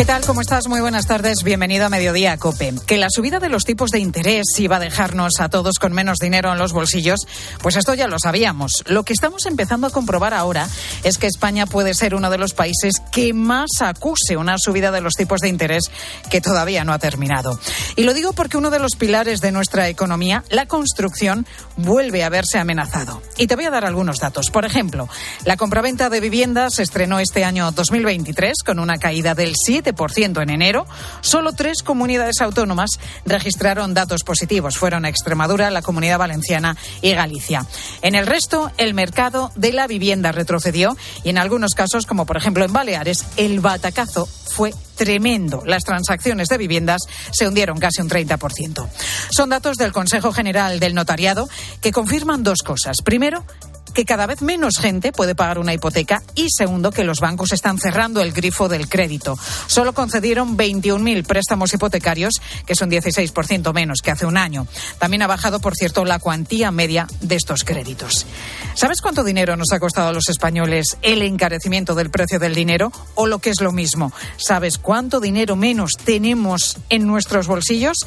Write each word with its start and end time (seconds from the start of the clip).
¿Qué 0.00 0.06
tal? 0.06 0.24
¿Cómo 0.24 0.40
estás? 0.40 0.66
Muy 0.66 0.80
buenas 0.80 1.06
tardes. 1.06 1.42
Bienvenido 1.44 1.84
a 1.84 1.90
Mediodía 1.90 2.38
Cope. 2.38 2.72
Que 2.86 2.96
la 2.96 3.08
subida 3.10 3.38
de 3.38 3.50
los 3.50 3.66
tipos 3.66 3.90
de 3.90 3.98
interés 3.98 4.46
iba 4.58 4.76
a 4.76 4.80
dejarnos 4.80 5.40
a 5.40 5.50
todos 5.50 5.78
con 5.78 5.92
menos 5.92 6.16
dinero 6.16 6.50
en 6.50 6.58
los 6.58 6.72
bolsillos, 6.72 7.26
pues 7.60 7.76
esto 7.76 7.92
ya 7.92 8.08
lo 8.08 8.18
sabíamos. 8.18 8.82
Lo 8.86 9.02
que 9.02 9.12
estamos 9.12 9.44
empezando 9.44 9.86
a 9.86 9.90
comprobar 9.90 10.32
ahora 10.32 10.66
es 11.04 11.18
que 11.18 11.26
España 11.26 11.66
puede 11.66 11.92
ser 11.92 12.14
uno 12.14 12.30
de 12.30 12.38
los 12.38 12.54
países 12.54 12.94
que 13.12 13.34
más 13.34 13.82
acuse 13.82 14.38
una 14.38 14.56
subida 14.56 14.90
de 14.90 15.02
los 15.02 15.16
tipos 15.16 15.42
de 15.42 15.48
interés 15.48 15.90
que 16.30 16.40
todavía 16.40 16.82
no 16.82 16.94
ha 16.94 16.98
terminado. 16.98 17.60
Y 17.94 18.04
lo 18.04 18.14
digo 18.14 18.32
porque 18.32 18.56
uno 18.56 18.70
de 18.70 18.78
los 18.78 18.96
pilares 18.96 19.42
de 19.42 19.52
nuestra 19.52 19.90
economía, 19.90 20.44
la 20.48 20.64
construcción, 20.64 21.46
vuelve 21.76 22.24
a 22.24 22.30
verse 22.30 22.58
amenazado. 22.58 23.20
Y 23.36 23.48
te 23.48 23.54
voy 23.54 23.66
a 23.66 23.70
dar 23.70 23.84
algunos 23.84 24.18
datos. 24.18 24.50
Por 24.50 24.64
ejemplo, 24.64 25.10
la 25.44 25.58
compraventa 25.58 26.08
de 26.08 26.20
viviendas 26.20 26.76
se 26.76 26.84
estrenó 26.84 27.20
este 27.20 27.44
año 27.44 27.70
2023 27.72 28.62
con 28.64 28.78
una 28.78 28.96
caída 28.96 29.34
del 29.34 29.52
7 29.62 29.89
en 30.40 30.50
enero, 30.50 30.86
solo 31.20 31.52
tres 31.52 31.82
comunidades 31.82 32.40
autónomas 32.40 32.98
registraron 33.26 33.94
datos 33.94 34.22
positivos. 34.24 34.76
Fueron 34.76 35.04
Extremadura, 35.04 35.70
la 35.70 35.82
Comunidad 35.82 36.18
Valenciana 36.18 36.76
y 37.02 37.12
Galicia. 37.12 37.66
En 38.02 38.14
el 38.14 38.26
resto, 38.26 38.70
el 38.76 38.94
mercado 38.94 39.52
de 39.56 39.72
la 39.72 39.86
vivienda 39.86 40.32
retrocedió 40.32 40.96
y 41.24 41.30
en 41.30 41.38
algunos 41.38 41.74
casos, 41.74 42.06
como 42.06 42.26
por 42.26 42.36
ejemplo 42.36 42.64
en 42.64 42.72
Baleares, 42.72 43.24
el 43.36 43.60
batacazo 43.60 44.26
fue 44.26 44.74
tremendo. 44.96 45.62
Las 45.64 45.84
transacciones 45.84 46.48
de 46.48 46.58
viviendas 46.58 47.02
se 47.30 47.48
hundieron 47.48 47.78
casi 47.78 48.02
un 48.02 48.10
30%. 48.10 48.86
Son 49.30 49.48
datos 49.48 49.76
del 49.76 49.92
Consejo 49.92 50.32
General 50.32 50.78
del 50.78 50.94
Notariado 50.94 51.48
que 51.80 51.92
confirman 51.92 52.42
dos 52.42 52.58
cosas. 52.58 52.98
Primero, 53.02 53.44
que 53.94 54.04
cada 54.04 54.26
vez 54.26 54.42
menos 54.42 54.74
gente 54.78 55.12
puede 55.12 55.34
pagar 55.34 55.58
una 55.58 55.74
hipoteca 55.74 56.22
y 56.34 56.48
segundo 56.50 56.90
que 56.90 57.04
los 57.04 57.20
bancos 57.20 57.52
están 57.52 57.78
cerrando 57.78 58.20
el 58.20 58.32
grifo 58.32 58.68
del 58.68 58.88
crédito. 58.88 59.38
Solo 59.66 59.92
concedieron 59.92 60.56
21.000 60.56 61.24
préstamos 61.24 61.72
hipotecarios, 61.72 62.34
que 62.66 62.74
son 62.74 62.90
16% 62.90 63.72
menos 63.72 64.00
que 64.02 64.10
hace 64.10 64.26
un 64.26 64.36
año. 64.36 64.66
También 64.98 65.22
ha 65.22 65.26
bajado, 65.26 65.60
por 65.60 65.74
cierto, 65.74 66.04
la 66.04 66.18
cuantía 66.18 66.70
media 66.70 67.06
de 67.20 67.36
estos 67.36 67.64
créditos. 67.64 68.26
¿Sabes 68.74 69.00
cuánto 69.00 69.24
dinero 69.24 69.56
nos 69.56 69.72
ha 69.72 69.80
costado 69.80 70.08
a 70.08 70.12
los 70.12 70.28
españoles 70.28 70.96
el 71.02 71.22
encarecimiento 71.22 71.94
del 71.94 72.10
precio 72.10 72.38
del 72.38 72.54
dinero 72.54 72.92
o 73.14 73.26
lo 73.26 73.38
que 73.38 73.50
es 73.50 73.60
lo 73.60 73.72
mismo? 73.72 74.12
¿Sabes 74.36 74.78
cuánto 74.78 75.20
dinero 75.20 75.56
menos 75.56 75.92
tenemos 76.04 76.78
en 76.88 77.06
nuestros 77.06 77.46
bolsillos? 77.46 77.98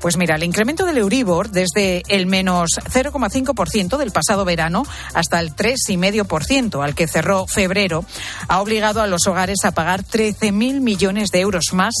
Pues 0.00 0.16
mira, 0.16 0.36
el 0.36 0.44
incremento 0.44 0.84
del 0.84 0.98
Euribor 0.98 1.50
desde 1.50 2.02
el 2.08 2.26
menos 2.26 2.70
0,5% 2.90 3.96
del 3.96 4.10
pasado 4.10 4.44
verano 4.44 4.84
hasta 5.14 5.27
hasta 5.28 5.40
el 5.40 5.54
3,5% 5.54 6.82
al 6.82 6.94
que 6.94 7.06
cerró 7.06 7.46
febrero, 7.46 8.02
ha 8.48 8.62
obligado 8.62 9.02
a 9.02 9.06
los 9.06 9.26
hogares 9.26 9.58
a 9.64 9.72
pagar 9.72 10.02
13.000 10.02 10.80
millones 10.80 11.30
de 11.30 11.40
euros 11.40 11.74
más 11.74 11.94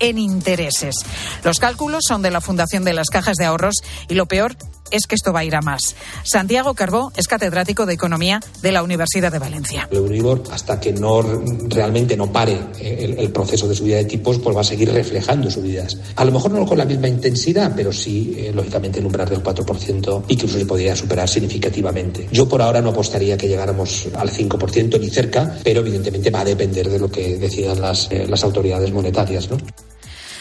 en 0.00 0.18
intereses. 0.18 0.96
Los 1.44 1.60
cálculos 1.60 2.02
son 2.06 2.20
de 2.20 2.30
la 2.30 2.42
Fundación 2.42 2.84
de 2.84 2.92
las 2.92 3.08
Cajas 3.08 3.38
de 3.38 3.46
Ahorros 3.46 3.76
y 4.08 4.14
lo 4.16 4.26
peor 4.26 4.56
es 4.90 5.06
que 5.06 5.14
esto 5.14 5.32
va 5.32 5.40
a 5.40 5.44
ir 5.44 5.54
a 5.54 5.60
más. 5.60 5.94
Santiago 6.22 6.74
Carbó 6.74 7.12
es 7.16 7.26
catedrático 7.26 7.86
de 7.86 7.94
Economía 7.94 8.40
de 8.62 8.72
la 8.72 8.82
Universidad 8.82 9.32
de 9.32 9.38
Valencia. 9.38 9.88
El 9.90 9.98
Euribor, 9.98 10.42
hasta 10.50 10.80
que 10.80 10.92
no 10.92 11.22
realmente 11.22 12.16
no 12.16 12.30
pare 12.32 12.58
el, 12.80 13.32
proceso 13.32 13.66
de 13.66 13.74
subida 13.74 13.96
de 13.96 14.04
tipos, 14.04 14.38
pues 14.38 14.56
va 14.56 14.60
a 14.60 14.64
seguir 14.64 14.92
reflejando 14.92 15.50
subidas. 15.50 15.96
A 16.16 16.24
lo 16.24 16.32
mejor 16.32 16.52
no 16.52 16.64
con 16.66 16.78
la 16.78 16.84
misma 16.84 17.08
intensidad, 17.08 17.72
pero 17.74 17.92
sí, 17.92 18.34
eh, 18.38 18.52
lógicamente, 18.54 19.00
el 19.00 19.06
umbral 19.06 19.28
del 19.28 19.42
4% 19.42 20.24
y 20.28 20.36
que 20.36 20.44
incluso 20.44 20.58
se 20.58 20.66
podría 20.66 20.94
superar 20.94 21.28
significativamente. 21.28 22.28
Yo 22.30 22.48
por 22.48 22.62
ahora 22.62 22.80
no 22.80 22.90
apostaría 22.90 23.36
que 23.36 23.48
llegáramos 23.48 24.08
al 24.14 24.30
5% 24.30 25.00
ni 25.00 25.10
cerca, 25.10 25.58
pero 25.64 25.80
evidentemente 25.80 26.30
va 26.30 26.40
a 26.40 26.44
depender 26.44 26.88
de 26.88 26.98
lo 26.98 27.10
que 27.10 27.36
decidan 27.38 27.80
las, 27.80 28.10
eh, 28.10 28.26
las 28.28 28.44
autoridades 28.44 28.92
monetarias. 28.92 29.50
¿no? 29.50 29.56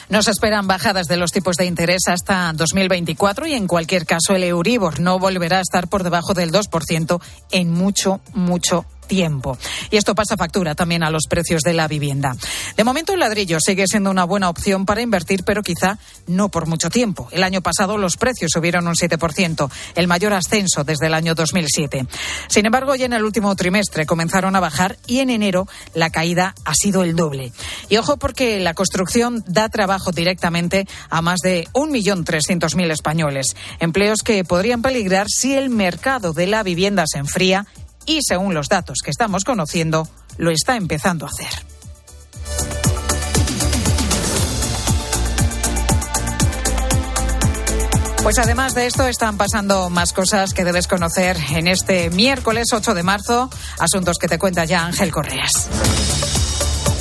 Nos 0.09 0.27
esperan 0.27 0.67
bajadas 0.67 1.07
de 1.07 1.17
los 1.17 1.31
tipos 1.31 1.55
de 1.55 1.65
interés 1.65 2.03
hasta 2.07 2.51
2024 2.53 3.47
y 3.47 3.53
en 3.53 3.67
cualquier 3.67 4.05
caso 4.05 4.35
el 4.35 4.43
Euribor 4.43 4.99
no 4.99 5.19
volverá 5.19 5.57
a 5.57 5.61
estar 5.61 5.87
por 5.87 6.03
debajo 6.03 6.33
del 6.33 6.51
2% 6.51 7.21
en 7.51 7.71
mucho, 7.71 8.21
mucho 8.33 8.85
tiempo. 9.07 9.57
Y 9.91 9.97
esto 9.97 10.15
pasa 10.15 10.37
factura 10.37 10.75
también 10.75 11.03
a 11.03 11.09
los 11.09 11.23
precios 11.29 11.61
de 11.61 11.73
la 11.73 11.87
vivienda. 11.87 12.35
De 12.75 12.83
momento 12.83 13.13
el 13.13 13.19
ladrillo 13.19 13.59
sigue 13.59 13.87
siendo 13.87 14.11
una 14.11 14.23
buena 14.23 14.49
opción 14.49 14.85
para 14.85 15.01
invertir, 15.01 15.43
pero 15.43 15.61
quizá 15.61 15.97
no 16.27 16.49
por 16.49 16.67
mucho 16.67 16.89
tiempo. 16.89 17.27
El 17.31 17.43
año 17.43 17.61
pasado 17.61 17.97
los 17.97 18.17
precios 18.17 18.51
subieron 18.53 18.87
un 18.87 18.95
7%, 18.95 19.69
el 19.95 20.07
mayor 20.07 20.33
ascenso 20.33 20.83
desde 20.83 21.07
el 21.07 21.13
año 21.13 21.35
2007. 21.35 22.05
Sin 22.47 22.65
embargo, 22.65 22.95
ya 22.95 23.05
en 23.05 23.13
el 23.13 23.23
último 23.23 23.55
trimestre 23.55 24.05
comenzaron 24.05 24.55
a 24.55 24.59
bajar 24.59 24.97
y 25.07 25.19
en 25.19 25.29
enero 25.29 25.67
la 25.93 26.09
caída 26.09 26.55
ha 26.65 26.73
sido 26.73 27.03
el 27.03 27.15
doble. 27.15 27.51
Y 27.89 27.97
ojo 27.97 28.17
porque 28.17 28.59
la 28.59 28.73
construcción 28.73 29.43
da 29.47 29.69
trabajo 29.69 30.11
directamente 30.11 30.87
a 31.09 31.21
más 31.21 31.39
de 31.43 31.67
1.300.000 31.73 32.91
españoles, 32.91 33.55
empleos 33.79 34.21
que 34.23 34.43
podrían 34.43 34.81
peligrar 34.81 35.27
si 35.29 35.55
el 35.55 35.69
mercado 35.69 36.33
de 36.33 36.47
la 36.47 36.63
vivienda 36.63 37.03
se 37.07 37.19
enfría 37.19 37.65
y, 38.05 38.19
según 38.21 38.53
los 38.53 38.69
datos 38.69 38.99
que 39.03 39.11
estamos 39.11 39.43
conociendo, 39.43 40.07
lo 40.37 40.51
está 40.51 40.75
empezando 40.75 41.25
a 41.25 41.29
hacer. 41.29 41.73
Pues 48.23 48.39
además 48.39 48.73
de 48.73 48.87
esto 48.87 49.05
están 49.05 49.35
pasando 49.35 49.89
más 49.89 50.13
cosas 50.13 50.53
que 50.53 50.63
debes 50.63 50.87
conocer 50.87 51.35
en 51.51 51.67
este 51.67 52.09
miércoles 52.09 52.67
8 52.71 52.93
de 52.93 53.03
marzo, 53.03 53.49
asuntos 53.79 54.17
que 54.17 54.29
te 54.29 54.39
cuenta 54.39 54.63
ya 54.63 54.85
Ángel 54.85 55.11
Correas. 55.11 55.69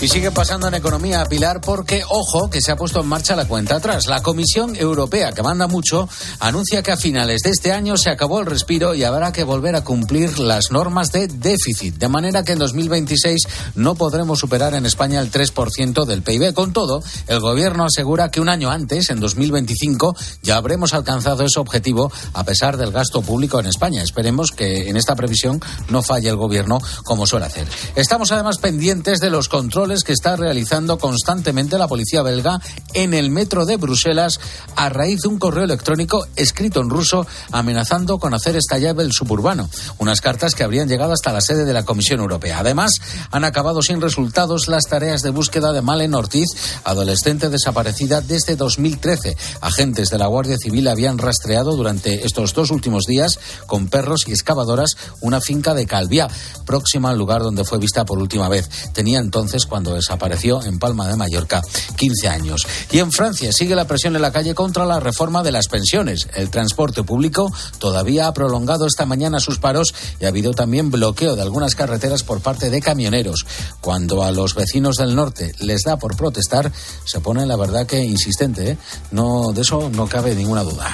Y 0.03 0.09
sigue 0.09 0.33
pasando 0.33 0.67
en 0.67 0.75
economía, 0.75 1.25
Pilar, 1.27 1.61
porque, 1.61 2.03
ojo, 2.09 2.51
que 2.51 2.61
se 2.61 2.73
ha 2.73 2.77
puesto 2.77 3.01
en 3.01 3.07
marcha 3.07 3.37
la 3.37 3.45
cuenta 3.45 3.77
atrás. 3.77 4.09
La 4.09 4.21
Comisión 4.21 4.75
Europea, 4.75 5.31
que 5.31 5.45
manda 5.45 5.69
mucho, 5.69 6.09
anuncia 6.41 6.83
que 6.83 6.91
a 6.91 6.97
finales 6.97 7.43
de 7.43 7.51
este 7.51 7.71
año 7.71 7.97
se 7.97 8.11
acabó 8.11 8.41
el 8.41 8.47
respiro 8.47 8.97
y 8.97 9.05
habrá 9.05 9.33
que 9.33 9.45
volver 9.45 9.77
a 9.77 9.85
cumplir 9.85 10.41
las 10.41 10.73
normas 10.73 11.13
de 11.13 11.29
déficit. 11.29 11.99
De 11.99 12.09
manera 12.09 12.43
que 12.43 12.51
en 12.51 12.59
2026 12.59 13.47
no 13.77 13.95
podremos 13.95 14.41
superar 14.41 14.75
en 14.75 14.87
España 14.87 15.21
el 15.21 15.31
3% 15.31 16.05
del 16.05 16.23
PIB. 16.23 16.53
Con 16.53 16.73
todo, 16.73 17.01
el 17.29 17.39
Gobierno 17.39 17.85
asegura 17.85 18.33
que 18.33 18.41
un 18.41 18.49
año 18.49 18.73
antes, 18.73 19.09
en 19.09 19.21
2025, 19.21 20.17
ya 20.43 20.57
habremos 20.57 20.95
alcanzado 20.95 21.45
ese 21.45 21.61
objetivo 21.61 22.11
a 22.33 22.43
pesar 22.43 22.77
del 22.77 22.91
gasto 22.91 23.23
público 23.23 23.61
en 23.61 23.67
España. 23.67 24.03
Esperemos 24.03 24.51
que 24.51 24.89
en 24.89 24.97
esta 24.97 25.15
previsión 25.15 25.61
no 25.91 26.03
falle 26.03 26.29
el 26.29 26.37
Gobierno 26.37 26.81
como 27.05 27.25
suele 27.25 27.47
hacer. 27.47 27.69
Estamos 27.95 28.33
además 28.33 28.59
pendientes 28.59 29.21
de 29.21 29.31
los 29.31 29.49
controles 29.49 29.92
que 30.01 30.13
está 30.13 30.37
realizando 30.37 30.99
constantemente 30.99 31.79
la 31.79 31.89
policía 31.89 32.23
belga 32.23 32.61
en 32.95 33.15
el 33.15 33.31
metro 33.31 33.67
de 33.67 33.77
Bruselas 33.77 34.41
a 34.77 34.89
raíz 34.89 35.21
de 35.21 35.29
un 35.29 35.39
correo 35.39 35.65
electrónico 35.65 36.27
escrito 36.37 36.81
en 36.81 36.89
ruso 36.89 37.27
amenazando 37.51 38.19
con 38.19 38.35
hacer 38.35 38.57
estallar 38.57 38.99
el 39.01 39.13
suburbano. 39.13 39.69
Unas 39.99 40.21
cartas 40.21 40.55
que 40.55 40.65
habrían 40.65 40.89
llegado 40.89 41.13
hasta 41.13 41.33
la 41.33 41.41
sede 41.41 41.65
de 41.65 41.73
la 41.73 41.85
Comisión 41.85 42.21
Europea. 42.21 42.59
Además, 42.59 42.93
han 43.31 43.45
acabado 43.45 43.83
sin 43.83 44.01
resultados 44.01 44.69
las 44.69 44.85
tareas 44.85 45.23
de 45.23 45.31
búsqueda 45.31 45.73
de 45.73 45.83
Malen 45.83 46.15
Ortiz, 46.15 46.49
adolescente 46.85 47.49
desaparecida 47.49 48.21
desde 48.21 48.57
2013. 48.57 49.37
Agentes 49.61 50.09
de 50.09 50.19
la 50.19 50.27
Guardia 50.27 50.57
Civil 50.57 50.89
habían 50.89 51.19
rastreado 51.19 51.77
durante 51.77 52.27
estos 52.27 52.55
dos 52.55 52.71
últimos 52.71 53.05
días 53.05 53.39
con 53.67 53.89
perros 53.89 54.25
y 54.27 54.33
excavadoras 54.33 54.97
una 55.21 55.41
finca 55.41 55.75
de 55.75 55.87
Calviá, 55.87 56.29
próxima 56.65 57.11
al 57.11 57.19
lugar 57.19 57.43
donde 57.43 57.65
fue 57.65 57.79
vista 57.79 58.05
por 58.05 58.19
última 58.19 58.49
vez. 58.49 58.69
Tenía 58.93 59.19
entonces, 59.19 59.67
cuando 59.67 59.82
desapareció 59.91 60.63
en 60.63 60.79
Palma 60.79 61.09
de 61.09 61.17
Mallorca 61.17 61.63
15 61.97 62.29
años. 62.29 62.67
Y 62.91 63.01
en 63.01 63.11
Francia 63.11 63.53
sigue 63.53 63.75
la 63.75 63.87
presión 63.87 64.15
en 64.17 64.23
la 64.23 64.33
calle 64.33 64.55
contra 64.55 64.87
la 64.87 65.01
reforma 65.01 65.43
de 65.43 65.53
las 65.53 65.69
pensiones. 65.69 66.29
El 66.35 66.51
transporte 66.51 67.03
público 67.03 67.53
todavía 67.79 68.29
ha 68.29 68.33
prolongado 68.33 68.87
esta 68.87 69.07
mañana 69.07 69.41
sus 69.41 69.59
paros 69.59 69.95
y 70.21 70.25
ha 70.25 70.29
habido 70.29 70.53
también 70.53 70.91
bloqueo 70.91 71.37
de 71.37 71.43
algunas 71.43 71.75
carreteras 71.75 72.23
por 72.23 72.41
parte 72.41 72.71
de 72.71 72.81
camioneros. 72.81 73.45
Cuando 73.81 74.23
a 74.23 74.31
los 74.31 74.55
vecinos 74.55 74.97
del 74.97 75.15
norte 75.17 75.55
les 75.59 75.83
da 75.83 75.99
por 75.99 76.17
protestar, 76.17 76.73
se 77.05 77.21
pone 77.21 77.45
la 77.47 77.57
verdad 77.57 77.87
que 77.87 78.05
insistente. 78.05 78.71
¿eh? 78.71 78.79
No, 79.11 79.53
de 79.53 79.63
eso 79.63 79.91
no 79.91 80.07
cabe 80.07 80.35
ninguna 80.35 80.63
duda. 80.63 80.93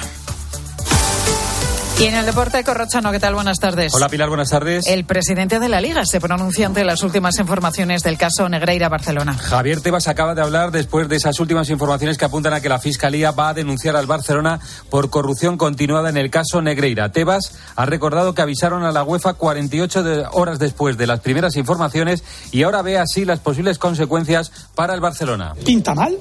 Y 1.99 2.05
en 2.05 2.15
el 2.15 2.25
deporte, 2.25 2.63
Corrochano, 2.63 3.11
¿qué 3.11 3.19
tal? 3.19 3.33
Buenas 3.33 3.59
tardes. 3.59 3.93
Hola 3.93 4.07
Pilar, 4.07 4.29
buenas 4.29 4.49
tardes. 4.49 4.87
El 4.87 5.03
presidente 5.03 5.59
de 5.59 5.67
la 5.67 5.81
Liga 5.81 6.05
se 6.05 6.21
pronuncia 6.21 6.65
ante 6.65 6.85
las 6.85 7.03
últimas 7.03 7.37
informaciones 7.39 8.03
del 8.03 8.17
caso 8.17 8.47
Negreira-Barcelona. 8.47 9.33
Javier 9.33 9.81
Tebas 9.81 10.07
acaba 10.07 10.33
de 10.33 10.41
hablar 10.41 10.71
después 10.71 11.09
de 11.09 11.17
esas 11.17 11.37
últimas 11.41 11.69
informaciones 11.69 12.17
que 12.17 12.23
apuntan 12.23 12.53
a 12.53 12.61
que 12.61 12.69
la 12.69 12.79
Fiscalía 12.79 13.31
va 13.31 13.49
a 13.49 13.53
denunciar 13.53 13.97
al 13.97 14.05
Barcelona 14.05 14.61
por 14.89 15.09
corrupción 15.09 15.57
continuada 15.57 16.09
en 16.09 16.15
el 16.15 16.29
caso 16.29 16.61
Negreira. 16.61 17.11
Tebas 17.11 17.59
ha 17.75 17.85
recordado 17.85 18.33
que 18.33 18.43
avisaron 18.43 18.83
a 18.83 18.93
la 18.93 19.03
UEFA 19.03 19.33
48 19.33 20.29
horas 20.31 20.57
después 20.57 20.97
de 20.97 21.05
las 21.05 21.19
primeras 21.19 21.57
informaciones 21.57 22.23
y 22.53 22.63
ahora 22.63 22.81
ve 22.81 22.97
así 22.97 23.25
las 23.25 23.39
posibles 23.39 23.77
consecuencias 23.77 24.53
para 24.73 24.93
el 24.93 25.01
Barcelona. 25.01 25.53
Pinta 25.65 25.93
mal, 25.93 26.17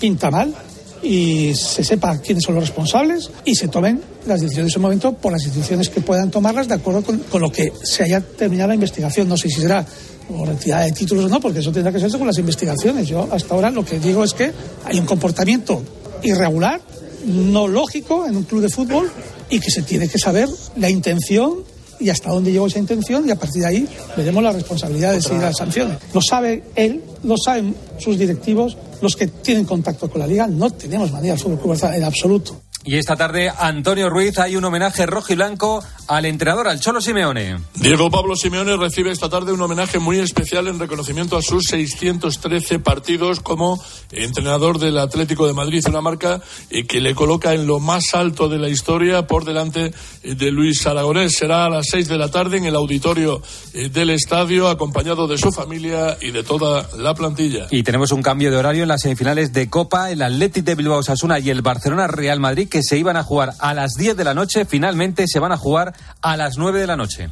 pinta 0.00 0.28
mal 0.28 0.52
y 1.02 1.54
se 1.54 1.82
sepa 1.82 2.18
quiénes 2.18 2.44
son 2.44 2.54
los 2.54 2.64
responsables 2.64 3.30
y 3.44 3.54
se 3.54 3.68
tomen 3.68 4.02
las 4.26 4.40
decisiones 4.40 4.70
en 4.70 4.74
su 4.74 4.80
momento 4.80 5.12
por 5.12 5.32
las 5.32 5.42
instituciones 5.42 5.88
que 5.88 6.00
puedan 6.00 6.30
tomarlas 6.30 6.68
de 6.68 6.74
acuerdo 6.74 7.02
con, 7.02 7.40
lo 7.40 7.50
que 7.50 7.72
se 7.82 8.04
haya 8.04 8.20
terminado 8.20 8.68
la 8.68 8.74
investigación. 8.74 9.28
No 9.28 9.36
sé 9.36 9.48
si 9.48 9.60
será 9.60 9.84
por 10.28 10.48
retirada 10.48 10.84
de 10.84 10.92
títulos 10.92 11.24
o 11.24 11.28
no, 11.28 11.40
porque 11.40 11.60
eso 11.60 11.72
tendrá 11.72 11.92
que 11.92 11.98
ser 11.98 12.10
con 12.10 12.26
las 12.26 12.38
investigaciones. 12.38 13.08
Yo 13.08 13.28
hasta 13.30 13.54
ahora 13.54 13.70
lo 13.70 13.84
que 13.84 13.98
digo 13.98 14.24
es 14.24 14.34
que 14.34 14.52
hay 14.84 14.98
un 14.98 15.06
comportamiento 15.06 15.82
irregular, 16.22 16.80
no 17.26 17.66
lógico 17.66 18.26
en 18.26 18.36
un 18.36 18.44
club 18.44 18.62
de 18.62 18.68
fútbol 18.68 19.10
y 19.48 19.58
que 19.58 19.70
se 19.70 19.82
tiene 19.82 20.08
que 20.08 20.18
saber 20.18 20.48
la 20.76 20.90
intención 20.90 21.64
y 21.98 22.08
hasta 22.08 22.30
dónde 22.30 22.50
llegó 22.50 22.66
esa 22.66 22.78
intención 22.78 23.28
y 23.28 23.30
a 23.30 23.36
partir 23.36 23.62
de 23.62 23.68
ahí 23.68 23.88
veremos 24.16 24.42
las 24.42 24.54
responsabilidades 24.54 25.28
y 25.30 25.38
las 25.38 25.56
sanciones. 25.56 25.98
Lo 26.14 26.20
sabe 26.22 26.62
él, 26.74 27.02
lo 27.22 27.36
saben 27.36 27.74
sus 27.98 28.18
directivos, 28.18 28.76
los 29.00 29.16
que 29.16 29.26
tienen 29.26 29.64
contacto 29.64 30.10
con 30.10 30.20
la 30.20 30.26
liga, 30.26 30.46
no 30.46 30.70
tenemos 30.70 31.10
manera 31.12 31.34
de 31.34 31.40
fútbol 31.40 31.78
en 31.94 32.04
absoluto. 32.04 32.62
Y 32.82 32.96
esta 32.96 33.14
tarde, 33.14 33.52
Antonio 33.58 34.08
Ruiz, 34.08 34.38
hay 34.38 34.56
un 34.56 34.64
homenaje 34.64 35.04
rojo 35.04 35.32
y 35.32 35.36
blanco 35.36 35.84
al 36.10 36.26
entrenador, 36.26 36.66
al 36.66 36.80
Cholo 36.80 37.00
Simeone. 37.00 37.60
Diego 37.76 38.10
Pablo 38.10 38.34
Simeone 38.34 38.76
recibe 38.76 39.12
esta 39.12 39.28
tarde 39.28 39.52
un 39.52 39.60
homenaje 39.60 40.00
muy 40.00 40.18
especial 40.18 40.66
en 40.66 40.80
reconocimiento 40.80 41.36
a 41.36 41.42
sus 41.42 41.68
613 41.68 42.80
partidos 42.80 43.38
como 43.38 43.80
entrenador 44.10 44.80
del 44.80 44.98
Atlético 44.98 45.46
de 45.46 45.52
Madrid, 45.52 45.84
una 45.88 46.00
marca 46.00 46.42
eh, 46.68 46.84
que 46.84 47.00
le 47.00 47.14
coloca 47.14 47.54
en 47.54 47.68
lo 47.68 47.78
más 47.78 48.12
alto 48.14 48.48
de 48.48 48.58
la 48.58 48.68
historia 48.68 49.28
por 49.28 49.44
delante 49.44 49.92
eh, 50.24 50.34
de 50.34 50.50
Luis 50.50 50.84
Aragonés. 50.84 51.36
Será 51.36 51.66
a 51.66 51.70
las 51.70 51.86
6 51.90 52.08
de 52.08 52.18
la 52.18 52.28
tarde 52.28 52.56
en 52.56 52.64
el 52.64 52.74
auditorio 52.74 53.40
eh, 53.72 53.88
del 53.88 54.10
estadio, 54.10 54.66
acompañado 54.66 55.28
de 55.28 55.38
su 55.38 55.52
familia 55.52 56.18
y 56.20 56.32
de 56.32 56.42
toda 56.42 56.88
la 56.98 57.14
plantilla. 57.14 57.68
Y 57.70 57.84
tenemos 57.84 58.10
un 58.10 58.22
cambio 58.22 58.50
de 58.50 58.56
horario 58.56 58.82
en 58.82 58.88
las 58.88 59.02
semifinales 59.02 59.52
de 59.52 59.70
Copa, 59.70 60.10
el 60.10 60.22
Atlético 60.22 60.64
de 60.64 60.74
Bilbao 60.74 61.04
Sasuna 61.04 61.38
y 61.38 61.50
el 61.50 61.62
Barcelona 61.62 62.08
Real 62.08 62.40
Madrid 62.40 62.68
que 62.68 62.82
se 62.82 62.98
iban 62.98 63.16
a 63.16 63.22
jugar 63.22 63.54
a 63.60 63.74
las 63.74 63.92
10 63.94 64.16
de 64.16 64.24
la 64.24 64.34
noche, 64.34 64.64
finalmente 64.64 65.28
se 65.28 65.38
van 65.38 65.52
a 65.52 65.56
jugar 65.56 65.99
a 66.22 66.36
las 66.36 66.56
9 66.56 66.80
de 66.80 66.86
la 66.86 66.96
noche. 66.96 67.30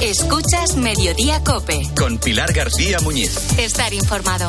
Escuchas 0.00 0.76
Mediodía 0.76 1.44
Cope. 1.44 1.82
Con 1.96 2.18
Pilar 2.18 2.52
García 2.52 2.98
Muñiz. 3.00 3.36
Estar 3.58 3.92
informado. 3.92 4.48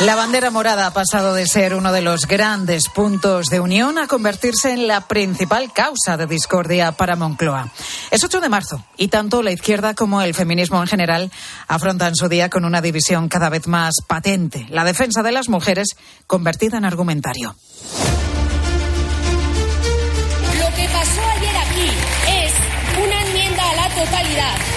La 0.00 0.14
bandera 0.14 0.50
morada 0.50 0.86
ha 0.86 0.92
pasado 0.94 1.34
de 1.34 1.46
ser 1.46 1.74
uno 1.74 1.92
de 1.92 2.00
los 2.00 2.26
grandes 2.26 2.88
puntos 2.88 3.46
de 3.46 3.60
unión 3.60 3.98
a 3.98 4.06
convertirse 4.06 4.72
en 4.72 4.88
la 4.88 5.06
principal 5.06 5.74
causa 5.74 6.16
de 6.16 6.26
discordia 6.26 6.92
para 6.92 7.16
Moncloa. 7.16 7.70
Es 8.10 8.24
8 8.24 8.40
de 8.40 8.48
marzo 8.48 8.82
y 8.96 9.08
tanto 9.08 9.42
la 9.42 9.52
izquierda 9.52 9.94
como 9.94 10.22
el 10.22 10.32
feminismo 10.32 10.80
en 10.80 10.86
general 10.86 11.30
afrontan 11.68 12.16
su 12.16 12.30
día 12.30 12.48
con 12.48 12.64
una 12.64 12.80
división 12.80 13.28
cada 13.28 13.50
vez 13.50 13.66
más 13.66 13.96
patente, 14.06 14.66
la 14.70 14.84
defensa 14.84 15.22
de 15.22 15.32
las 15.32 15.50
mujeres 15.50 15.88
convertida 16.26 16.78
en 16.78 16.86
argumentario. 16.86 17.54
Lo 20.58 20.76
que 20.76 20.88
pasó 20.88 21.20
ayer 21.36 21.56
aquí 21.58 21.90
es 22.26 22.52
una 23.04 23.22
enmienda 23.22 23.70
a 23.70 23.74
la 23.74 23.88
totalidad 24.02 24.69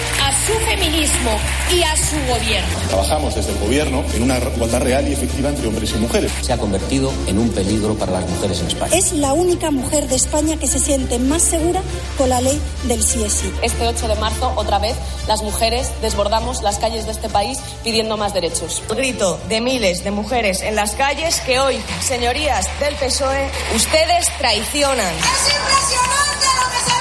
su 0.46 0.52
feminismo 0.66 1.38
y 1.72 1.82
a 1.82 1.96
su 1.96 2.16
gobierno. 2.28 2.78
Trabajamos 2.88 3.34
desde 3.34 3.52
el 3.52 3.58
gobierno 3.58 4.04
en 4.14 4.22
una 4.22 4.38
igualdad 4.38 4.82
real 4.82 5.08
y 5.08 5.12
efectiva 5.12 5.48
entre 5.48 5.66
hombres 5.68 5.92
y 5.92 5.98
mujeres. 5.98 6.32
Se 6.42 6.52
ha 6.52 6.58
convertido 6.58 7.12
en 7.26 7.38
un 7.38 7.50
peligro 7.50 7.94
para 7.94 8.12
las 8.12 8.28
mujeres 8.28 8.60
en 8.60 8.66
España. 8.66 8.96
Es 8.96 9.12
la 9.12 9.32
única 9.32 9.70
mujer 9.70 10.06
de 10.08 10.16
España 10.16 10.56
que 10.58 10.66
se 10.66 10.78
siente 10.78 11.18
más 11.18 11.42
segura 11.42 11.80
con 12.18 12.28
la 12.28 12.40
ley 12.40 12.60
del 12.84 13.02
sí 13.02 13.22
es 13.24 13.32
sí. 13.32 13.52
Este 13.62 13.86
8 13.86 14.08
de 14.08 14.14
marzo, 14.16 14.52
otra 14.56 14.78
vez, 14.78 14.96
las 15.26 15.42
mujeres 15.42 15.90
desbordamos 16.02 16.62
las 16.62 16.78
calles 16.78 17.06
de 17.06 17.12
este 17.12 17.28
país 17.28 17.58
pidiendo 17.82 18.16
más 18.16 18.34
derechos. 18.34 18.82
El 18.90 18.96
grito 18.96 19.40
de 19.48 19.60
miles 19.60 20.04
de 20.04 20.10
mujeres 20.10 20.60
en 20.62 20.76
las 20.76 20.94
calles 20.94 21.40
que 21.40 21.58
hoy, 21.58 21.80
señorías 22.00 22.66
del 22.80 22.94
PSOE, 22.96 23.48
ustedes 23.74 24.26
traicionan. 24.38 25.14
Es 25.14 25.54
impresionante 25.54 26.46
lo 26.60 26.70
que 26.70 26.90
se 26.90 26.93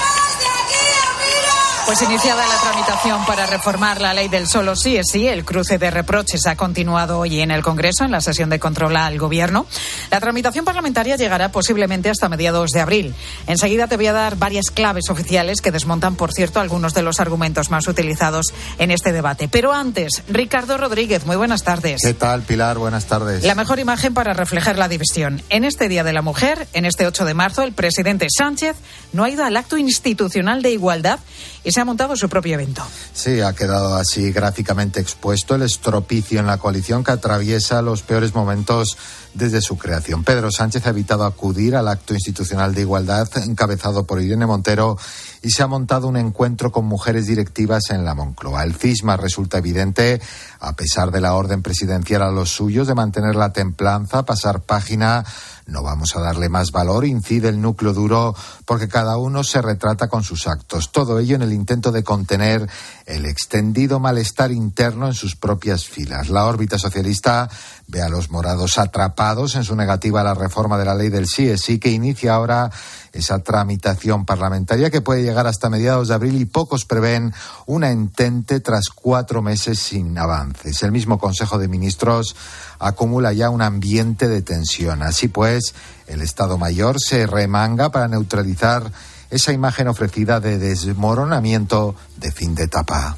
pues 1.86 2.02
iniciada 2.02 2.48
la 2.48 2.58
tramitación 2.58 3.26
para 3.26 3.46
reformar 3.46 4.00
la 4.00 4.14
ley 4.14 4.30
del 4.30 4.48
solo 4.48 4.76
sí 4.76 4.96
es 4.96 5.08
sí, 5.12 5.28
el 5.28 5.44
cruce 5.44 5.78
de 5.78 5.92
reproches 5.92 6.48
ha 6.48 6.56
continuado 6.56 7.20
hoy 7.20 7.42
en 7.42 7.52
el 7.52 7.62
Congreso 7.62 8.06
en 8.06 8.12
la 8.12 8.22
sesión 8.22 8.50
de 8.50 8.60
control 8.60 8.96
al 8.96 9.18
Gobierno. 9.18 9.66
La 10.10 10.20
tramitación 10.20 10.64
parlamentaria 10.64 11.18
llegará 11.18 11.52
posiblemente 11.52 12.10
hasta 12.10 12.30
mediados 12.30 12.72
de 12.72 12.80
abril. 12.80 13.14
Enseguida 13.48 13.88
te 13.88 13.98
voy 13.98 14.08
a 14.08 14.14
dar 14.14 14.38
varias 14.38 14.72
claves 14.72 15.10
oficiales 15.10 15.62
que 15.62 15.72
desmontan, 15.72 16.16
por 16.16 16.32
cierto, 16.32 16.60
algunos 16.60 16.94
de 16.94 17.02
los 17.02 17.20
argumentos 17.20 17.70
más 17.70 17.88
utilizados 17.88 18.54
en 18.78 18.92
este 18.92 19.12
debate. 19.12 19.50
Pero 19.50 19.74
antes, 19.74 20.24
Ricardo 20.30 20.78
Rodríguez, 20.78 21.26
muy 21.26 21.36
buenas 21.36 21.64
tardes. 21.64 22.02
¿Qué 22.02 22.14
tal, 22.14 22.44
Pilar? 22.44 22.78
Buenas 22.78 23.06
tardes. 23.06 23.44
La 23.44 23.56
mejor 23.56 23.80
imagen 23.80 24.14
para 24.14 24.34
reflejar 24.34 24.78
la 24.78 24.88
división. 24.88 25.42
En 25.50 25.66
este 25.66 25.90
Día 25.90 26.04
de 26.04 26.14
la 26.14 26.22
Mujer, 26.22 26.68
en 26.74 26.86
este 26.86 27.08
8 27.08 27.26
de 27.26 27.34
marzo, 27.34 27.64
el 27.64 27.74
presidente 27.74 28.28
Sánchez 28.30 28.78
no 29.12 29.24
ha 29.26 29.30
ido 29.30 29.44
al 29.44 29.58
acto 29.58 29.78
institucional 29.78 30.62
de 30.62 30.72
igualdad 30.72 31.20
y 31.64 31.72
se 31.72 31.82
ha 31.82 31.86
montado 31.86 32.16
su 32.16 32.30
propio 32.30 32.56
evento. 32.56 32.84
Sí, 33.14 33.42
ha 33.42 33.54
quedado 33.54 33.96
así 33.96 34.32
gráficamente 34.32 35.00
expuesto 35.00 35.56
el 35.56 35.64
estropicio 35.64 36.40
en 36.40 36.48
la 36.48 36.58
coalición 36.58 37.04
que 37.04 37.12
atraviesa 37.12 37.82
los 37.82 38.02
peores 38.02 38.36
momentos 38.36 38.98
desde 39.34 39.62
su 39.62 39.78
creación. 39.78 40.24
Pedro 40.24 40.52
Sánchez 40.52 40.86
ha 40.86 40.92
evitado 40.92 41.26
acudir 41.26 41.76
al 41.76 41.88
acto 41.88 42.14
institucional 42.14 42.74
de 42.74 42.82
igualdad 42.82 43.28
encabezado 43.38 44.06
por 44.06 44.22
Irene 44.22 44.46
Montero 44.46 44.98
y 45.42 45.50
se 45.50 45.64
ha 45.64 45.68
montado 45.68 46.08
un 46.08 46.18
encuentro 46.18 46.72
con 46.72 46.86
mujeres 46.86 47.28
directivas 47.28 47.90
en 47.90 48.06
la 48.06 48.14
Moncloa. 48.14 48.64
El 48.64 48.76
cisma 48.76 49.18
resulta 49.18 49.58
evidente, 49.58 50.22
a 50.60 50.74
pesar 50.74 51.12
de 51.12 51.22
la 51.22 51.34
orden 51.34 51.62
presidencial 51.62 52.22
a 52.22 52.32
los 52.32 52.50
suyos 52.50 52.88
de 52.88 52.96
mantener 52.96 53.36
la 53.36 53.52
templanza, 53.54 54.24
pasar 54.24 54.62
página 54.62 55.24
no 55.66 55.82
vamos 55.82 56.16
a 56.16 56.20
darle 56.20 56.50
más 56.50 56.72
valor, 56.72 57.06
incide 57.06 57.50
el 57.50 57.62
núcleo 57.62 57.94
duro, 57.94 58.36
porque 58.66 58.90
cada 58.90 59.18
uno 59.18 59.44
se 59.44 59.62
retrata 59.62 60.10
con 60.10 60.24
sus 60.24 60.48
actos. 60.48 60.92
Todo 60.92 61.20
ello 61.20 61.36
en 61.36 61.42
el 61.42 61.54
intento 61.54 61.92
de 61.92 62.04
contener 62.04 62.70
el 63.06 63.26
extendido 63.26 64.00
malestar 64.00 64.52
interno 64.52 65.08
en 65.08 65.14
sus 65.14 65.36
propias 65.36 65.86
filas. 65.86 66.30
La 66.30 66.46
órbita 66.46 66.78
socialista 66.78 67.50
ve 67.94 68.02
a 68.02 68.10
los 68.10 68.32
morados 68.32 68.80
atrapados 68.80 69.56
en 69.56 69.64
su 69.64 69.76
negativa 69.76 70.22
a 70.22 70.24
la 70.24 70.34
reforma 70.34 70.80
de 70.80 70.86
la 70.86 70.96
ley 70.96 71.10
del 71.10 71.28
sí 71.28 71.56
sí 71.58 71.78
que 71.78 71.92
inicia 71.92 72.34
ahora 72.34 72.72
esa 73.14 73.40
tramitación 73.40 74.26
parlamentaria 74.26 74.90
que 74.90 75.02
puede 75.02 75.22
llegar 75.22 75.46
hasta 75.46 75.70
mediados 75.70 76.08
de 76.08 76.16
abril 76.16 76.42
y 76.42 76.46
pocos 76.46 76.86
prevén 76.86 77.34
una 77.68 77.92
entente 77.92 78.60
tras 78.60 78.90
cuatro 78.90 79.44
meses 79.44 79.78
sin 79.78 80.18
avances. 80.18 80.82
El 80.82 80.92
mismo 80.92 81.20
Consejo 81.20 81.60
de 81.60 81.68
Ministros 81.68 82.36
acumula 82.80 83.32
ya 83.32 83.52
un 83.52 83.62
ambiente 83.62 84.28
de 84.28 84.42
tensión. 84.42 85.04
Así 85.04 85.28
pues, 85.28 85.76
el 86.08 86.24
Estado 86.24 86.58
Mayor 86.58 87.00
se 87.00 87.28
remanga 87.28 87.92
para 87.92 88.08
neutralizar 88.08 88.92
esa 89.30 89.54
imagen 89.54 89.88
ofrecida 89.88 90.40
de 90.40 90.58
desmoronamiento 90.58 91.96
de 92.18 92.32
fin 92.32 92.56
de 92.56 92.64
etapa. 92.64 93.16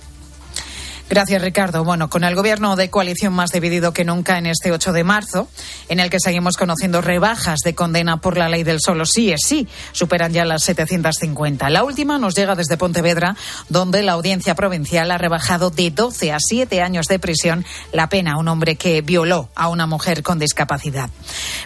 Gracias, 1.08 1.42
Ricardo. 1.42 1.84
Bueno, 1.84 2.10
con 2.10 2.24
el 2.24 2.34
gobierno 2.34 2.76
de 2.76 2.90
coalición 2.90 3.32
más 3.32 3.52
dividido 3.52 3.94
que 3.94 4.04
nunca 4.04 4.40
en 4.40 4.48
este 4.48 4.72
8 4.72 4.92
de 4.92 5.04
marzo, 5.04 5.48
en 5.88 6.00
el 6.00 6.10
que 6.10 6.20
seguimos 6.20 6.58
conociendo 6.58 7.00
rebajas 7.00 7.60
de 7.64 7.76
condena 7.76 8.18
por 8.18 8.38
la 8.38 8.50
ley 8.50 8.64
del 8.64 8.80
solo 8.82 9.06
sí 9.06 9.32
es 9.32 9.42
sí, 9.46 9.68
superan 9.92 10.34
ya 10.34 10.46
las 10.46 10.64
750. 10.64 11.70
La 11.70 11.84
última 11.84 12.18
nos 12.18 12.36
llega 12.36 12.56
desde 12.56 12.78
Pontevedra, 12.78 13.36
donde 13.70 14.02
la 14.02 14.14
audiencia 14.14 14.56
provincial 14.56 15.12
ha 15.12 15.20
rebajado 15.20 15.70
de 15.70 15.92
12 15.92 16.34
a 16.34 16.38
7 16.40 16.82
años 16.82 17.06
de 17.06 17.20
prisión 17.20 17.66
la 17.92 18.10
pena 18.10 18.34
a 18.34 18.38
un 18.38 18.48
hombre 18.48 18.76
que 18.76 19.02
violó 19.02 19.50
a 19.56 19.70
una 19.70 19.86
mujer 19.86 20.24
con 20.24 20.40
discapacidad. 20.40 21.12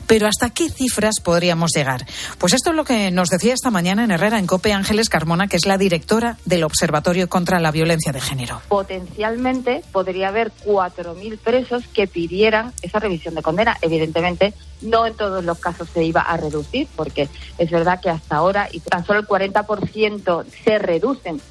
Pero 0.06 0.28
¿hasta 0.28 0.50
qué 0.50 0.70
cifras 0.70 1.22
podríamos 1.24 1.72
llegar? 1.74 2.06
Pues 2.40 2.54
esto 2.54 2.72
es 2.72 2.76
lo 2.76 2.84
que 2.84 3.10
nos 3.12 3.30
decía 3.30 3.54
esta 3.54 3.72
mañana 3.72 4.04
en 4.04 4.12
Herrera, 4.12 4.38
en 4.38 4.48
COPE, 4.48 4.74
Ángeles 4.74 5.08
Carmona, 5.08 5.48
que 5.48 5.56
es 5.56 5.66
la 5.66 5.78
directora 5.78 6.38
del 6.44 6.66
Observatorio 6.66 7.30
contra 7.30 7.60
la 7.60 7.72
Violencia 7.72 8.12
de 8.12 8.20
Género. 8.20 8.62
Potencial 8.68 9.29
podría 9.92 10.30
haber 10.30 10.52
4.000 10.66 11.38
presos 11.38 11.84
que 11.88 12.08
pidieran 12.08 12.74
esa 12.82 13.00
revisión 13.00 13.36
de 13.36 13.42
condena. 13.42 13.78
Evidentemente, 13.82 14.54
no 14.82 15.06
en 15.06 15.14
todos 15.16 15.44
los 15.44 15.60
casos 15.60 15.90
se 15.94 16.04
iba 16.04 16.22
a 16.22 16.38
reducir, 16.38 16.88
porque 16.96 17.30
es 17.58 17.70
verdad 17.70 18.00
que 18.02 18.10
hasta 18.10 18.38
ahora 18.38 18.70
y 18.72 18.80
tan 18.80 19.06
solo 19.06 19.20
el 19.20 19.28
40% 19.28 20.46
se 20.64 20.80
reducen 20.80 21.42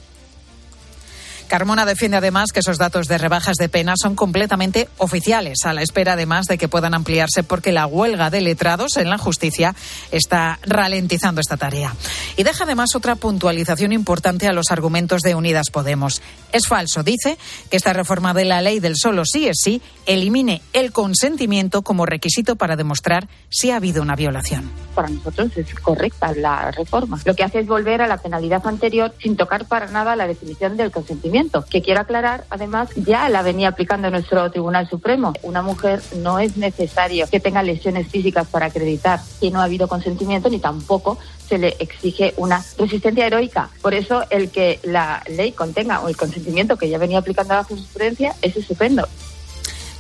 Carmona 1.49 1.87
defiende 1.87 2.19
además 2.19 2.53
que 2.53 2.61
esos 2.61 2.77
datos 2.77 3.09
de 3.09 3.17
rebajas 3.17 3.57
de 3.57 3.71
pena 3.71 3.95
son 3.97 4.15
completamente 4.15 4.87
oficiales, 4.99 5.65
a 5.65 5.73
la 5.73 5.81
espera 5.81 6.13
además 6.13 6.45
de 6.45 6.59
que 6.59 6.69
puedan 6.69 6.93
ampliarse 6.93 7.43
porque 7.43 7.73
la 7.73 7.87
huelga 7.87 8.29
de 8.29 8.43
letrados 8.43 8.99
en 8.99 9.09
la 9.09 9.17
justicia 9.17 9.75
está 10.13 10.59
ralentizando 10.63 11.41
esta 11.41 11.57
tarea. 11.57 11.95
Y 12.37 12.43
deja 12.43 12.65
además 12.65 12.95
otra 12.95 13.17
puntualización 13.17 13.93
importante 13.93 14.47
a 14.47 14.53
los 14.53 14.71
argumentos 14.71 15.23
de 15.23 15.35
Unidas 15.35 15.71
Podemos. 15.71 16.21
Es 16.53 16.67
falso, 16.67 17.03
dice, 17.03 17.39
que 17.71 17.79
esta 17.79 17.95
reforma 17.95 18.35
de 18.35 18.45
la 18.45 18.61
ley 18.61 18.79
del 18.79 18.97
solo 18.97 19.25
sí 19.25 19.49
es 19.49 19.57
sí 19.59 19.81
elimine 20.05 20.61
el 20.75 20.93
consentimiento 20.93 21.81
como 21.81 22.05
requisito 22.05 22.57
para 22.57 22.77
demostrar 22.77 23.27
si 23.49 23.71
ha 23.71 23.77
habido 23.77 24.03
una 24.03 24.17
violación. 24.17 24.71
Para 24.95 25.09
nosotros 25.09 25.57
es 25.57 25.75
correcta 25.77 26.33
la 26.35 26.71
reforma. 26.73 27.19
Lo 27.25 27.35
que 27.35 27.43
hace 27.43 27.61
es 27.61 27.67
volver 27.67 28.03
a 28.03 28.07
la 28.07 28.19
penalidad 28.19 28.67
anterior 28.67 29.15
sin 29.23 29.37
tocar 29.37 29.67
para 29.67 29.87
nada 29.87 30.15
la 30.15 30.27
definición 30.27 30.77
del 30.77 30.91
consentimiento 30.91 31.38
que 31.71 31.83
quiero 31.83 32.01
aclarar, 32.01 32.45
además, 32.51 32.91
ya 32.97 33.29
la 33.29 33.43
venía 33.43 33.69
aplicando 33.69 34.11
nuestro 34.11 34.51
Tribunal 34.51 34.89
Supremo. 34.89 35.33
Una 35.43 35.63
mujer 35.63 36.01
no 36.17 36.39
es 36.39 36.57
necesario 36.57 37.27
que 37.29 37.41
tenga 37.41 37.63
lesiones 37.63 38.09
físicas 38.09 38.49
para 38.49 38.67
acreditar 38.67 39.21
que 39.41 39.51
no 39.51 39.61
ha 39.61 39.65
habido 39.65 39.89
consentimiento, 39.89 40.51
ni 40.51 40.59
tampoco 40.59 41.19
se 41.49 41.59
le 41.59 41.77
exige 41.79 42.35
una 42.37 42.65
resistencia 42.77 43.27
heroica. 43.27 43.71
Por 43.81 43.95
eso, 43.95 44.25
el 44.31 44.51
que 44.51 44.81
la 44.83 45.23
ley 45.29 45.53
contenga 45.53 46.01
o 46.01 46.09
el 46.09 46.17
consentimiento 46.17 46.77
que 46.77 46.89
ya 46.89 46.99
venía 46.99 47.19
aplicando 47.19 47.55
la 47.55 47.65
jurisprudencia 47.65 48.35
es 48.43 48.57
estupendo. 48.57 49.07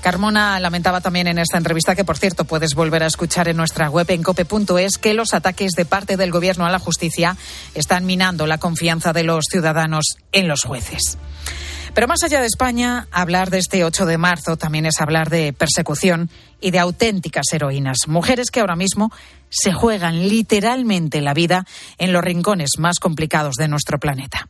Carmona 0.00 0.58
lamentaba 0.60 1.00
también 1.00 1.26
en 1.26 1.38
esta 1.38 1.58
entrevista, 1.58 1.94
que 1.94 2.04
por 2.04 2.18
cierto 2.18 2.44
puedes 2.44 2.74
volver 2.74 3.02
a 3.02 3.06
escuchar 3.06 3.48
en 3.48 3.56
nuestra 3.56 3.90
web 3.90 4.10
en 4.10 4.22
cope.es, 4.22 4.98
que 4.98 5.14
los 5.14 5.34
ataques 5.34 5.72
de 5.72 5.84
parte 5.84 6.16
del 6.16 6.30
Gobierno 6.30 6.66
a 6.66 6.70
la 6.70 6.78
justicia 6.78 7.36
están 7.74 8.06
minando 8.06 8.46
la 8.46 8.58
confianza 8.58 9.12
de 9.12 9.24
los 9.24 9.44
ciudadanos 9.50 10.16
en 10.32 10.48
los 10.48 10.62
jueces. 10.62 11.18
Pero 11.94 12.06
más 12.06 12.22
allá 12.22 12.40
de 12.40 12.46
España, 12.46 13.08
hablar 13.10 13.50
de 13.50 13.58
este 13.58 13.84
8 13.84 14.06
de 14.06 14.18
marzo 14.18 14.56
también 14.56 14.86
es 14.86 15.00
hablar 15.00 15.30
de 15.30 15.52
persecución 15.52 16.30
y 16.60 16.70
de 16.70 16.78
auténticas 16.78 17.46
heroínas. 17.52 18.06
Mujeres 18.06 18.50
que 18.50 18.60
ahora 18.60 18.76
mismo 18.76 19.10
se 19.48 19.72
juegan 19.72 20.28
literalmente 20.28 21.20
la 21.20 21.34
vida 21.34 21.64
en 21.98 22.12
los 22.12 22.22
rincones 22.22 22.70
más 22.78 23.00
complicados 23.00 23.56
de 23.56 23.68
nuestro 23.68 23.98
planeta. 23.98 24.48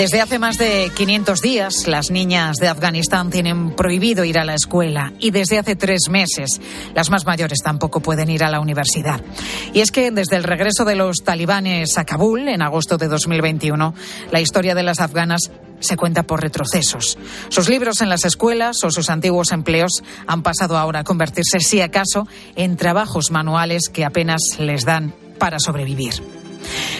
Desde 0.00 0.22
hace 0.22 0.38
más 0.38 0.56
de 0.56 0.90
500 0.96 1.42
días, 1.42 1.86
las 1.86 2.10
niñas 2.10 2.56
de 2.56 2.68
Afganistán 2.68 3.28
tienen 3.28 3.76
prohibido 3.76 4.24
ir 4.24 4.38
a 4.38 4.46
la 4.46 4.54
escuela 4.54 5.12
y 5.18 5.30
desde 5.30 5.58
hace 5.58 5.76
tres 5.76 6.08
meses 6.08 6.58
las 6.94 7.10
más 7.10 7.26
mayores 7.26 7.58
tampoco 7.62 8.00
pueden 8.00 8.30
ir 8.30 8.42
a 8.42 8.48
la 8.48 8.60
universidad. 8.60 9.20
Y 9.74 9.80
es 9.80 9.90
que 9.90 10.10
desde 10.10 10.36
el 10.36 10.44
regreso 10.44 10.86
de 10.86 10.96
los 10.96 11.18
talibanes 11.18 11.98
a 11.98 12.06
Kabul 12.06 12.48
en 12.48 12.62
agosto 12.62 12.96
de 12.96 13.08
2021, 13.08 13.92
la 14.30 14.40
historia 14.40 14.74
de 14.74 14.84
las 14.84 15.00
afganas 15.00 15.50
se 15.80 15.98
cuenta 15.98 16.22
por 16.22 16.40
retrocesos. 16.40 17.18
Sus 17.50 17.68
libros 17.68 18.00
en 18.00 18.08
las 18.08 18.24
escuelas 18.24 18.82
o 18.84 18.90
sus 18.90 19.10
antiguos 19.10 19.52
empleos 19.52 20.02
han 20.26 20.42
pasado 20.42 20.78
ahora 20.78 21.00
a 21.00 21.04
convertirse, 21.04 21.60
si 21.60 21.82
acaso, 21.82 22.26
en 22.56 22.78
trabajos 22.78 23.30
manuales 23.30 23.90
que 23.92 24.06
apenas 24.06 24.40
les 24.58 24.86
dan 24.86 25.12
para 25.38 25.58
sobrevivir. 25.58 26.39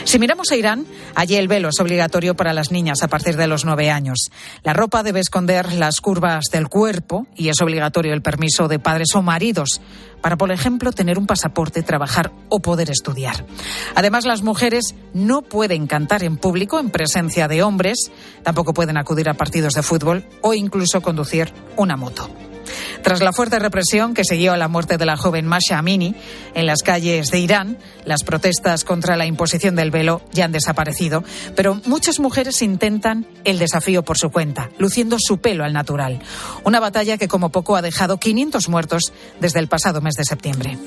Si 0.05 0.19
miramos 0.19 0.50
a 0.50 0.57
Irán, 0.57 0.87
allí 1.14 1.37
el 1.37 1.49
velo 1.49 1.69
es 1.69 1.81
obligatorio 1.81 2.35
para 2.35 2.52
las 2.52 2.73
niñas 2.73 3.02
a 3.02 3.09
partir 3.09 3.37
de 3.37 3.47
los 3.47 3.64
nueve 3.64 3.90
años. 3.90 4.31
La 4.62 4.73
ropa 4.73 5.02
debe 5.02 5.21
esconder 5.21 5.73
las 5.73 6.00
curvas 6.00 6.47
del 6.50 6.69
cuerpo 6.69 7.26
y 7.37 7.49
es 7.49 7.61
obligatorio 7.61 8.12
el 8.12 8.23
permiso 8.23 8.69
de 8.69 8.79
padres 8.79 9.14
o 9.14 9.23
maridos 9.23 9.81
para, 10.21 10.37
por 10.37 10.52
ejemplo, 10.52 10.93
tener 10.93 11.19
un 11.19 11.26
pasaporte, 11.26 11.83
trabajar 11.83 12.33
o 12.49 12.61
poder 12.61 12.90
estudiar. 12.90 13.45
Además, 13.95 14.26
las 14.26 14.43
mujeres 14.43 14.95
no 15.14 15.43
pueden 15.43 15.87
cantar 15.87 16.23
en 16.25 16.37
público 16.37 16.79
en 16.79 16.90
presencia 16.90 17.49
de 17.49 17.62
hombres, 17.62 18.11
tampoco 18.43 18.75
pueden 18.75 18.99
acudir 18.99 19.29
a 19.29 19.35
partidos 19.35 19.75
de 19.75 19.83
fútbol 19.83 20.25
o 20.43 20.55
incluso 20.55 21.00
conducir 21.00 21.52
una 21.76 21.97
moto. 21.97 22.29
Tras 23.02 23.20
la 23.20 23.32
fuerte 23.32 23.58
represión 23.58 24.14
que 24.14 24.24
siguió 24.24 24.52
a 24.52 24.56
la 24.56 24.68
muerte 24.68 24.98
de 24.98 25.06
la 25.06 25.16
joven 25.16 25.46
Masha 25.46 25.78
Amini 25.78 26.14
en 26.54 26.66
las 26.66 26.82
calles 26.82 27.30
de 27.30 27.38
Irán, 27.38 27.78
las 28.04 28.24
protestas 28.24 28.84
contra 28.84 29.16
la 29.16 29.26
imposición 29.26 29.76
del 29.76 29.90
velo 29.90 30.22
ya 30.32 30.44
han 30.44 30.52
desaparecido, 30.52 31.24
pero 31.56 31.80
muchas 31.86 32.20
mujeres 32.20 32.62
intentan 32.62 33.26
el 33.44 33.58
desafío 33.58 34.02
por 34.02 34.18
su 34.18 34.30
cuenta, 34.30 34.70
luciendo 34.78 35.16
su 35.18 35.38
pelo 35.38 35.64
al 35.64 35.72
natural. 35.72 36.20
Una 36.64 36.80
batalla 36.80 37.18
que 37.18 37.28
como 37.28 37.50
poco 37.50 37.76
ha 37.76 37.82
dejado 37.82 38.18
500 38.18 38.68
muertos 38.68 39.12
desde 39.40 39.60
el 39.60 39.68
pasado 39.68 40.00
mes 40.00 40.14
de 40.14 40.24
septiembre. 40.24 40.78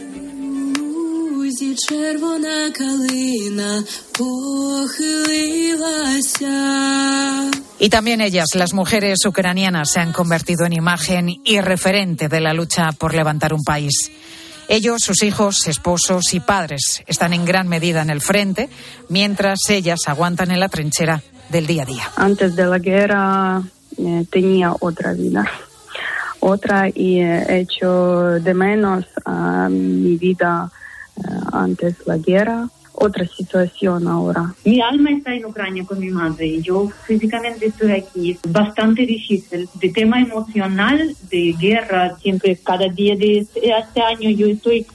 Y 7.79 7.89
también 7.89 8.21
ellas, 8.21 8.55
las 8.55 8.73
mujeres 8.73 9.25
ucranianas, 9.25 9.91
se 9.91 9.99
han 9.99 10.13
convertido 10.13 10.65
en 10.65 10.73
imagen 10.73 11.29
y 11.43 11.59
referente 11.61 12.29
de 12.29 12.39
la 12.39 12.53
lucha 12.53 12.91
por 12.91 13.13
levantar 13.13 13.53
un 13.53 13.63
país. 13.63 14.11
Ellos, 14.69 15.01
sus 15.01 15.21
hijos, 15.23 15.67
esposos 15.67 16.33
y 16.33 16.39
padres 16.39 17.03
están 17.05 17.33
en 17.33 17.45
gran 17.45 17.67
medida 17.67 18.01
en 18.01 18.09
el 18.09 18.21
frente, 18.21 18.69
mientras 19.09 19.59
ellas 19.69 20.07
aguantan 20.07 20.51
en 20.51 20.59
la 20.59 20.69
trinchera 20.69 21.21
del 21.49 21.67
día 21.67 21.83
a 21.83 21.85
día. 21.85 22.11
Antes 22.15 22.55
de 22.55 22.65
la 22.65 22.79
guerra 22.79 23.61
eh, 23.97 24.25
tenía 24.31 24.73
otra 24.79 25.13
vida, 25.13 25.45
otra 26.39 26.89
y 26.89 27.19
he 27.19 27.59
hecho 27.59 28.39
de 28.39 28.53
menos 28.53 29.05
a 29.25 29.67
mi 29.69 30.15
vida 30.15 30.71
antes 31.51 31.95
la 32.05 32.17
guerra, 32.17 32.69
otra 32.93 33.27
situación 33.27 34.07
ahora. 34.07 34.53
Mi 34.63 34.79
alma 34.79 35.11
está 35.11 35.33
en 35.33 35.45
Ucrania 35.45 35.83
con 35.85 35.99
mi 35.99 36.09
madre 36.09 36.61
yo 36.61 36.89
físicamente 37.05 37.67
estoy 37.67 37.91
aquí. 37.91 38.31
Es 38.31 38.51
bastante 38.51 39.05
difícil. 39.05 39.67
De 39.73 39.89
tema 39.89 40.21
emocional, 40.21 41.15
de 41.29 41.55
guerra, 41.59 42.15
siempre 42.19 42.57
cada 42.63 42.87
día 42.87 43.15
de 43.15 43.39
este, 43.39 43.69
este 43.69 44.01
año 44.01 44.29
yo 44.29 44.47
estoy 44.47 44.85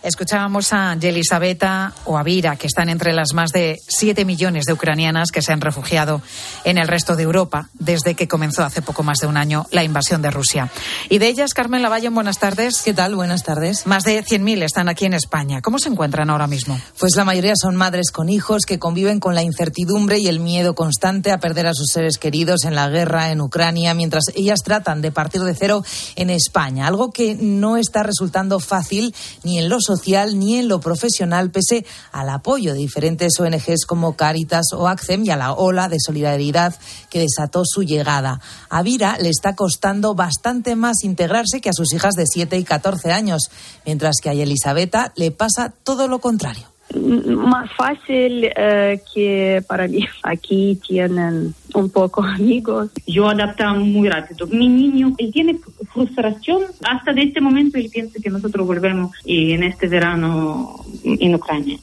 Escuchábamos 0.00 0.72
a 0.72 0.94
Yelisabeta 0.94 1.92
o 2.04 2.18
a 2.18 2.22
Vira, 2.22 2.54
que 2.54 2.68
están 2.68 2.88
entre 2.88 3.12
las 3.12 3.34
más 3.34 3.50
de 3.50 3.80
7 3.88 4.24
millones 4.24 4.64
de 4.64 4.72
ucranianas 4.72 5.32
que 5.32 5.42
se 5.42 5.52
han 5.52 5.60
refugiado 5.60 6.22
en 6.62 6.78
el 6.78 6.86
resto 6.86 7.16
de 7.16 7.24
Europa 7.24 7.68
desde 7.74 8.14
que 8.14 8.28
comenzó 8.28 8.62
hace 8.62 8.80
poco 8.80 9.02
más 9.02 9.18
de 9.18 9.26
un 9.26 9.36
año 9.36 9.66
la 9.72 9.82
invasión 9.82 10.22
de 10.22 10.30
Rusia. 10.30 10.70
Y 11.08 11.18
de 11.18 11.26
ellas, 11.26 11.52
Carmen 11.52 11.82
Lavalle, 11.82 12.10
buenas 12.10 12.38
tardes. 12.38 12.80
¿Qué 12.82 12.94
tal? 12.94 13.16
Buenas 13.16 13.42
tardes. 13.42 13.88
Más 13.88 14.04
de 14.04 14.24
100.000 14.24 14.62
están 14.62 14.88
aquí 14.88 15.04
en 15.04 15.14
España. 15.14 15.60
¿Cómo 15.62 15.80
se 15.80 15.88
encuentran 15.88 16.30
ahora 16.30 16.46
mismo? 16.46 16.80
Pues 17.00 17.16
la 17.16 17.24
mayoría 17.24 17.54
son 17.60 17.74
madres 17.74 18.12
con 18.12 18.28
hijos 18.28 18.66
que 18.66 18.78
conviven 18.78 19.18
con 19.18 19.34
la 19.34 19.42
incertidumbre 19.42 20.20
y 20.20 20.28
el 20.28 20.38
miedo 20.38 20.76
constante 20.76 21.32
a 21.32 21.38
perder 21.38 21.66
a 21.66 21.74
sus 21.74 21.90
seres 21.90 22.18
queridos 22.18 22.64
en 22.64 22.76
la 22.76 22.88
guerra 22.88 23.32
en 23.32 23.40
Ucrania, 23.40 23.94
mientras 23.94 24.26
ellas 24.36 24.60
tratan 24.62 25.02
de 25.02 25.10
partir 25.10 25.42
de 25.42 25.56
cero 25.56 25.82
en 26.14 26.30
España, 26.30 26.86
algo 26.86 27.10
que 27.10 27.34
no 27.34 27.76
está 27.76 28.04
resultando 28.04 28.60
fácil 28.60 29.12
ni 29.42 29.58
en 29.58 29.68
los 29.68 29.87
social 29.88 30.38
ni 30.38 30.58
en 30.58 30.68
lo 30.68 30.80
profesional, 30.80 31.50
pese 31.50 31.84
al 32.12 32.28
apoyo 32.28 32.72
de 32.72 32.78
diferentes 32.78 33.40
ONGs 33.40 33.86
como 33.86 34.16
Caritas 34.16 34.66
o 34.74 34.86
ACCEM 34.86 35.24
y 35.24 35.30
a 35.30 35.36
la 35.36 35.52
ola 35.52 35.88
de 35.88 35.98
solidaridad 35.98 36.74
que 37.10 37.20
desató 37.20 37.62
su 37.64 37.82
llegada. 37.82 38.40
A 38.68 38.82
Vira 38.82 39.16
le 39.18 39.30
está 39.30 39.54
costando 39.56 40.14
bastante 40.14 40.76
más 40.76 41.04
integrarse 41.04 41.60
que 41.60 41.70
a 41.70 41.74
sus 41.74 41.92
hijas 41.92 42.14
de 42.14 42.26
7 42.26 42.58
y 42.58 42.64
14 42.64 43.12
años, 43.12 43.42
mientras 43.86 44.16
que 44.22 44.28
a 44.30 44.32
Elisabetta 44.32 45.12
le 45.16 45.30
pasa 45.30 45.72
todo 45.82 46.06
lo 46.06 46.20
contrario 46.20 46.77
más 46.94 47.70
fácil 47.72 48.50
eh, 48.56 49.00
que 49.14 49.62
para 49.66 49.86
mí. 49.88 50.06
Aquí 50.22 50.80
tienen 50.86 51.54
un 51.74 51.90
poco 51.90 52.22
amigos. 52.24 52.90
Yo 53.06 53.28
adaptaba 53.28 53.74
muy 53.74 54.08
rápido. 54.08 54.46
Mi 54.46 54.68
niño, 54.68 55.14
él 55.18 55.32
tiene 55.32 55.58
frustración. 55.92 56.62
Hasta 56.84 57.12
de 57.12 57.22
este 57.22 57.40
momento 57.40 57.78
él 57.78 57.90
piensa 57.92 58.20
que 58.22 58.30
nosotros 58.30 58.66
volvemos 58.66 59.12
en 59.24 59.62
este 59.62 59.88
verano 59.88 60.76
en 61.04 61.34
Ucrania. 61.34 61.78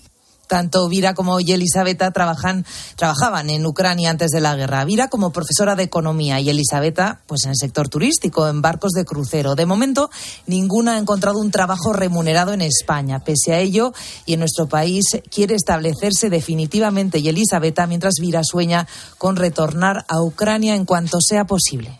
Tanto 0.47 0.87
Vira 0.89 1.13
como 1.13 1.39
Elisabetta 1.39 2.11
trabajan, 2.11 2.65
trabajaban 2.95 3.49
en 3.49 3.65
Ucrania 3.65 4.09
antes 4.09 4.31
de 4.31 4.41
la 4.41 4.55
guerra. 4.55 4.85
Vira 4.85 5.07
como 5.07 5.31
profesora 5.31 5.75
de 5.75 5.83
economía 5.83 6.39
y 6.39 6.49
Elisabetta 6.49 7.21
pues 7.27 7.45
en 7.45 7.51
el 7.51 7.57
sector 7.57 7.89
turístico, 7.89 8.47
en 8.47 8.61
barcos 8.61 8.91
de 8.91 9.05
crucero. 9.05 9.55
De 9.55 9.65
momento, 9.65 10.09
ninguna 10.47 10.95
ha 10.95 10.97
encontrado 10.97 11.39
un 11.39 11.51
trabajo 11.51 11.93
remunerado 11.93 12.53
en 12.53 12.61
España. 12.61 13.23
Pese 13.23 13.53
a 13.53 13.59
ello, 13.59 13.93
y 14.25 14.33
en 14.33 14.39
nuestro 14.39 14.67
país 14.67 15.05
quiere 15.29 15.55
establecerse 15.55 16.29
definitivamente 16.29 17.19
y 17.19 17.29
Elisabetta, 17.29 17.87
mientras 17.87 18.15
Vira 18.19 18.41
sueña 18.43 18.87
con 19.17 19.35
retornar 19.35 20.05
a 20.07 20.21
Ucrania 20.21 20.75
en 20.75 20.85
cuanto 20.85 21.19
sea 21.21 21.45
posible. 21.45 21.99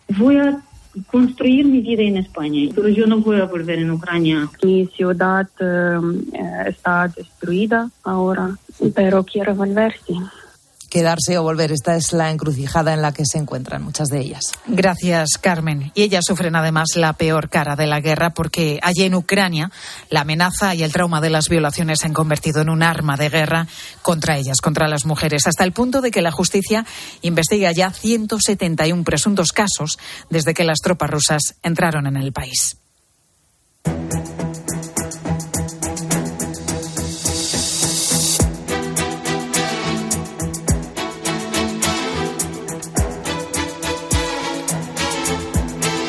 Construir 1.11 1.65
mi 1.65 1.81
vida 1.81 2.03
en 2.03 2.17
España, 2.17 2.69
pero 2.73 2.87
yo 2.89 3.05
no 3.05 3.19
voy 3.19 3.39
a 3.39 3.45
volver 3.45 3.79
en 3.79 3.91
Ucrania. 3.91 4.49
Mi 4.63 4.85
ciudad 4.87 5.47
eh, 5.59 5.99
está 6.67 7.07
destruida 7.07 7.89
ahora, 8.03 8.57
pero 8.93 9.23
quiero 9.23 9.55
volver, 9.55 9.95
sí 10.05 10.15
quedarse 10.95 11.37
o 11.37 11.43
volver. 11.43 11.73
Esta 11.73 11.97
es 11.97 12.13
la 12.13 12.31
encrucijada 12.31 12.93
en 12.93 13.01
la 13.01 13.11
que 13.11 13.25
se 13.25 13.37
encuentran 13.37 13.83
muchas 13.83 14.07
de 14.07 14.21
ellas. 14.21 14.53
Gracias, 14.65 15.31
Carmen. 15.41 15.91
Y 15.93 16.03
ellas 16.03 16.23
sufren 16.25 16.55
además 16.55 16.95
la 16.95 17.11
peor 17.11 17.49
cara 17.49 17.75
de 17.75 17.85
la 17.85 17.99
guerra 17.99 18.29
porque 18.29 18.79
allí 18.81 19.03
en 19.03 19.13
Ucrania 19.13 19.71
la 20.09 20.21
amenaza 20.21 20.73
y 20.73 20.83
el 20.83 20.93
trauma 20.93 21.19
de 21.19 21.29
las 21.29 21.49
violaciones 21.49 21.99
se 21.99 22.07
han 22.07 22.13
convertido 22.13 22.61
en 22.61 22.69
un 22.69 22.81
arma 22.81 23.17
de 23.17 23.27
guerra 23.27 23.67
contra 24.03 24.37
ellas, 24.37 24.61
contra 24.61 24.87
las 24.87 25.05
mujeres, 25.05 25.47
hasta 25.47 25.65
el 25.65 25.73
punto 25.73 25.99
de 25.99 26.11
que 26.11 26.21
la 26.21 26.31
justicia 26.31 26.85
investiga 27.21 27.73
ya 27.73 27.91
171 27.91 29.03
presuntos 29.03 29.51
casos 29.51 29.99
desde 30.29 30.53
que 30.53 30.63
las 30.63 30.79
tropas 30.79 31.09
rusas 31.09 31.55
entraron 31.61 32.07
en 32.07 32.15
el 32.15 32.31
país. 32.31 32.77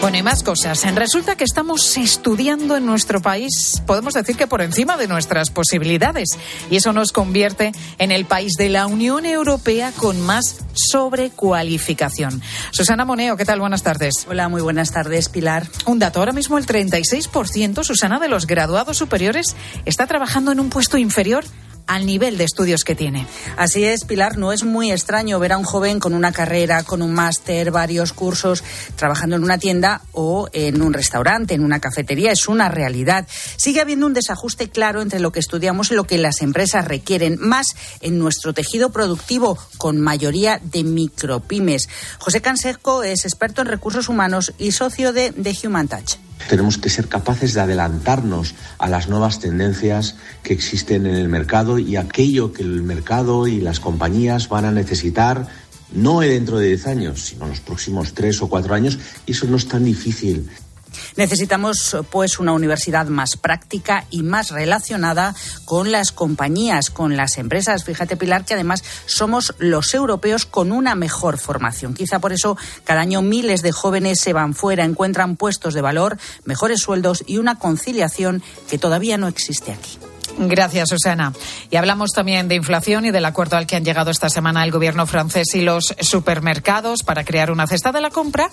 Bueno, 0.06 0.18
y 0.18 0.22
más 0.22 0.44
cosas. 0.44 0.84
Resulta 0.94 1.34
que 1.34 1.42
estamos 1.42 1.96
estudiando 1.96 2.76
en 2.76 2.86
nuestro 2.86 3.20
país, 3.20 3.82
podemos 3.88 4.14
decir 4.14 4.36
que 4.36 4.46
por 4.46 4.62
encima 4.62 4.96
de 4.96 5.08
nuestras 5.08 5.50
posibilidades. 5.50 6.28
Y 6.70 6.76
eso 6.76 6.92
nos 6.92 7.10
convierte 7.10 7.72
en 7.98 8.12
el 8.12 8.24
país 8.24 8.52
de 8.56 8.68
la 8.68 8.86
Unión 8.86 9.26
Europea 9.26 9.90
con 9.90 10.20
más 10.20 10.58
sobrecualificación. 10.74 12.40
Susana 12.70 13.04
Moneo, 13.04 13.36
¿qué 13.36 13.44
tal? 13.44 13.58
Buenas 13.58 13.82
tardes. 13.82 14.28
Hola, 14.30 14.48
muy 14.48 14.62
buenas 14.62 14.92
tardes, 14.92 15.28
Pilar. 15.28 15.66
Un 15.86 15.98
dato, 15.98 16.20
ahora 16.20 16.30
mismo 16.30 16.56
el 16.56 16.66
36%, 16.66 17.82
Susana, 17.82 18.20
de 18.20 18.28
los 18.28 18.46
graduados 18.46 18.96
superiores 18.96 19.56
está 19.86 20.06
trabajando 20.06 20.52
en 20.52 20.60
un 20.60 20.70
puesto 20.70 20.98
inferior 20.98 21.44
al 21.86 22.06
nivel 22.06 22.38
de 22.38 22.44
estudios 22.44 22.84
que 22.84 22.94
tiene. 22.94 23.26
Así 23.56 23.84
es, 23.84 24.04
Pilar, 24.04 24.38
no 24.38 24.52
es 24.52 24.64
muy 24.64 24.90
extraño 24.90 25.38
ver 25.38 25.52
a 25.52 25.58
un 25.58 25.64
joven 25.64 26.00
con 26.00 26.14
una 26.14 26.32
carrera, 26.32 26.82
con 26.82 27.02
un 27.02 27.12
máster, 27.12 27.70
varios 27.70 28.12
cursos, 28.12 28.64
trabajando 28.96 29.36
en 29.36 29.44
una 29.44 29.58
tienda 29.58 30.02
o 30.12 30.48
en 30.52 30.82
un 30.82 30.92
restaurante, 30.92 31.54
en 31.54 31.64
una 31.64 31.80
cafetería. 31.80 32.32
Es 32.32 32.48
una 32.48 32.68
realidad. 32.68 33.26
Sigue 33.56 33.80
habiendo 33.80 34.06
un 34.06 34.14
desajuste 34.14 34.68
claro 34.68 35.00
entre 35.00 35.20
lo 35.20 35.32
que 35.32 35.40
estudiamos 35.40 35.90
y 35.90 35.94
lo 35.94 36.04
que 36.04 36.18
las 36.18 36.42
empresas 36.42 36.86
requieren, 36.86 37.36
más 37.40 37.68
en 38.00 38.18
nuestro 38.18 38.52
tejido 38.52 38.90
productivo, 38.90 39.58
con 39.78 40.00
mayoría 40.00 40.60
de 40.62 40.84
micropymes. 40.84 41.88
José 42.18 42.40
Canseco 42.40 43.02
es 43.02 43.24
experto 43.24 43.62
en 43.62 43.68
recursos 43.68 44.08
humanos 44.08 44.52
y 44.58 44.72
socio 44.72 45.12
de 45.12 45.32
The 45.32 45.66
Human 45.66 45.88
Touch. 45.88 46.16
Tenemos 46.48 46.78
que 46.78 46.90
ser 46.90 47.08
capaces 47.08 47.54
de 47.54 47.60
adelantarnos 47.60 48.54
a 48.78 48.88
las 48.88 49.08
nuevas 49.08 49.40
tendencias 49.40 50.16
que 50.42 50.52
existen 50.52 51.06
en 51.06 51.16
el 51.16 51.28
mercado 51.28 51.78
y 51.78 51.96
aquello 51.96 52.52
que 52.52 52.62
el 52.62 52.82
mercado 52.82 53.46
y 53.46 53.60
las 53.60 53.80
compañías 53.80 54.48
van 54.48 54.64
a 54.64 54.72
necesitar 54.72 55.48
no 55.92 56.20
dentro 56.20 56.58
de 56.58 56.68
10 56.68 56.86
años, 56.86 57.20
sino 57.22 57.44
en 57.44 57.50
los 57.50 57.60
próximos 57.60 58.14
3 58.14 58.42
o 58.42 58.48
4 58.48 58.74
años. 58.74 58.98
Y 59.26 59.32
eso 59.32 59.46
no 59.46 59.56
es 59.56 59.66
tan 59.68 59.84
difícil. 59.84 60.48
Necesitamos, 61.16 61.96
pues, 62.10 62.38
una 62.38 62.52
universidad 62.52 63.06
más 63.06 63.36
práctica 63.36 64.04
y 64.10 64.22
más 64.22 64.50
relacionada 64.50 65.34
con 65.64 65.92
las 65.92 66.12
compañías, 66.12 66.90
con 66.90 67.16
las 67.16 67.38
empresas. 67.38 67.84
Fíjate, 67.84 68.16
Pilar, 68.16 68.44
que 68.44 68.54
además 68.54 68.82
somos 69.06 69.54
los 69.58 69.94
europeos 69.94 70.46
con 70.46 70.72
una 70.72 70.94
mejor 70.94 71.38
formación. 71.38 71.94
Quizá 71.94 72.18
por 72.18 72.32
eso 72.32 72.56
cada 72.84 73.00
año 73.00 73.22
miles 73.22 73.62
de 73.62 73.72
jóvenes 73.72 74.20
se 74.20 74.32
van 74.32 74.54
fuera, 74.54 74.84
encuentran 74.84 75.36
puestos 75.36 75.74
de 75.74 75.82
valor, 75.82 76.18
mejores 76.44 76.80
sueldos 76.80 77.24
y 77.26 77.38
una 77.38 77.58
conciliación 77.58 78.42
que 78.68 78.78
todavía 78.78 79.18
no 79.18 79.28
existe 79.28 79.72
aquí. 79.72 79.98
Gracias, 80.38 80.88
Susana. 80.90 81.32
Y 81.70 81.76
hablamos 81.76 82.12
también 82.12 82.48
de 82.48 82.54
inflación 82.54 83.06
y 83.06 83.10
del 83.10 83.24
acuerdo 83.24 83.56
al 83.56 83.66
que 83.66 83.76
han 83.76 83.84
llegado 83.84 84.10
esta 84.10 84.28
semana 84.28 84.64
el 84.64 84.70
gobierno 84.70 85.06
francés 85.06 85.54
y 85.54 85.62
los 85.62 85.94
supermercados 86.00 87.02
para 87.02 87.24
crear 87.24 87.50
una 87.50 87.66
cesta 87.66 87.92
de 87.92 88.00
la 88.00 88.10
compra 88.10 88.50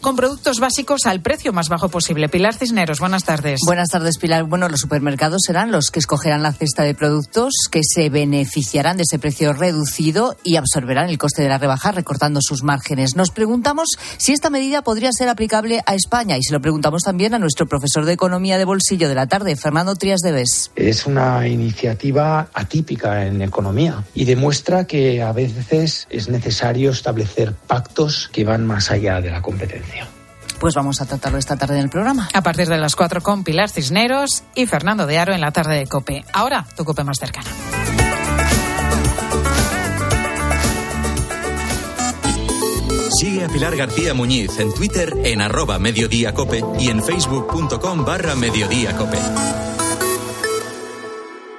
con 0.00 0.16
productos 0.16 0.60
básicos 0.60 1.06
al 1.06 1.20
precio 1.20 1.52
más 1.52 1.68
bajo 1.68 1.88
posible. 1.88 2.28
Pilar 2.28 2.54
Cisneros, 2.54 3.00
buenas 3.00 3.24
tardes. 3.24 3.60
Buenas 3.66 3.88
tardes, 3.88 4.18
Pilar. 4.18 4.44
Bueno, 4.44 4.68
los 4.68 4.80
supermercados 4.80 5.42
serán 5.46 5.72
los 5.72 5.90
que 5.90 5.98
escogerán 5.98 6.42
la 6.42 6.52
cesta 6.52 6.84
de 6.84 6.94
productos 6.94 7.52
que 7.70 7.80
se 7.82 8.10
beneficiarán 8.10 8.96
de 8.96 9.02
ese 9.02 9.18
precio 9.18 9.52
reducido 9.52 10.36
y 10.44 10.56
absorberán 10.56 11.08
el 11.08 11.18
coste 11.18 11.42
de 11.42 11.48
la 11.48 11.58
rebaja 11.58 11.90
recortando 11.92 12.40
sus 12.42 12.62
márgenes. 12.62 13.16
Nos 13.16 13.30
preguntamos 13.30 13.88
si 14.18 14.32
esta 14.32 14.50
medida 14.50 14.82
podría 14.82 15.10
ser 15.12 15.28
aplicable 15.28 15.82
a 15.86 15.94
España 15.94 16.36
y 16.38 16.42
se 16.42 16.52
lo 16.52 16.60
preguntamos 16.60 17.02
también 17.02 17.34
a 17.34 17.38
nuestro 17.38 17.66
profesor 17.66 18.04
de 18.04 18.12
Economía 18.12 18.58
de 18.58 18.64
Bolsillo 18.64 19.08
de 19.08 19.14
la 19.14 19.26
tarde, 19.26 19.56
Fernando 19.56 19.94
Trías 19.94 20.20
de 20.20 20.32
Bes. 20.32 20.70
Es 20.76 21.06
una 21.06 21.23
iniciativa 21.46 22.48
atípica 22.52 23.26
en 23.26 23.42
economía 23.42 24.04
y 24.14 24.24
demuestra 24.24 24.86
que 24.86 25.22
a 25.22 25.32
veces 25.32 26.06
es 26.10 26.28
necesario 26.28 26.90
establecer 26.90 27.54
pactos 27.66 28.28
que 28.32 28.44
van 28.44 28.66
más 28.66 28.90
allá 28.90 29.20
de 29.20 29.30
la 29.30 29.42
competencia. 29.42 30.08
Pues 30.60 30.74
vamos 30.74 31.00
a 31.00 31.06
tratarlo 31.06 31.38
esta 31.38 31.56
tarde 31.56 31.74
en 31.74 31.84
el 31.84 31.90
programa. 31.90 32.28
A 32.32 32.42
partir 32.42 32.68
de 32.68 32.78
las 32.78 32.96
4 32.96 33.20
con 33.20 33.44
Pilar 33.44 33.68
Cisneros 33.68 34.44
y 34.54 34.66
Fernando 34.66 35.06
de 35.06 35.18
Aro 35.18 35.34
en 35.34 35.40
la 35.40 35.50
tarde 35.50 35.76
de 35.76 35.86
Cope. 35.86 36.24
Ahora, 36.32 36.66
tu 36.76 36.84
Cope 36.84 37.04
más 37.04 37.18
cercana. 37.18 37.50
Sigue 43.18 43.44
a 43.44 43.48
Pilar 43.48 43.76
García 43.76 44.12
Muñiz 44.12 44.58
en 44.58 44.72
Twitter 44.74 45.12
en 45.24 45.40
arroba 45.40 45.78
mediodíacope 45.78 46.64
y 46.80 46.88
en 46.88 47.02
facebook.com 47.02 48.04
barra 48.04 48.34
mediodíacope. 48.34 49.73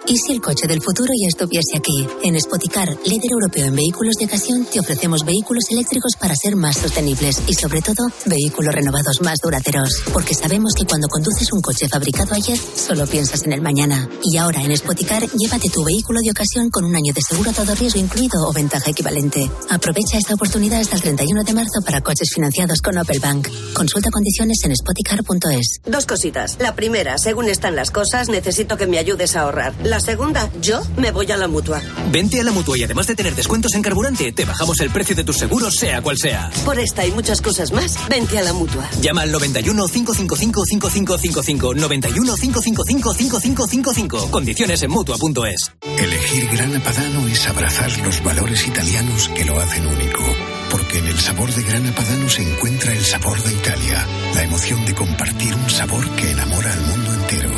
¿Y 0.07 0.17
si 0.19 0.33
el 0.33 0.41
coche 0.41 0.67
del 0.67 0.83
futuro 0.83 1.09
ya 1.19 1.27
estuviese 1.27 1.77
aquí? 1.77 2.07
En 2.23 2.39
Spoticar, 2.39 2.87
líder 3.05 3.31
europeo 3.31 3.65
en 3.65 3.75
vehículos 3.75 4.13
de 4.19 4.25
ocasión, 4.25 4.63
te 4.71 4.79
ofrecemos 4.79 5.25
vehículos 5.25 5.63
eléctricos 5.71 6.13
para 6.19 6.35
ser 6.35 6.55
más 6.55 6.77
sostenibles 6.77 7.41
y, 7.47 7.55
sobre 7.55 7.81
todo, 7.81 8.05
vehículos 8.25 8.75
renovados 8.75 9.21
más 9.21 9.39
duraderos. 9.41 10.03
Porque 10.13 10.35
sabemos 10.35 10.73
que 10.75 10.85
cuando 10.85 11.07
conduces 11.07 11.51
un 11.53 11.61
coche 11.61 11.87
fabricado 11.87 12.35
ayer, 12.35 12.59
solo 12.75 13.07
piensas 13.07 13.45
en 13.45 13.53
el 13.53 13.61
mañana. 13.61 14.07
Y 14.21 14.37
ahora, 14.37 14.61
en 14.61 14.77
Spoticar, 14.77 15.23
llévate 15.27 15.69
tu 15.69 15.83
vehículo 15.83 16.19
de 16.21 16.29
ocasión 16.29 16.69
con 16.69 16.85
un 16.85 16.95
año 16.95 17.11
de 17.11 17.21
seguro 17.21 17.49
a 17.49 17.53
todo 17.53 17.73
riesgo 17.73 17.99
incluido 17.99 18.47
o 18.47 18.53
ventaja 18.53 18.91
equivalente. 18.91 19.49
Aprovecha 19.71 20.19
esta 20.19 20.35
oportunidad 20.35 20.81
hasta 20.81 20.97
el 20.97 21.01
31 21.01 21.43
de 21.43 21.53
marzo 21.53 21.81
para 21.83 22.01
coches 22.01 22.29
financiados 22.31 22.79
con 22.79 22.95
Opel 22.95 23.19
Bank. 23.19 23.47
Consulta 23.73 24.11
condiciones 24.11 24.59
en 24.65 24.75
spoticar.es. 24.75 25.81
Dos 25.83 26.05
cositas. 26.05 26.57
La 26.59 26.75
primera, 26.75 27.17
según 27.17 27.49
están 27.49 27.75
las 27.75 27.89
cosas, 27.89 28.29
necesito 28.29 28.77
que 28.77 28.85
me 28.85 28.99
ayudes 28.99 29.35
a 29.35 29.41
ahorrar. 29.41 29.73
Segunda, 29.99 30.49
yo 30.61 30.81
me 30.97 31.11
voy 31.11 31.31
a 31.31 31.37
la 31.37 31.47
mutua. 31.47 31.81
Vente 32.11 32.39
a 32.39 32.43
la 32.43 32.51
mutua 32.51 32.77
y 32.77 32.83
además 32.83 33.07
de 33.07 33.15
tener 33.15 33.35
descuentos 33.35 33.73
en 33.75 33.81
carburante, 33.81 34.31
te 34.31 34.45
bajamos 34.45 34.79
el 34.79 34.89
precio 34.89 35.15
de 35.15 35.23
tus 35.23 35.37
seguros, 35.37 35.75
sea 35.75 36.01
cual 36.01 36.17
sea. 36.17 36.49
Por 36.63 36.79
esta 36.79 37.05
y 37.05 37.11
muchas 37.11 37.41
cosas 37.41 37.71
más, 37.71 37.97
vente 38.09 38.37
a 38.37 38.43
la 38.43 38.53
mutua. 38.53 38.89
Llama 39.01 39.21
al 39.21 39.31
91 39.31 39.87
555 39.87 40.65
5555. 40.65 41.73
91 41.75 42.35
555 42.35 43.13
5555. 43.13 44.31
Condiciones 44.31 44.81
en 44.83 44.91
mutua.es. 44.91 45.71
Elegir 45.97 46.49
Grana 46.51 46.83
Padano 46.83 47.27
es 47.27 47.47
abrazar 47.47 47.97
los 47.99 48.23
valores 48.23 48.67
italianos 48.67 49.29
que 49.29 49.45
lo 49.45 49.59
hacen 49.59 49.85
único. 49.85 50.23
Porque 50.69 50.99
en 50.99 51.07
el 51.07 51.19
sabor 51.19 51.53
de 51.53 51.63
Grana 51.63 51.93
Padano 51.95 52.29
se 52.29 52.41
encuentra 52.41 52.93
el 52.93 53.05
sabor 53.05 53.41
de 53.41 53.53
Italia, 53.53 54.07
la 54.33 54.43
emoción 54.43 54.85
de 54.85 54.95
compartir 54.95 55.55
un 55.55 55.69
sabor 55.69 56.09
que 56.15 56.31
enamora 56.31 56.73
al 56.73 56.81
mundo 56.81 57.13
entero. 57.13 57.49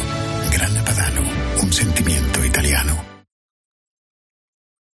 Grana 0.52 0.84
Padano, 0.84 1.21
un 1.68 1.74
sentimiento 1.74 2.46
italiano. 2.46 2.96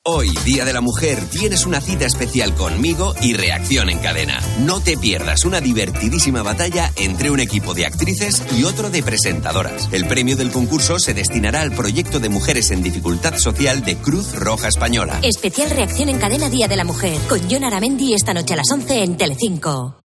Hoy, 0.04 0.30
Día 0.46 0.64
de 0.64 0.72
la 0.72 0.80
Mujer, 0.80 1.18
tienes 1.30 1.66
una 1.66 1.82
cita 1.82 2.06
especial 2.06 2.54
conmigo 2.54 3.14
y 3.20 3.34
Reacción 3.34 3.90
en 3.90 3.98
Cadena. 3.98 4.40
No 4.60 4.80
te 4.80 4.96
pierdas 4.96 5.44
una 5.44 5.60
divertidísima 5.60 6.42
batalla 6.42 6.90
entre 6.96 7.30
un 7.30 7.40
equipo 7.40 7.74
de 7.74 7.84
actrices 7.84 8.42
y 8.58 8.64
otro 8.64 8.88
de 8.88 9.02
presentadoras. 9.02 9.90
El 9.92 10.06
premio 10.06 10.34
del 10.34 10.50
concurso 10.50 10.98
se 10.98 11.12
destinará 11.12 11.60
al 11.60 11.72
proyecto 11.72 12.20
de 12.20 12.30
mujeres 12.30 12.70
en 12.70 12.82
dificultad 12.82 13.36
social 13.36 13.84
de 13.84 13.96
Cruz 13.96 14.34
Roja 14.34 14.68
Española. 14.68 15.20
Especial 15.22 15.70
Reacción 15.70 16.08
en 16.08 16.18
Cadena 16.18 16.48
Día 16.48 16.68
de 16.68 16.76
la 16.76 16.84
Mujer, 16.84 17.18
con 17.28 17.38
John 17.50 17.64
Aramendi 17.64 18.14
esta 18.14 18.32
noche 18.32 18.54
a 18.54 18.56
las 18.56 18.72
11 18.72 19.02
en 19.02 19.16
Telecinco. 19.18 20.01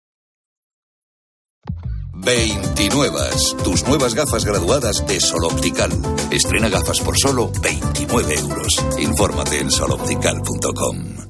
29. 2.24 3.18
Tus 3.64 3.86
nuevas 3.86 4.14
gafas 4.14 4.44
graduadas 4.44 5.04
de 5.06 5.20
Sol 5.20 5.44
Optical. 5.44 5.90
Estrena 6.30 6.68
gafas 6.68 7.00
por 7.00 7.18
solo 7.18 7.50
29 7.62 8.34
euros. 8.34 8.76
Infórmate 8.98 9.58
en 9.58 9.70
soloptical.com. 9.70 11.22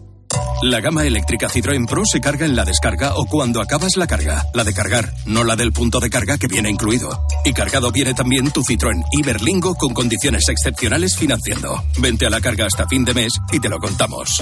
La 0.62 0.81
gama 0.81 1.05
eléctrica 1.05 1.48
Citroën 1.48 1.88
Pro 1.88 2.02
se 2.05 2.20
carga 2.20 2.46
en 2.46 2.55
la 2.55 2.64
descarga 2.64 3.14
o 3.16 3.26
cuando 3.26 3.61
acabas 3.61 3.96
la 3.96 4.07
carga. 4.07 4.46
La 4.55 4.64
de 4.64 4.72
cargar, 4.72 5.12
no 5.26 5.44
la 5.44 5.57
del 5.57 5.72
punto 5.72 5.98
de 5.98 6.09
carga 6.09 6.38
que 6.38 6.46
viene 6.46 6.70
incluido. 6.70 7.26
Y 7.44 7.52
cargado 7.52 7.90
viene 7.90 8.14
también 8.14 8.50
tu 8.52 8.62
Citroën 8.62 9.02
Iberlingo 9.12 9.74
con 9.74 9.92
condiciones 9.92 10.48
excepcionales 10.48 11.16
financiando. 11.16 11.83
Vente 11.98 12.26
a 12.26 12.31
la 12.31 12.40
carga 12.40 12.66
hasta 12.66 12.87
fin 12.87 13.05
de 13.05 13.14
mes 13.14 13.33
y 13.50 13.59
te 13.59 13.68
lo 13.68 13.78
contamos. 13.78 14.40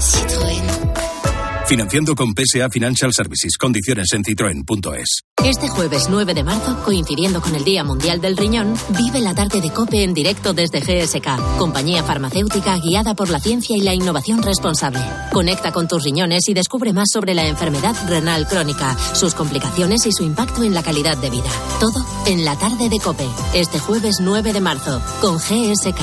Citroën. 0.00 1.33
Financiando 1.66 2.14
con 2.14 2.34
PSA 2.34 2.68
Financial 2.68 3.10
Services. 3.12 3.56
Condiciones 3.56 4.12
en 4.12 4.22
citroen.es. 4.22 5.24
Este 5.42 5.68
jueves 5.68 6.08
9 6.10 6.34
de 6.34 6.44
marzo, 6.44 6.82
coincidiendo 6.84 7.40
con 7.40 7.54
el 7.54 7.64
Día 7.64 7.82
Mundial 7.84 8.20
del 8.20 8.36
Riñón, 8.36 8.74
vive 8.90 9.20
la 9.20 9.34
tarde 9.34 9.60
de 9.60 9.70
COPE 9.70 10.04
en 10.04 10.14
directo 10.14 10.52
desde 10.52 10.80
GSK, 10.80 11.58
compañía 11.58 12.04
farmacéutica 12.04 12.78
guiada 12.78 13.14
por 13.14 13.30
la 13.30 13.40
ciencia 13.40 13.76
y 13.76 13.80
la 13.80 13.94
innovación 13.94 14.42
responsable. 14.42 15.00
Conecta 15.32 15.72
con 15.72 15.88
tus 15.88 16.04
riñones 16.04 16.48
y 16.48 16.54
descubre 16.54 16.92
más 16.92 17.08
sobre 17.10 17.34
la 17.34 17.46
enfermedad 17.46 17.96
renal 18.08 18.46
crónica, 18.46 18.96
sus 19.14 19.34
complicaciones 19.34 20.06
y 20.06 20.12
su 20.12 20.22
impacto 20.22 20.62
en 20.62 20.74
la 20.74 20.82
calidad 20.82 21.16
de 21.16 21.30
vida. 21.30 21.50
Todo 21.80 22.04
en 22.26 22.44
la 22.44 22.56
tarde 22.58 22.88
de 22.88 22.98
COPE, 23.00 23.28
este 23.54 23.78
jueves 23.78 24.16
9 24.20 24.52
de 24.52 24.60
marzo, 24.60 25.02
con 25.20 25.38
GSK. 25.38 26.00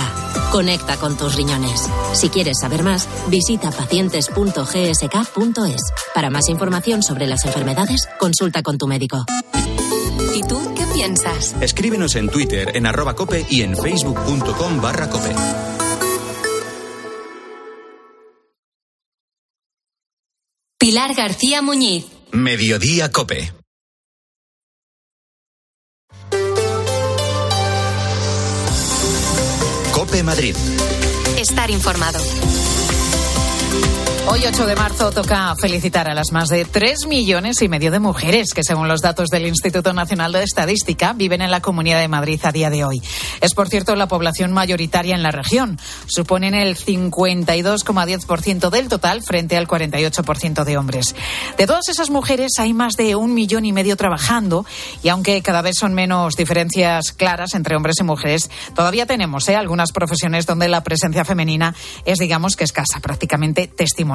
Conecta 0.51 0.97
con 0.97 1.15
tus 1.17 1.35
riñones. 1.35 1.89
Si 2.13 2.29
quieres 2.29 2.59
saber 2.59 2.83
más, 2.83 3.07
visita 3.29 3.71
Para 6.13 6.29
más 6.29 6.47
información 6.49 7.03
sobre 7.03 7.27
las 7.27 7.45
enfermedades, 7.45 8.07
consulta 8.19 8.63
con 8.63 8.77
tu 8.77 8.87
médico. 8.87 9.25
¿Y 10.33 10.41
tú 10.43 10.73
qué 10.75 10.85
piensas? 10.93 11.55
Escríbenos 11.59 12.15
en 12.15 12.29
Twitter, 12.29 12.71
en 12.75 12.85
arroba 12.85 13.15
cope 13.15 13.45
y 13.49 13.61
en 13.61 13.75
facebook.com 13.75 14.81
barra 14.81 15.09
cope. 15.09 15.35
Pilar 20.77 21.13
García 21.15 21.61
Muñiz. 21.61 22.05
Mediodía 22.31 23.11
cope. 23.11 23.53
Cope 29.93 30.23
Madrid. 30.23 30.55
Estar 31.37 31.69
informado. 31.69 32.19
Hoy, 34.27 34.39
8 34.47 34.65
de 34.67 34.75
marzo, 34.75 35.11
toca 35.11 35.55
felicitar 35.59 36.07
a 36.07 36.13
las 36.13 36.31
más 36.31 36.47
de 36.47 36.63
3 36.63 37.07
millones 37.07 37.59
y 37.63 37.67
medio 37.67 37.89
de 37.89 37.99
mujeres 37.99 38.53
que, 38.53 38.63
según 38.63 38.87
los 38.87 39.01
datos 39.01 39.29
del 39.29 39.47
Instituto 39.47 39.93
Nacional 39.93 40.31
de 40.31 40.43
Estadística, 40.43 41.13
viven 41.13 41.41
en 41.41 41.49
la 41.49 41.59
Comunidad 41.59 41.99
de 41.99 42.07
Madrid 42.07 42.39
a 42.43 42.51
día 42.51 42.69
de 42.69 42.85
hoy. 42.85 43.01
Es, 43.41 43.55
por 43.55 43.67
cierto, 43.67 43.95
la 43.95 44.07
población 44.07 44.53
mayoritaria 44.53 45.15
en 45.15 45.23
la 45.23 45.31
región. 45.31 45.79
Suponen 46.05 46.53
el 46.53 46.77
52,10% 46.77 48.69
del 48.69 48.87
total 48.89 49.23
frente 49.23 49.57
al 49.57 49.67
48% 49.67 50.63
de 50.65 50.77
hombres. 50.77 51.15
De 51.57 51.65
todas 51.65 51.89
esas 51.89 52.11
mujeres, 52.11 52.51
hay 52.59 52.73
más 52.73 52.93
de 52.93 53.15
un 53.15 53.33
millón 53.33 53.65
y 53.65 53.73
medio 53.73 53.97
trabajando 53.97 54.65
y, 55.01 55.09
aunque 55.09 55.41
cada 55.41 55.63
vez 55.63 55.77
son 55.77 55.93
menos 55.93 56.35
diferencias 56.35 57.11
claras 57.11 57.55
entre 57.55 57.75
hombres 57.75 57.97
y 57.99 58.03
mujeres, 58.03 58.51
todavía 58.75 59.07
tenemos 59.07 59.49
¿eh? 59.49 59.55
algunas 59.55 59.91
profesiones 59.91 60.45
donde 60.45 60.67
la 60.69 60.83
presencia 60.83 61.25
femenina 61.25 61.73
es, 62.05 62.19
digamos, 62.19 62.55
que 62.55 62.65
escasa, 62.65 62.99
prácticamente 63.01 63.67
testimonial. 63.67 64.10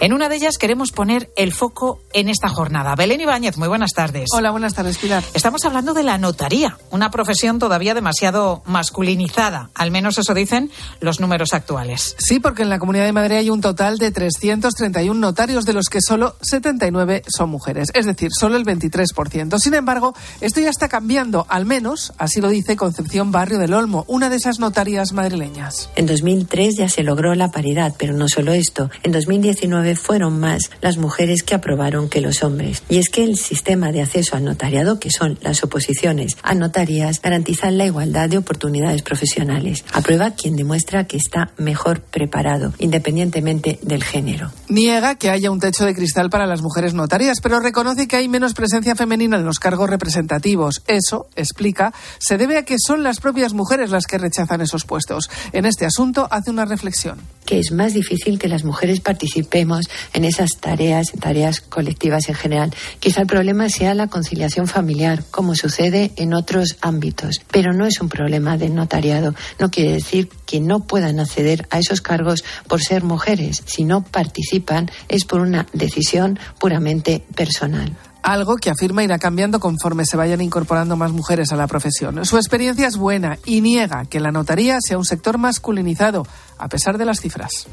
En 0.00 0.12
una 0.12 0.28
de 0.28 0.36
ellas 0.36 0.58
queremos 0.58 0.92
poner 0.92 1.30
el 1.36 1.52
foco 1.52 2.00
en 2.12 2.28
esta 2.28 2.48
jornada. 2.48 2.94
Belén 2.94 3.20
Ibáñez, 3.20 3.56
muy 3.56 3.68
buenas 3.68 3.90
tardes. 3.92 4.28
Hola, 4.32 4.50
buenas 4.50 4.74
tardes, 4.74 4.98
Pilar. 4.98 5.24
Estamos 5.34 5.64
hablando 5.64 5.92
de 5.92 6.04
la 6.04 6.18
notaría, 6.18 6.78
una 6.90 7.10
profesión 7.10 7.58
todavía 7.58 7.94
demasiado 7.94 8.62
masculinizada, 8.66 9.70
al 9.74 9.90
menos 9.90 10.18
eso 10.18 10.34
dicen 10.34 10.70
los 11.00 11.20
números 11.20 11.52
actuales. 11.52 12.14
Sí, 12.18 12.38
porque 12.38 12.62
en 12.62 12.68
la 12.68 12.78
Comunidad 12.78 13.06
de 13.06 13.12
Madrid 13.12 13.36
hay 13.36 13.50
un 13.50 13.60
total 13.60 13.98
de 13.98 14.12
331 14.12 15.18
notarios, 15.18 15.64
de 15.64 15.72
los 15.72 15.88
que 15.88 16.00
solo 16.00 16.36
79 16.40 17.22
son 17.26 17.50
mujeres, 17.50 17.88
es 17.92 18.06
decir, 18.06 18.30
solo 18.32 18.56
el 18.56 18.64
23%. 18.64 19.58
Sin 19.58 19.74
embargo, 19.74 20.14
esto 20.40 20.60
ya 20.60 20.70
está 20.70 20.88
cambiando, 20.88 21.46
al 21.48 21.66
menos, 21.66 22.12
así 22.18 22.40
lo 22.40 22.48
dice 22.48 22.76
Concepción 22.76 23.32
Barrio 23.32 23.58
del 23.58 23.74
Olmo, 23.74 24.04
una 24.06 24.30
de 24.30 24.36
esas 24.36 24.60
notarias 24.60 25.12
madrileñas. 25.12 25.90
En 25.96 26.06
2003 26.06 26.76
ya 26.78 26.88
se 26.88 27.02
logró 27.02 27.34
la 27.34 27.50
paridad, 27.50 27.94
pero 27.98 28.12
no 28.12 28.28
solo 28.28 28.52
esto. 28.52 28.90
En 29.02 29.12
2019 29.24 29.96
fueron 29.96 30.38
más 30.38 30.70
las 30.82 30.98
mujeres 30.98 31.42
que 31.42 31.54
aprobaron 31.54 32.10
que 32.10 32.20
los 32.20 32.42
hombres. 32.42 32.82
Y 32.90 32.98
es 32.98 33.08
que 33.08 33.24
el 33.24 33.38
sistema 33.38 33.90
de 33.90 34.02
acceso 34.02 34.36
al 34.36 34.44
notariado, 34.44 35.00
que 35.00 35.10
son 35.10 35.38
las 35.40 35.64
oposiciones 35.64 36.36
a 36.42 36.54
notarías, 36.54 37.22
garantizan 37.22 37.78
la 37.78 37.86
igualdad 37.86 38.28
de 38.28 38.36
oportunidades 38.36 39.02
profesionales. 39.02 39.84
Aprueba 39.92 40.32
quien 40.32 40.56
demuestra 40.56 41.06
que 41.06 41.16
está 41.16 41.52
mejor 41.56 42.00
preparado, 42.00 42.74
independientemente 42.78 43.78
del 43.82 44.04
género. 44.04 44.52
Niega 44.68 45.14
que 45.14 45.30
haya 45.30 45.50
un 45.50 45.60
techo 45.60 45.86
de 45.86 45.94
cristal 45.94 46.28
para 46.28 46.46
las 46.46 46.60
mujeres 46.60 46.92
notarias, 46.92 47.38
pero 47.42 47.60
reconoce 47.60 48.06
que 48.06 48.16
hay 48.16 48.28
menos 48.28 48.52
presencia 48.52 48.94
femenina 48.94 49.38
en 49.38 49.46
los 49.46 49.58
cargos 49.58 49.88
representativos. 49.88 50.82
Eso, 50.86 51.28
explica, 51.34 51.94
se 52.18 52.36
debe 52.36 52.58
a 52.58 52.64
que 52.64 52.76
son 52.78 53.02
las 53.02 53.20
propias 53.20 53.54
mujeres 53.54 53.90
las 53.90 54.06
que 54.06 54.18
rechazan 54.18 54.60
esos 54.60 54.84
puestos. 54.84 55.30
En 55.52 55.64
este 55.64 55.86
asunto 55.86 56.28
hace 56.30 56.50
una 56.50 56.64
reflexión. 56.64 57.18
Que 57.46 57.58
es 57.58 57.72
más 57.72 57.94
difícil 57.94 58.38
que 58.38 58.48
las 58.48 58.64
mujeres 58.64 59.00
participemos 59.14 59.88
en 60.12 60.24
esas 60.24 60.50
tareas, 60.60 61.12
tareas 61.20 61.60
colectivas 61.60 62.28
en 62.28 62.34
general. 62.34 62.74
Quizá 62.98 63.20
el 63.20 63.28
problema 63.28 63.68
sea 63.68 63.94
la 63.94 64.08
conciliación 64.08 64.66
familiar, 64.66 65.22
como 65.30 65.54
sucede 65.54 66.10
en 66.16 66.34
otros 66.34 66.76
ámbitos, 66.80 67.40
pero 67.52 67.72
no 67.72 67.86
es 67.86 68.00
un 68.00 68.08
problema 68.08 68.58
del 68.58 68.74
notariado. 68.74 69.34
No 69.60 69.70
quiere 69.70 69.92
decir 69.92 70.28
que 70.46 70.58
no 70.58 70.80
puedan 70.80 71.20
acceder 71.20 71.68
a 71.70 71.78
esos 71.78 72.00
cargos 72.00 72.42
por 72.66 72.82
ser 72.82 73.04
mujeres. 73.04 73.62
Si 73.66 73.84
no 73.84 74.02
participan 74.02 74.90
es 75.08 75.24
por 75.24 75.40
una 75.40 75.66
decisión 75.72 76.40
puramente 76.58 77.24
personal 77.36 77.96
algo 78.24 78.56
que 78.56 78.70
afirma 78.70 79.04
irá 79.04 79.18
cambiando 79.18 79.60
conforme 79.60 80.06
se 80.06 80.16
vayan 80.16 80.40
incorporando 80.40 80.96
más 80.96 81.12
mujeres 81.12 81.52
a 81.52 81.56
la 81.56 81.66
profesión. 81.66 82.24
Su 82.24 82.38
experiencia 82.38 82.88
es 82.88 82.96
buena 82.96 83.38
y 83.44 83.60
niega 83.60 84.06
que 84.06 84.18
la 84.18 84.32
notaría 84.32 84.78
sea 84.80 84.96
un 84.96 85.04
sector 85.04 85.36
masculinizado, 85.36 86.26
a 86.56 86.68
pesar 86.68 86.96
de 86.96 87.04
las 87.04 87.20
cifras. 87.20 87.66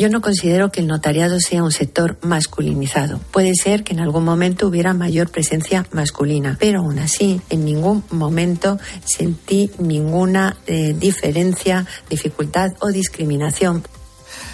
Yo 0.00 0.08
no 0.08 0.22
considero 0.22 0.72
que 0.72 0.80
el 0.80 0.86
notariado 0.86 1.38
sea 1.40 1.62
un 1.62 1.72
sector 1.72 2.16
masculinizado. 2.22 3.20
Puede 3.32 3.54
ser 3.54 3.84
que 3.84 3.92
en 3.92 4.00
algún 4.00 4.24
momento 4.24 4.66
hubiera 4.66 4.94
mayor 4.94 5.28
presencia 5.28 5.84
masculina, 5.92 6.56
pero 6.58 6.80
aún 6.80 6.98
así 6.98 7.42
en 7.50 7.66
ningún 7.66 8.02
momento 8.10 8.78
sentí 9.04 9.70
ninguna 9.76 10.56
eh, 10.66 10.94
diferencia, 10.98 11.86
dificultad 12.08 12.70
o 12.80 12.88
discriminación. 12.88 13.84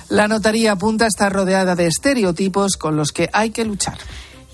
La 0.09 0.27
notaría 0.27 0.73
apunta 0.73 1.05
a 1.05 1.09
estar 1.09 1.33
rodeada 1.33 1.77
de 1.77 1.87
estereotipos 1.87 2.77
con 2.77 2.97
los 2.97 3.13
que 3.13 3.31
hay 3.33 3.51
que 3.51 3.65
luchar. 3.65 3.99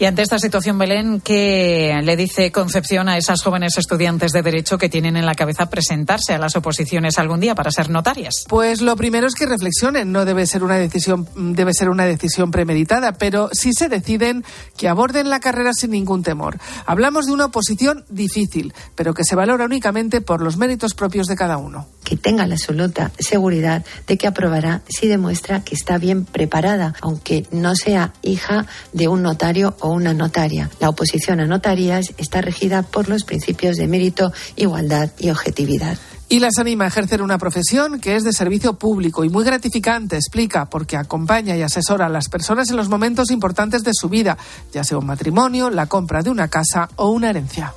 Y 0.03 0.05
ante 0.05 0.23
esta 0.23 0.41
situación, 0.41 0.79
Belén, 0.79 1.21
¿qué 1.21 1.97
le 2.03 2.17
dice 2.17 2.51
Concepción 2.51 3.09
a 3.09 3.17
esas 3.17 3.41
jóvenes 3.41 3.79
estudiantes 3.79 4.33
de 4.33 4.43
Derecho 4.43 4.77
que 4.77 4.89
tienen 4.89 5.17
en 5.17 5.25
la 5.25 5.37
cabeza 5.37 5.71
presentarse 5.71 6.35
a 6.35 6.39
las 6.39 6.57
oposiciones 6.57 7.21
algún 7.21 7.39
día 7.39 7.55
para 7.55 7.71
ser 7.71 7.89
notarias? 7.89 8.47
Pues 8.49 8.81
lo 8.81 8.97
primero 8.97 9.29
es 9.29 9.37
que 9.37 9.47
reflexionen. 9.47 10.11
No 10.11 10.25
debe 10.25 10.45
ser 10.49 10.65
una 10.65 10.77
decisión, 10.77 11.29
debe 11.37 11.73
ser 11.73 11.89
una 11.89 12.05
decisión 12.05 12.51
premeditada, 12.51 13.13
pero 13.13 13.49
si 13.53 13.73
se 13.73 13.89
deciden, 13.89 14.45
que 14.77 14.89
aborden 14.89 15.31
la 15.31 15.39
carrera 15.39 15.71
sin 15.73 15.93
ningún 15.93 16.25
temor. 16.25 16.59
Hablamos 16.85 17.27
de 17.27 17.35
una 17.35 17.45
oposición 17.45 18.05
difícil, 18.09 18.75
pero 18.97 19.15
que 19.15 19.23
se 19.23 19.37
valora 19.37 19.67
únicamente 19.67 20.21
por 20.21 20.43
los 20.43 20.57
méritos 20.57 20.95
propios 20.95 21.29
de 21.29 21.37
cada 21.37 21.59
uno. 21.59 21.87
Que 22.03 22.17
tenga 22.17 22.49
la 22.49 22.55
absoluta 22.55 23.13
seguridad 23.21 23.85
de 24.09 24.19
que 24.19 24.27
aprobará 24.27 24.83
si 24.89 25.07
demuestra 25.07 25.63
que 25.63 25.77
está 25.77 25.99
bien 25.99 26.25
preparada, 26.25 26.95
aunque 27.03 27.47
no 27.53 27.77
sea 27.77 28.15
hija 28.23 28.67
de 28.93 29.07
un 29.07 29.23
notario 29.23 29.77
o 29.79 29.92
una 29.93 30.15
notaria. 30.15 30.71
La 30.81 30.89
oposición 30.89 31.41
a 31.41 31.47
notarías 31.47 32.13
está 32.19 32.41
regida 32.41 32.83
por 32.83 33.09
los 33.09 33.25
principios 33.25 33.77
de 33.77 33.87
mérito, 33.87 34.33
igualdad 34.57 35.11
y 35.19 35.31
objetividad. 35.31 35.99
Y 36.29 36.41
las 36.41 36.57
anima 36.57 36.85
a 36.85 36.89
ejercer 36.89 37.21
una 37.21 37.37
profesión 37.37 38.01
que 38.01 38.17
es 38.17 38.25
de 38.25 38.33
servicio 38.33 38.79
público 38.79 39.23
y 39.23 39.29
muy 39.29 39.45
gratificante, 39.45 40.17
explica, 40.17 40.65
porque 40.65 40.97
acompaña 40.97 41.55
y 41.57 41.63
asesora 41.63 42.07
a 42.07 42.09
las 42.09 42.31
personas 42.31 42.71
en 42.71 42.77
los 42.77 42.89
momentos 42.89 43.31
importantes 43.31 43.85
de 43.85 43.93
su 43.93 44.09
vida, 44.09 44.39
ya 44.73 44.83
sea 44.83 44.97
un 44.97 45.05
matrimonio, 45.05 45.69
la 45.69 45.87
compra 45.87 46.23
de 46.23 46.31
una 46.31 46.49
casa 46.49 46.89
o 46.97 47.11
una 47.11 47.29
herencia. 47.29 47.75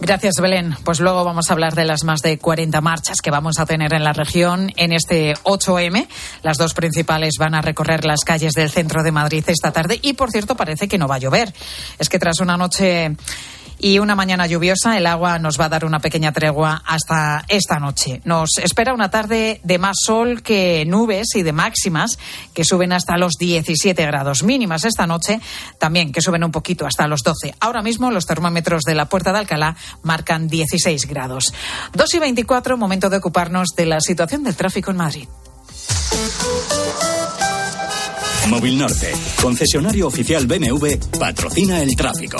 Gracias, 0.00 0.34
Belén. 0.40 0.76
Pues 0.84 1.00
luego 1.00 1.24
vamos 1.24 1.50
a 1.50 1.52
hablar 1.52 1.74
de 1.74 1.84
las 1.84 2.04
más 2.04 2.22
de 2.22 2.38
40 2.38 2.80
marchas 2.80 3.20
que 3.20 3.32
vamos 3.32 3.58
a 3.58 3.66
tener 3.66 3.92
en 3.92 4.04
la 4.04 4.12
región 4.12 4.72
en 4.76 4.92
este 4.92 5.34
8M. 5.42 6.06
Las 6.42 6.56
dos 6.56 6.72
principales 6.72 7.34
van 7.38 7.54
a 7.54 7.62
recorrer 7.62 8.04
las 8.04 8.20
calles 8.20 8.52
del 8.52 8.70
centro 8.70 9.02
de 9.02 9.10
Madrid 9.10 9.44
esta 9.48 9.72
tarde 9.72 9.98
y, 10.00 10.12
por 10.12 10.30
cierto, 10.30 10.54
parece 10.54 10.86
que 10.86 10.98
no 10.98 11.08
va 11.08 11.16
a 11.16 11.18
llover. 11.18 11.52
Es 11.98 12.08
que 12.08 12.20
tras 12.20 12.38
una 12.40 12.56
noche 12.56 13.16
y 13.78 13.98
una 13.98 14.14
mañana 14.14 14.46
lluviosa. 14.46 14.96
El 14.96 15.06
agua 15.06 15.38
nos 15.38 15.58
va 15.58 15.66
a 15.66 15.68
dar 15.68 15.84
una 15.84 16.00
pequeña 16.00 16.32
tregua 16.32 16.82
hasta 16.84 17.44
esta 17.48 17.78
noche. 17.78 18.20
Nos 18.24 18.50
espera 18.62 18.94
una 18.94 19.10
tarde 19.10 19.60
de 19.62 19.78
más 19.78 19.96
sol 20.04 20.42
que 20.42 20.84
nubes 20.86 21.28
y 21.34 21.42
de 21.42 21.52
máximas 21.52 22.18
que 22.54 22.64
suben 22.64 22.92
hasta 22.92 23.16
los 23.16 23.34
17 23.38 24.04
grados 24.06 24.42
mínimas 24.42 24.84
esta 24.84 25.06
noche, 25.06 25.40
también 25.78 26.12
que 26.12 26.20
suben 26.20 26.44
un 26.44 26.52
poquito 26.52 26.86
hasta 26.86 27.06
los 27.06 27.22
12. 27.22 27.54
Ahora 27.60 27.82
mismo 27.82 28.10
los 28.10 28.26
termómetros 28.26 28.82
de 28.82 28.94
la 28.94 29.08
Puerta 29.08 29.32
de 29.32 29.38
Alcalá 29.38 29.76
marcan 30.02 30.48
16 30.48 31.06
grados. 31.06 31.52
2 31.94 32.14
y 32.14 32.18
24, 32.18 32.76
momento 32.76 33.10
de 33.10 33.18
ocuparnos 33.18 33.68
de 33.76 33.86
la 33.86 34.00
situación 34.00 34.44
del 34.44 34.56
tráfico 34.56 34.90
en 34.90 34.96
Madrid. 34.96 35.28
Móvil 38.48 38.78
Norte, 38.78 39.12
concesionario 39.42 40.06
oficial 40.06 40.46
BMW, 40.46 40.96
patrocina 41.18 41.82
el 41.82 41.94
tráfico. 41.94 42.38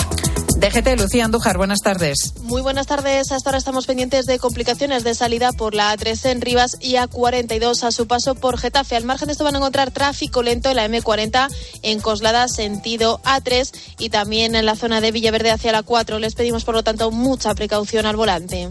DGT, 0.57 0.99
Lucía 0.99 1.27
Andújar, 1.27 1.59
buenas 1.59 1.81
tardes. 1.81 2.33
Muy 2.41 2.63
buenas 2.63 2.87
tardes. 2.87 3.31
Hasta 3.31 3.51
ahora 3.51 3.59
estamos 3.59 3.87
pendientes 3.87 4.25
de 4.25 4.39
complicaciones 4.39 5.05
de 5.05 5.15
salida 5.15 5.53
por 5.53 5.75
la 5.75 5.95
A3 5.95 6.31
en 6.31 6.41
Rivas 6.41 6.79
y 6.81 6.95
A42 6.95 7.83
a 7.83 7.93
su 7.93 8.07
paso 8.07 8.35
por 8.35 8.59
Getafe. 8.59 8.97
Al 8.97 9.05
margen 9.05 9.27
de 9.27 9.33
esto 9.33 9.45
van 9.45 9.55
a 9.57 9.59
encontrar 9.59 9.91
tráfico 9.91 10.43
lento 10.43 10.71
en 10.71 10.77
la 10.77 10.89
M40 10.89 11.49
en 11.83 12.01
Coslada 12.01 12.49
sentido 12.49 13.21
A3 13.25 13.71
y 13.99 14.09
también 14.09 14.55
en 14.55 14.65
la 14.65 14.77
zona 14.77 15.03
de 15.03 15.13
Villaverde 15.13 15.51
hacia 15.51 15.73
la 15.73 15.83
4. 15.83 16.19
Les 16.19 16.35
pedimos, 16.35 16.65
por 16.65 16.75
lo 16.75 16.83
tanto, 16.83 17.11
mucha 17.11 17.55
precaución 17.55 18.07
al 18.07 18.17
volante. 18.17 18.71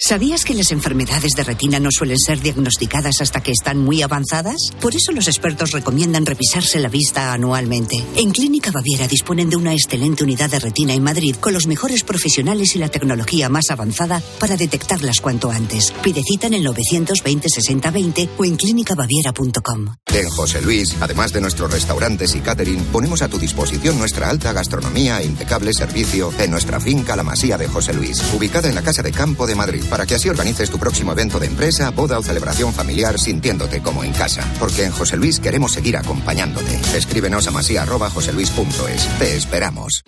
¿Sabías 0.00 0.44
que 0.44 0.54
las 0.54 0.70
enfermedades 0.70 1.32
de 1.36 1.42
retina 1.42 1.80
no 1.80 1.90
suelen 1.90 2.18
ser 2.24 2.40
diagnosticadas 2.40 3.20
hasta 3.20 3.42
que 3.42 3.50
están 3.50 3.78
muy 3.78 4.00
avanzadas? 4.02 4.70
Por 4.80 4.94
eso 4.94 5.10
los 5.10 5.26
expertos 5.26 5.72
recomiendan 5.72 6.24
revisarse 6.24 6.78
la 6.78 6.88
vista 6.88 7.32
anualmente. 7.32 7.96
En 8.14 8.30
Clínica 8.30 8.70
Baviera 8.70 9.08
disponen 9.08 9.50
de 9.50 9.56
una 9.56 9.72
excelente 9.72 10.22
unidad 10.22 10.50
de 10.50 10.60
retina 10.60 10.94
en 10.94 11.02
Madrid 11.02 11.34
con 11.40 11.52
los 11.52 11.66
mejores 11.66 12.04
profesionales 12.04 12.76
y 12.76 12.78
la 12.78 12.90
tecnología 12.90 13.48
más 13.48 13.72
avanzada 13.72 14.22
para 14.38 14.56
detectarlas 14.56 15.20
cuanto 15.20 15.50
antes. 15.50 15.92
Pide 16.00 16.22
cita 16.22 16.46
en 16.46 16.54
el 16.54 16.62
920 16.62 17.48
60 17.48 17.90
20 17.90 18.28
o 18.38 18.44
en 18.44 18.56
clínicabaviera.com. 18.56 19.96
En 20.14 20.28
José 20.30 20.62
Luis, 20.62 20.94
además 21.00 21.32
de 21.32 21.40
nuestros 21.40 21.72
restaurantes 21.72 22.36
y 22.36 22.40
catering, 22.40 22.84
ponemos 22.92 23.20
a 23.22 23.28
tu 23.28 23.36
disposición 23.36 23.98
nuestra 23.98 24.30
alta 24.30 24.52
gastronomía 24.52 25.20
e 25.20 25.26
impecable 25.26 25.72
servicio 25.72 26.32
en 26.38 26.52
nuestra 26.52 26.78
finca 26.78 27.16
La 27.16 27.24
Masía 27.24 27.58
de 27.58 27.66
José 27.66 27.94
Luis, 27.94 28.22
ubicada 28.32 28.68
en 28.68 28.76
la 28.76 28.82
Casa 28.82 29.02
de 29.02 29.10
Campo 29.10 29.44
de 29.48 29.56
Madrid 29.56 29.87
para 29.90 30.06
que 30.06 30.14
así 30.14 30.28
organices 30.28 30.70
tu 30.70 30.78
próximo 30.78 31.12
evento 31.12 31.38
de 31.38 31.46
empresa, 31.46 31.90
boda 31.90 32.18
o 32.18 32.22
celebración 32.22 32.72
familiar 32.72 33.18
sintiéndote 33.18 33.80
como 33.82 34.04
en 34.04 34.12
casa. 34.12 34.44
Porque 34.58 34.84
en 34.84 34.92
José 34.92 35.16
Luis 35.16 35.40
queremos 35.40 35.72
seguir 35.72 35.96
acompañándote. 35.96 36.80
Escríbenos 36.96 37.46
a 37.46 37.50
masía.joseluis.es. 37.50 39.18
Te 39.18 39.36
esperamos. 39.36 40.04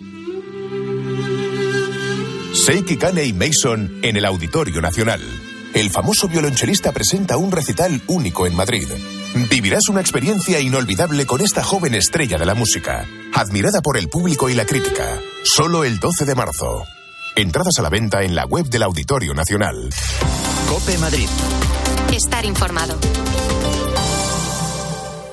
Seiki 2.53 2.97
Kane 2.97 3.25
y 3.25 3.33
Mason 3.33 3.99
en 4.01 4.17
el 4.17 4.25
Auditorio 4.25 4.81
Nacional. 4.81 5.21
El 5.73 5.89
famoso 5.89 6.27
violonchelista 6.27 6.91
presenta 6.91 7.37
un 7.37 7.51
recital 7.51 8.01
único 8.07 8.45
en 8.45 8.55
Madrid. 8.55 8.87
Vivirás 9.49 9.87
una 9.89 10.01
experiencia 10.01 10.59
inolvidable 10.59 11.25
con 11.25 11.39
esta 11.39 11.63
joven 11.63 11.95
estrella 11.95 12.37
de 12.37 12.45
la 12.45 12.53
música, 12.53 13.07
admirada 13.33 13.81
por 13.81 13.97
el 13.97 14.09
público 14.09 14.49
y 14.49 14.53
la 14.53 14.65
crítica. 14.65 15.17
Solo 15.45 15.85
el 15.85 15.99
12 15.99 16.25
de 16.25 16.35
marzo. 16.35 16.85
Entradas 17.35 17.79
a 17.79 17.81
la 17.81 17.89
venta 17.89 18.23
en 18.23 18.35
la 18.35 18.45
web 18.45 18.65
del 18.65 18.83
Auditorio 18.83 19.33
Nacional. 19.33 19.89
Cope 20.67 20.97
Madrid. 20.97 21.29
Estar 22.13 22.43
informado. 22.43 22.97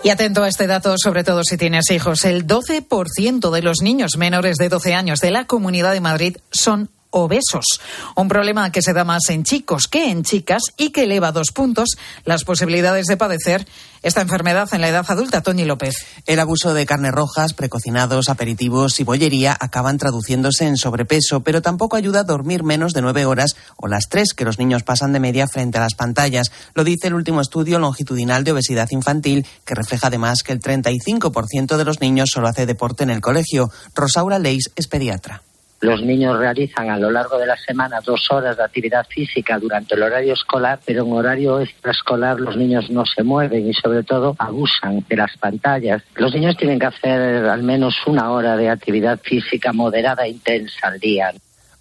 Y 0.05 0.11
atento 0.11 0.45
a 0.45 0.49
este 0.49 0.69
dato, 0.69 0.95
sobre 0.97 1.25
todo 1.25 1.43
si 1.43 1.57
tienes 1.57 1.91
hijos, 1.91 2.25
el 2.25 2.47
12% 2.47 3.51
de 3.51 3.63
los 3.63 3.83
niños 3.83 4.17
menores 4.17 4.57
de 4.57 4.69
12 4.69 4.95
años 4.95 5.19
de 5.19 5.33
la 5.33 5.47
Comunidad 5.47 5.93
de 5.93 6.01
Madrid 6.01 6.37
son 6.53 6.89
obesos. 7.11 7.81
Un 8.15 8.29
problema 8.29 8.71
que 8.73 8.83
se 8.83 8.93
da 8.93 9.05
más 9.05 9.29
en 9.31 9.45
chicos 9.45 9.89
que 9.89 10.11
en 10.11 10.23
chicas 10.23 10.63
y 10.77 10.91
que 10.91 11.05
eleva 11.05 11.33
dos 11.33 11.53
puntos 11.53 11.97
las 12.25 12.45
posibilidades 12.45 13.07
de 13.07 13.17
padecer 13.17 13.67
esta 14.03 14.21
enfermedad 14.21 14.69
en 14.73 14.81
la 14.81 14.89
edad 14.89 15.05
adulta. 15.09 15.43
Tony 15.43 15.65
López. 15.65 15.95
El 16.27 16.41
abuso 16.41 16.73
de 16.75 16.87
carnes 16.87 17.13
rojas, 17.13 17.55
precocinados, 17.55 18.29
aperitivos 18.29 19.01
y 19.01 19.05
bollería 19.05 19.57
acaban 19.59 19.99
traduciéndose 19.99 20.67
en 20.67 20.77
sobrepeso, 20.77 21.41
pero 21.43 21.63
tampoco 21.63 21.97
ayuda 21.97 22.21
a 22.21 22.25
dormir 22.25 22.63
menos 22.63 22.93
de 22.93 23.03
nueve 23.03 23.27
horas 23.27 23.57
o 23.77 23.89
las 23.89 24.09
tres 24.09 24.35
que 24.35 24.45
los 24.45 24.59
niños 24.59 24.83
pasan 24.83 25.13
de 25.13 25.21
media 25.21 25.49
frente 25.49 25.79
a 25.79 25.81
las 25.81 25.95
pantallas. 25.95 26.53
Lo 26.75 26.85
dice 26.85 27.09
el 27.09 27.15
último 27.15 27.41
estudio 27.41 27.79
longitudinal 27.79 28.45
de 28.45 28.53
obesidad 28.53 28.89
infantil, 28.91 29.47
que 29.65 29.75
refleja 29.75 30.09
además 30.09 30.43
que 30.45 30.53
el 30.53 30.61
35% 30.61 31.77
de 31.77 31.85
los 31.85 32.01
niños 32.01 32.31
solo 32.33 32.49
hace 32.49 32.67
deporte 32.67 33.03
en 33.03 33.11
el 33.11 33.21
colegio. 33.21 33.71
Rosaura 33.95 34.39
Leis 34.39 34.71
es 34.77 34.87
pediatra. 34.87 35.43
Los 35.81 36.03
niños 36.03 36.39
realizan 36.39 36.91
a 36.91 36.99
lo 36.99 37.11
largo 37.11 37.39
de 37.39 37.47
la 37.47 37.57
semana 37.57 38.01
dos 38.05 38.31
horas 38.33 38.57
de 38.57 38.65
actividad 38.65 39.07
física 39.09 39.59
durante 39.59 39.95
el 39.95 40.03
horario 40.03 40.33
escolar, 40.33 40.81
pero 40.85 41.05
en 41.05 41.13
horario 41.13 41.61
extraescolar 41.61 42.41
los 42.41 42.57
niños 42.57 42.91
no 42.91 43.07
se 43.07 43.23
mueven 43.23 43.69
y 43.69 43.75
sobre 43.75 44.03
todo 44.03 44.35
abusan 44.39 45.05
de 45.09 45.17
las 45.17 45.37
pantallas. 45.37 46.03
Los 46.17 46.35
niños 46.35 46.57
tienen 46.57 46.81
que 46.81 46.87
hacer 46.87 47.47
al 47.47 47.63
menos 47.63 47.95
una 48.07 48.33
hora 48.33 48.57
de 48.57 48.69
actividad 48.69 49.21
física 49.23 49.73
moderada 49.73 50.25
e 50.25 50.31
intensa 50.31 50.89
al 50.89 50.99
día. 50.99 51.33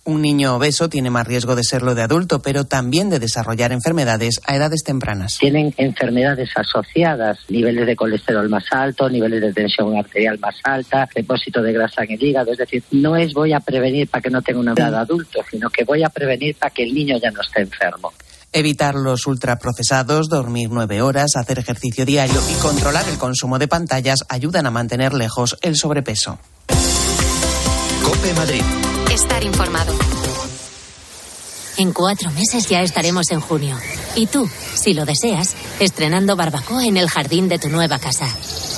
Un 0.07 0.21
niño 0.21 0.55
obeso 0.55 0.87
tiene 0.87 1.09
más 1.09 1.27
riesgo 1.27 1.53
de 1.53 1.65
serlo 1.65 1.93
de 1.93 2.01
adulto, 2.01 2.41
pero 2.41 2.63
también 2.63 3.09
de 3.09 3.19
desarrollar 3.19 3.73
enfermedades 3.73 4.39
a 4.45 4.55
edades 4.55 4.81
tempranas. 4.85 5.37
Tienen 5.37 5.73
enfermedades 5.75 6.49
asociadas, 6.55 7.39
niveles 7.49 7.85
de 7.85 7.93
colesterol 7.97 8.47
más 8.47 8.63
alto, 8.71 9.09
niveles 9.09 9.41
de 9.41 9.51
tensión 9.51 9.97
arterial 9.97 10.39
más 10.39 10.55
alta, 10.63 11.09
depósito 11.13 11.61
de 11.61 11.73
grasa 11.73 12.05
en 12.05 12.13
el 12.13 12.23
hígado. 12.23 12.53
Es 12.53 12.57
decir, 12.57 12.81
no 12.91 13.17
es 13.17 13.33
voy 13.33 13.51
a 13.51 13.59
prevenir 13.59 14.07
para 14.07 14.21
que 14.21 14.29
no 14.29 14.41
tenga 14.41 14.61
una 14.61 14.71
edad 14.71 14.95
adulto, 14.95 15.41
sino 15.51 15.69
que 15.69 15.83
voy 15.83 16.01
a 16.05 16.09
prevenir 16.09 16.55
para 16.55 16.73
que 16.73 16.83
el 16.83 16.93
niño 16.93 17.17
ya 17.21 17.29
no 17.31 17.41
esté 17.41 17.63
enfermo. 17.63 18.13
Evitar 18.53 18.95
los 18.95 19.27
ultraprocesados, 19.27 20.29
dormir 20.29 20.69
nueve 20.71 21.01
horas, 21.01 21.31
hacer 21.35 21.59
ejercicio 21.59 22.05
diario 22.05 22.41
y 22.49 22.53
controlar 22.61 23.03
el 23.09 23.17
consumo 23.17 23.59
de 23.59 23.67
pantallas 23.67 24.19
ayudan 24.29 24.67
a 24.67 24.71
mantener 24.71 25.13
lejos 25.13 25.57
el 25.61 25.75
sobrepeso. 25.75 26.39
Cope 28.05 28.33
Madrid. 28.35 28.63
Estar 29.17 29.43
informado. 29.43 29.97
En 31.77 31.91
cuatro 31.91 32.29
meses 32.29 32.69
ya 32.69 32.83
estaremos 32.83 33.31
en 33.31 33.41
junio. 33.41 33.75
Y 34.15 34.27
tú, 34.27 34.47
si 34.75 34.93
lo 34.93 35.05
deseas, 35.05 35.55
estrenando 35.79 36.35
barbacoa 36.35 36.85
en 36.85 36.97
el 36.97 37.09
jardín 37.09 37.49
de 37.49 37.57
tu 37.57 37.69
nueva 37.69 37.97
casa. 37.97 38.27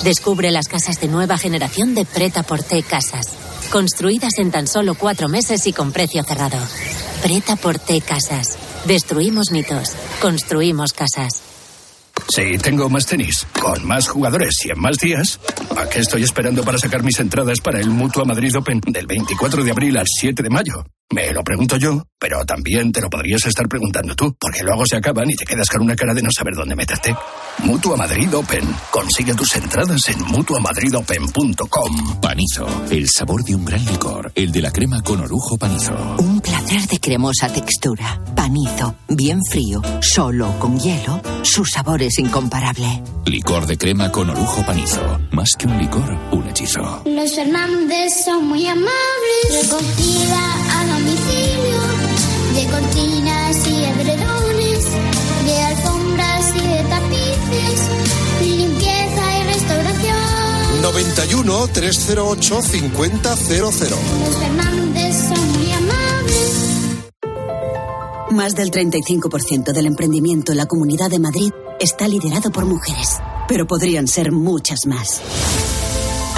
Descubre 0.02 0.50
las 0.50 0.66
casas 0.66 0.98
de 0.98 1.08
nueva 1.08 1.36
generación 1.36 1.94
de 1.94 2.06
Preta 2.06 2.42
Porté 2.42 2.82
Casas. 2.82 3.26
Construidas 3.70 4.38
en 4.38 4.50
tan 4.50 4.66
solo 4.66 4.94
cuatro 4.94 5.28
meses 5.28 5.66
y 5.66 5.74
con 5.74 5.92
precio 5.92 6.24
cerrado. 6.24 6.56
Preta 7.20 7.56
Porté 7.56 8.00
Casas. 8.00 8.56
Destruimos 8.86 9.50
mitos. 9.50 9.90
Construimos 10.22 10.94
casas. 10.94 11.49
Sí, 12.28 12.58
tengo 12.58 12.88
más 12.88 13.06
tenis, 13.06 13.46
con 13.60 13.86
más 13.86 14.08
jugadores 14.08 14.54
y 14.64 14.70
en 14.70 14.80
más 14.80 14.96
días. 14.98 15.40
¿A 15.76 15.88
qué 15.88 16.00
estoy 16.00 16.22
esperando 16.22 16.62
para 16.62 16.78
sacar 16.78 17.02
mis 17.02 17.18
entradas 17.20 17.60
para 17.60 17.80
el 17.80 17.90
Mutua 17.90 18.24
Madrid 18.24 18.56
Open 18.56 18.80
del 18.86 19.06
24 19.06 19.64
de 19.64 19.70
abril 19.70 19.96
al 19.96 20.06
7 20.06 20.42
de 20.42 20.50
mayo? 20.50 20.84
Me 21.12 21.32
lo 21.32 21.42
pregunto 21.42 21.76
yo, 21.76 22.04
pero 22.20 22.44
también 22.44 22.92
te 22.92 23.00
lo 23.00 23.10
podrías 23.10 23.44
estar 23.44 23.66
preguntando 23.68 24.14
tú, 24.14 24.32
porque 24.38 24.62
luego 24.62 24.86
se 24.86 24.96
acaban 24.96 25.28
y 25.28 25.34
te 25.34 25.44
quedas 25.44 25.68
con 25.68 25.82
una 25.82 25.96
cara 25.96 26.14
de 26.14 26.22
no 26.22 26.30
saber 26.30 26.54
dónde 26.54 26.76
meterte. 26.76 27.16
Mutua 27.64 27.96
Madrid 27.96 28.32
Open. 28.32 28.62
Consigue 28.92 29.34
tus 29.34 29.56
entradas 29.56 30.08
en 30.08 30.22
mutuamadridopen.com. 30.22 32.20
Panizo, 32.20 32.66
el 32.92 33.08
sabor 33.08 33.42
de 33.42 33.56
un 33.56 33.64
gran 33.64 33.84
licor, 33.84 34.30
el 34.36 34.52
de 34.52 34.62
la 34.62 34.70
crema 34.70 35.02
con 35.02 35.20
orujo 35.20 35.58
panizo. 35.58 35.92
Un 36.18 36.40
placer 36.40 36.86
de 36.86 37.00
cremosa 37.00 37.52
textura. 37.52 38.22
Panizo, 38.36 38.94
bien 39.08 39.40
frío, 39.50 39.82
solo 40.00 40.56
con 40.60 40.78
hielo. 40.78 41.20
Su 41.42 41.64
sabor 41.64 42.02
es 42.02 42.20
incomparable. 42.20 43.02
Licor 43.26 43.66
de 43.66 43.76
crema 43.76 44.12
con 44.12 44.30
orujo 44.30 44.64
panizo. 44.64 45.20
Más 45.32 45.50
que 45.58 45.66
un 45.66 45.76
licor, 45.76 46.18
un 46.30 46.46
hechizo. 46.48 47.02
Los 47.04 47.34
Fernández 47.34 48.24
son 48.24 48.46
muy 48.46 48.64
amables. 48.66 49.62
Recogida 49.62 50.69
a 50.80 50.98
domicilio 50.98 51.80
de 52.54 52.66
cortinas 52.70 53.56
y 53.66 53.84
edredones, 53.84 54.84
de 55.44 55.62
alfombras 55.62 56.54
y 56.56 56.66
de 56.66 56.82
tapices, 56.84 57.80
limpieza 58.42 59.38
y 59.38 59.42
restauración. 59.52 60.82
91 60.82 61.68
308 61.68 62.62
5000. 62.62 63.12
Los 63.60 63.74
Fernández 64.38 65.16
son 65.28 65.52
muy 65.52 65.72
amables. 65.72 66.70
Más 68.30 68.54
del 68.54 68.70
35% 68.70 69.72
del 69.72 69.86
emprendimiento 69.86 70.52
en 70.52 70.58
la 70.58 70.66
Comunidad 70.66 71.10
de 71.10 71.18
Madrid 71.18 71.50
está 71.78 72.08
liderado 72.08 72.50
por 72.50 72.64
mujeres, 72.64 73.18
pero 73.48 73.66
podrían 73.66 74.08
ser 74.08 74.32
muchas 74.32 74.86
más. 74.86 75.20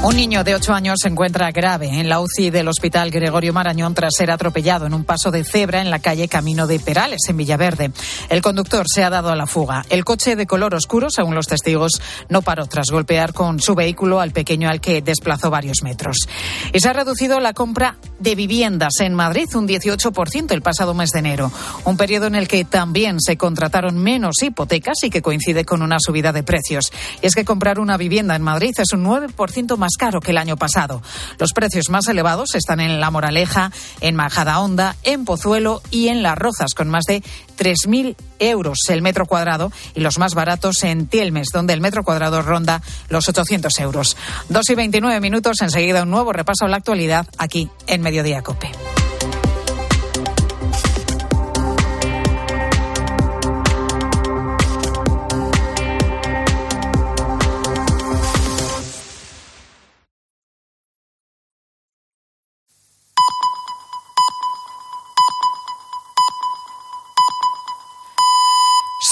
Un 0.00 0.14
niño 0.14 0.44
de 0.44 0.54
8 0.54 0.74
años 0.74 1.00
se 1.02 1.08
encuentra 1.08 1.50
grave 1.50 1.88
en 1.88 2.08
la 2.08 2.20
UCI 2.20 2.50
del 2.50 2.68
Hospital 2.68 3.10
Gregorio 3.10 3.52
Marañón 3.52 3.94
tras 3.94 4.14
ser 4.14 4.30
atropellado 4.30 4.86
en 4.86 4.94
un 4.94 5.04
paso 5.04 5.32
de 5.32 5.42
cebra 5.42 5.80
en 5.80 5.90
la 5.90 5.98
calle 5.98 6.28
Camino 6.28 6.68
de 6.68 6.78
Perales, 6.78 7.22
en 7.28 7.36
Villaverde. 7.36 7.90
El 8.28 8.40
conductor 8.40 8.86
se 8.88 9.02
ha 9.02 9.10
dado 9.10 9.30
a 9.30 9.36
la 9.36 9.48
fuga. 9.48 9.84
El 9.90 10.04
coche 10.04 10.36
de 10.36 10.46
color 10.46 10.74
oscuro, 10.76 11.08
según 11.10 11.34
los 11.34 11.48
testigos, 11.48 12.00
no 12.28 12.42
paró 12.42 12.66
tras 12.66 12.90
golpear 12.90 13.32
con 13.32 13.60
su 13.60 13.74
vehículo 13.74 14.20
al 14.20 14.30
pequeño 14.30 14.70
al 14.70 14.80
que 14.80 15.02
desplazó 15.02 15.50
varios 15.50 15.82
metros. 15.82 16.28
Y 16.72 16.78
se 16.78 16.88
ha 16.88 16.92
reducido 16.92 17.40
la 17.40 17.52
compra 17.52 17.96
de 18.20 18.36
viviendas 18.36 19.00
en 19.00 19.14
Madrid 19.14 19.48
un 19.56 19.66
18% 19.66 20.52
el 20.52 20.62
pasado 20.62 20.94
mes 20.94 21.10
de 21.10 21.18
enero, 21.18 21.50
un 21.84 21.96
periodo 21.96 22.28
en 22.28 22.36
el 22.36 22.46
que 22.46 22.64
también 22.64 23.20
se 23.20 23.36
contrataron 23.36 23.98
menos 23.98 24.42
hipotecas 24.42 25.02
y 25.02 25.10
que 25.10 25.22
coincide 25.22 25.64
con 25.64 25.82
una 25.82 25.98
subida 25.98 26.32
de 26.32 26.44
precios. 26.44 26.92
Y 27.20 27.26
es 27.26 27.34
que 27.34 27.44
comprar 27.44 27.80
una 27.80 27.96
vivienda 27.96 28.36
en 28.36 28.42
Madrid 28.42 28.72
es 28.78 28.92
un 28.92 29.04
9% 29.04 29.76
más 29.88 29.96
caro 29.96 30.20
que 30.20 30.32
el 30.32 30.36
año 30.36 30.58
pasado. 30.58 31.00
Los 31.38 31.54
precios 31.54 31.88
más 31.88 32.06
elevados 32.08 32.54
están 32.54 32.78
en 32.78 33.00
La 33.00 33.10
Moraleja, 33.10 33.72
en 34.02 34.16
Majadahonda, 34.16 34.96
en 35.02 35.24
Pozuelo 35.24 35.80
y 35.90 36.08
en 36.08 36.22
Las 36.22 36.36
Rozas, 36.36 36.74
con 36.74 36.90
más 36.90 37.04
de 37.04 37.22
3.000 37.56 38.14
euros 38.38 38.76
el 38.90 39.00
metro 39.00 39.24
cuadrado 39.24 39.72
y 39.94 40.00
los 40.00 40.18
más 40.18 40.34
baratos 40.34 40.82
en 40.84 41.06
Tielmes, 41.06 41.48
donde 41.54 41.72
el 41.72 41.80
metro 41.80 42.04
cuadrado 42.04 42.42
ronda 42.42 42.82
los 43.08 43.30
800 43.30 43.78
euros. 43.78 44.18
Dos 44.50 44.68
y 44.68 44.74
29 44.74 45.20
minutos, 45.20 45.62
enseguida 45.62 46.02
un 46.02 46.10
nuevo 46.10 46.34
repaso 46.34 46.66
a 46.66 46.68
la 46.68 46.76
actualidad 46.76 47.26
aquí 47.38 47.70
en 47.86 48.02
Mediodía 48.02 48.42
Cope. 48.42 48.70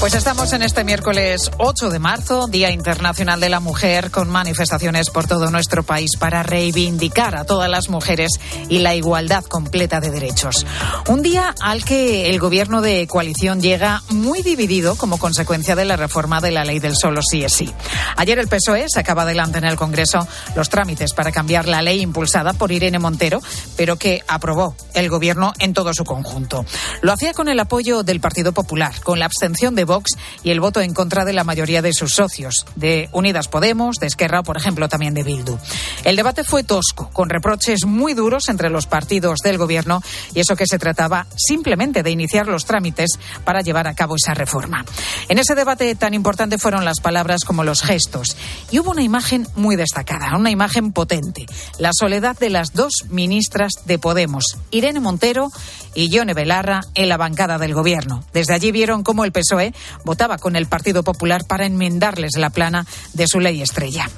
Pues 0.00 0.14
estamos 0.14 0.52
en 0.52 0.62
este 0.62 0.84
miércoles 0.84 1.50
8 1.58 1.90
de 1.90 1.98
marzo, 1.98 2.46
Día 2.46 2.70
Internacional 2.70 3.40
de 3.40 3.48
la 3.48 3.58
Mujer, 3.58 4.12
con 4.12 4.30
manifestaciones 4.30 5.10
por 5.10 5.26
todo 5.26 5.50
nuestro 5.50 5.82
país 5.82 6.12
para 6.16 6.44
reivindicar 6.44 7.34
a 7.34 7.44
todas 7.44 7.68
las 7.68 7.88
mujeres 7.88 8.30
y 8.68 8.78
la 8.78 8.94
igualdad 8.94 9.42
completa 9.42 9.98
de 9.98 10.12
derechos. 10.12 10.64
Un 11.08 11.22
día 11.22 11.52
al 11.60 11.84
que 11.84 12.30
el 12.30 12.38
gobierno 12.38 12.80
de 12.80 13.08
coalición 13.08 13.60
llega 13.60 14.04
muy 14.10 14.42
dividido 14.42 14.94
como 14.94 15.18
consecuencia 15.18 15.74
de 15.74 15.84
la 15.84 15.96
reforma 15.96 16.40
de 16.40 16.52
la 16.52 16.64
ley 16.64 16.78
del 16.78 16.94
solo 16.96 17.20
sí 17.20 17.42
es 17.42 17.54
sí. 17.54 17.74
Ayer 18.16 18.38
el 18.38 18.46
PSOE 18.46 18.88
sacaba 18.88 19.22
adelante 19.22 19.58
en 19.58 19.64
el 19.64 19.76
Congreso 19.76 20.28
los 20.54 20.68
trámites 20.68 21.12
para 21.12 21.32
cambiar 21.32 21.66
la 21.66 21.82
ley 21.82 22.00
impulsada 22.02 22.52
por 22.52 22.70
Irene 22.70 23.00
Montero, 23.00 23.42
pero 23.76 23.96
que 23.96 24.22
aprobó 24.28 24.76
el 24.94 25.08
gobierno 25.10 25.52
en 25.58 25.74
todo 25.74 25.92
su 25.92 26.04
conjunto. 26.04 26.64
Lo 27.02 27.12
hacía 27.12 27.34
con 27.34 27.48
el 27.48 27.58
apoyo 27.58 28.04
del 28.04 28.20
Partido 28.20 28.52
Popular, 28.52 28.94
con 29.02 29.18
la 29.18 29.24
abstención 29.24 29.74
de 29.74 29.87
Vox 29.88 30.12
y 30.44 30.50
el 30.50 30.60
voto 30.60 30.80
en 30.80 30.94
contra 30.94 31.24
de 31.24 31.32
la 31.32 31.42
mayoría 31.42 31.82
de 31.82 31.92
sus 31.92 32.12
socios, 32.12 32.64
de 32.76 33.08
Unidas 33.10 33.48
Podemos, 33.48 33.96
de 33.96 34.06
Esquerra 34.06 34.44
por 34.44 34.56
ejemplo, 34.56 34.88
también 34.88 35.14
de 35.14 35.24
Bildu. 35.24 35.58
El 36.04 36.14
debate 36.14 36.44
fue 36.44 36.62
tosco, 36.62 37.10
con 37.12 37.28
reproches 37.28 37.84
muy 37.84 38.14
duros 38.14 38.48
entre 38.48 38.70
los 38.70 38.86
partidos 38.86 39.40
del 39.40 39.58
Gobierno 39.58 40.00
y 40.34 40.40
eso 40.40 40.54
que 40.54 40.66
se 40.66 40.78
trataba 40.78 41.26
simplemente 41.36 42.04
de 42.04 42.10
iniciar 42.10 42.46
los 42.46 42.64
trámites 42.64 43.18
para 43.44 43.62
llevar 43.62 43.88
a 43.88 43.94
cabo 43.94 44.14
esa 44.14 44.34
reforma. 44.34 44.84
En 45.28 45.38
ese 45.38 45.56
debate 45.56 45.94
tan 45.96 46.14
importante 46.14 46.58
fueron 46.58 46.84
las 46.84 47.00
palabras 47.00 47.44
como 47.44 47.64
los 47.64 47.82
gestos 47.82 48.36
y 48.70 48.78
hubo 48.78 48.92
una 48.92 49.02
imagen 49.02 49.48
muy 49.56 49.76
destacada, 49.76 50.36
una 50.36 50.50
imagen 50.50 50.92
potente, 50.92 51.46
la 51.78 51.90
soledad 51.92 52.38
de 52.38 52.50
las 52.50 52.74
dos 52.74 52.92
ministras 53.08 53.72
de 53.86 53.98
Podemos, 53.98 54.58
Irene 54.70 55.00
Montero 55.00 55.48
y 55.94 56.10
Yone 56.10 56.34
Belarra, 56.34 56.82
en 56.94 57.08
la 57.08 57.16
bancada 57.16 57.58
del 57.58 57.74
Gobierno. 57.74 58.22
Desde 58.32 58.54
allí 58.54 58.70
vieron 58.70 59.02
cómo 59.02 59.24
el 59.24 59.32
PSOE 59.32 59.72
votaba 60.04 60.38
con 60.38 60.56
el 60.56 60.66
Partido 60.66 61.02
Popular 61.02 61.44
para 61.46 61.66
enmendarles 61.66 62.32
la 62.36 62.50
plana 62.50 62.86
de 63.12 63.26
su 63.26 63.40
ley 63.40 63.62
estrella. 63.62 64.08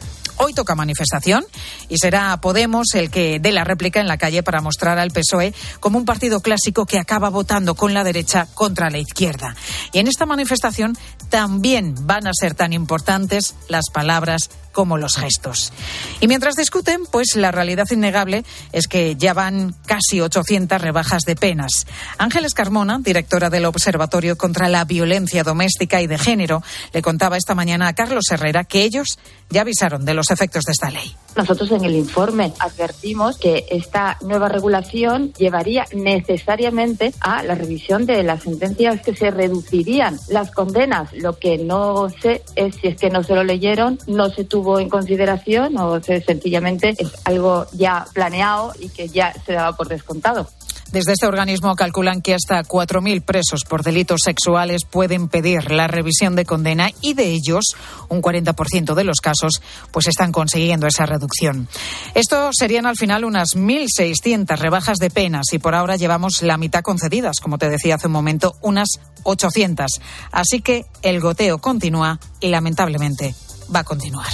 Hoy 0.42 0.54
toca 0.54 0.74
manifestación 0.74 1.44
y 1.90 1.98
será 1.98 2.40
Podemos 2.40 2.94
el 2.94 3.10
que 3.10 3.38
dé 3.40 3.52
la 3.52 3.62
réplica 3.62 4.00
en 4.00 4.08
la 4.08 4.16
calle 4.16 4.42
para 4.42 4.62
mostrar 4.62 4.98
al 4.98 5.10
PSOE 5.10 5.52
como 5.80 5.98
un 5.98 6.06
partido 6.06 6.40
clásico 6.40 6.86
que 6.86 6.98
acaba 6.98 7.28
votando 7.28 7.74
con 7.74 7.92
la 7.92 8.04
derecha 8.04 8.46
contra 8.54 8.88
la 8.88 8.96
izquierda. 8.96 9.54
Y 9.92 9.98
en 9.98 10.08
esta 10.08 10.24
manifestación 10.24 10.96
también 11.28 11.94
van 12.06 12.26
a 12.26 12.32
ser 12.32 12.54
tan 12.54 12.72
importantes 12.72 13.54
las 13.68 13.90
palabras 13.92 14.48
como 14.80 14.96
los 14.96 15.16
gestos. 15.16 15.74
Y 16.20 16.26
mientras 16.26 16.56
discuten, 16.56 17.02
pues 17.12 17.36
la 17.36 17.50
realidad 17.50 17.84
innegable 17.90 18.46
es 18.72 18.88
que 18.88 19.14
ya 19.14 19.34
van 19.34 19.74
casi 19.84 20.22
800 20.22 20.80
rebajas 20.80 21.24
de 21.24 21.36
penas. 21.36 21.86
Ángeles 22.16 22.54
Carmona, 22.54 22.98
directora 22.98 23.50
del 23.50 23.66
Observatorio 23.66 24.38
contra 24.38 24.70
la 24.70 24.86
Violencia 24.86 25.44
Doméstica 25.44 26.00
y 26.00 26.06
de 26.06 26.16
Género, 26.16 26.62
le 26.94 27.02
contaba 27.02 27.36
esta 27.36 27.54
mañana 27.54 27.88
a 27.88 27.92
Carlos 27.92 28.24
Herrera 28.30 28.64
que 28.64 28.84
ellos 28.84 29.18
ya 29.50 29.60
avisaron 29.60 30.06
de 30.06 30.14
los 30.14 30.30
efectos 30.30 30.64
de 30.64 30.72
esta 30.72 30.90
ley. 30.90 31.14
Nosotros 31.36 31.70
en 31.72 31.84
el 31.84 31.94
informe 31.94 32.52
advertimos 32.58 33.36
que 33.36 33.66
esta 33.70 34.16
nueva 34.22 34.48
regulación 34.48 35.32
llevaría 35.34 35.84
necesariamente 35.92 37.12
a 37.20 37.42
la 37.42 37.54
revisión 37.54 38.06
de 38.06 38.22
las 38.22 38.44
sentencias 38.44 39.02
que 39.02 39.14
se 39.14 39.30
reducirían 39.30 40.18
las 40.28 40.50
condenas. 40.50 41.12
Lo 41.12 41.38
que 41.38 41.58
no 41.58 42.08
sé 42.08 42.42
es 42.56 42.76
si 42.76 42.88
es 42.88 42.96
que 42.96 43.10
no 43.10 43.22
se 43.22 43.34
lo 43.34 43.44
leyeron, 43.44 43.98
no 44.06 44.30
se 44.30 44.44
tuvo 44.44 44.69
en 44.78 44.88
consideración 44.88 45.76
o 45.78 46.00
se, 46.02 46.20
sencillamente 46.20 46.94
es 46.98 47.12
algo 47.24 47.66
ya 47.72 48.06
planeado 48.12 48.72
y 48.78 48.88
que 48.88 49.08
ya 49.08 49.32
se 49.44 49.54
daba 49.54 49.76
por 49.76 49.88
descontado. 49.88 50.48
Desde 50.92 51.12
este 51.12 51.26
organismo 51.26 51.76
calculan 51.76 52.20
que 52.20 52.34
hasta 52.34 52.64
4.000 52.64 53.22
presos 53.22 53.62
por 53.68 53.84
delitos 53.84 54.22
sexuales 54.24 54.82
pueden 54.84 55.28
pedir 55.28 55.70
la 55.70 55.86
revisión 55.86 56.34
de 56.34 56.44
condena 56.44 56.90
y 57.00 57.14
de 57.14 57.30
ellos 57.30 57.76
un 58.08 58.20
40% 58.20 58.94
de 58.94 59.04
los 59.04 59.20
casos 59.20 59.62
pues 59.92 60.08
están 60.08 60.32
consiguiendo 60.32 60.88
esa 60.88 61.06
reducción. 61.06 61.68
Esto 62.14 62.50
serían 62.52 62.86
al 62.86 62.96
final 62.96 63.24
unas 63.24 63.50
1.600 63.54 64.58
rebajas 64.58 64.98
de 64.98 65.10
penas 65.10 65.52
y 65.52 65.60
por 65.60 65.76
ahora 65.76 65.94
llevamos 65.94 66.42
la 66.42 66.58
mitad 66.58 66.82
concedidas, 66.82 67.38
como 67.40 67.58
te 67.58 67.70
decía 67.70 67.94
hace 67.94 68.08
un 68.08 68.12
momento, 68.12 68.56
unas 68.60 68.88
800. 69.22 69.86
Así 70.32 70.60
que 70.60 70.86
el 71.02 71.20
goteo 71.20 71.58
continúa 71.58 72.18
y 72.40 72.48
lamentablemente 72.48 73.36
va 73.74 73.80
a 73.80 73.84
continuar. 73.84 74.32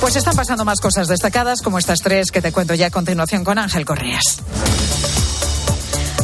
Pues 0.00 0.16
están 0.16 0.36
pasando 0.36 0.64
más 0.64 0.80
cosas 0.80 1.08
destacadas, 1.08 1.60
como 1.60 1.78
estas 1.78 2.00
tres 2.00 2.30
que 2.30 2.40
te 2.40 2.52
cuento 2.52 2.74
ya 2.74 2.86
a 2.86 2.90
continuación 2.90 3.44
con 3.44 3.58
Ángel 3.58 3.84
Correas. 3.84 4.38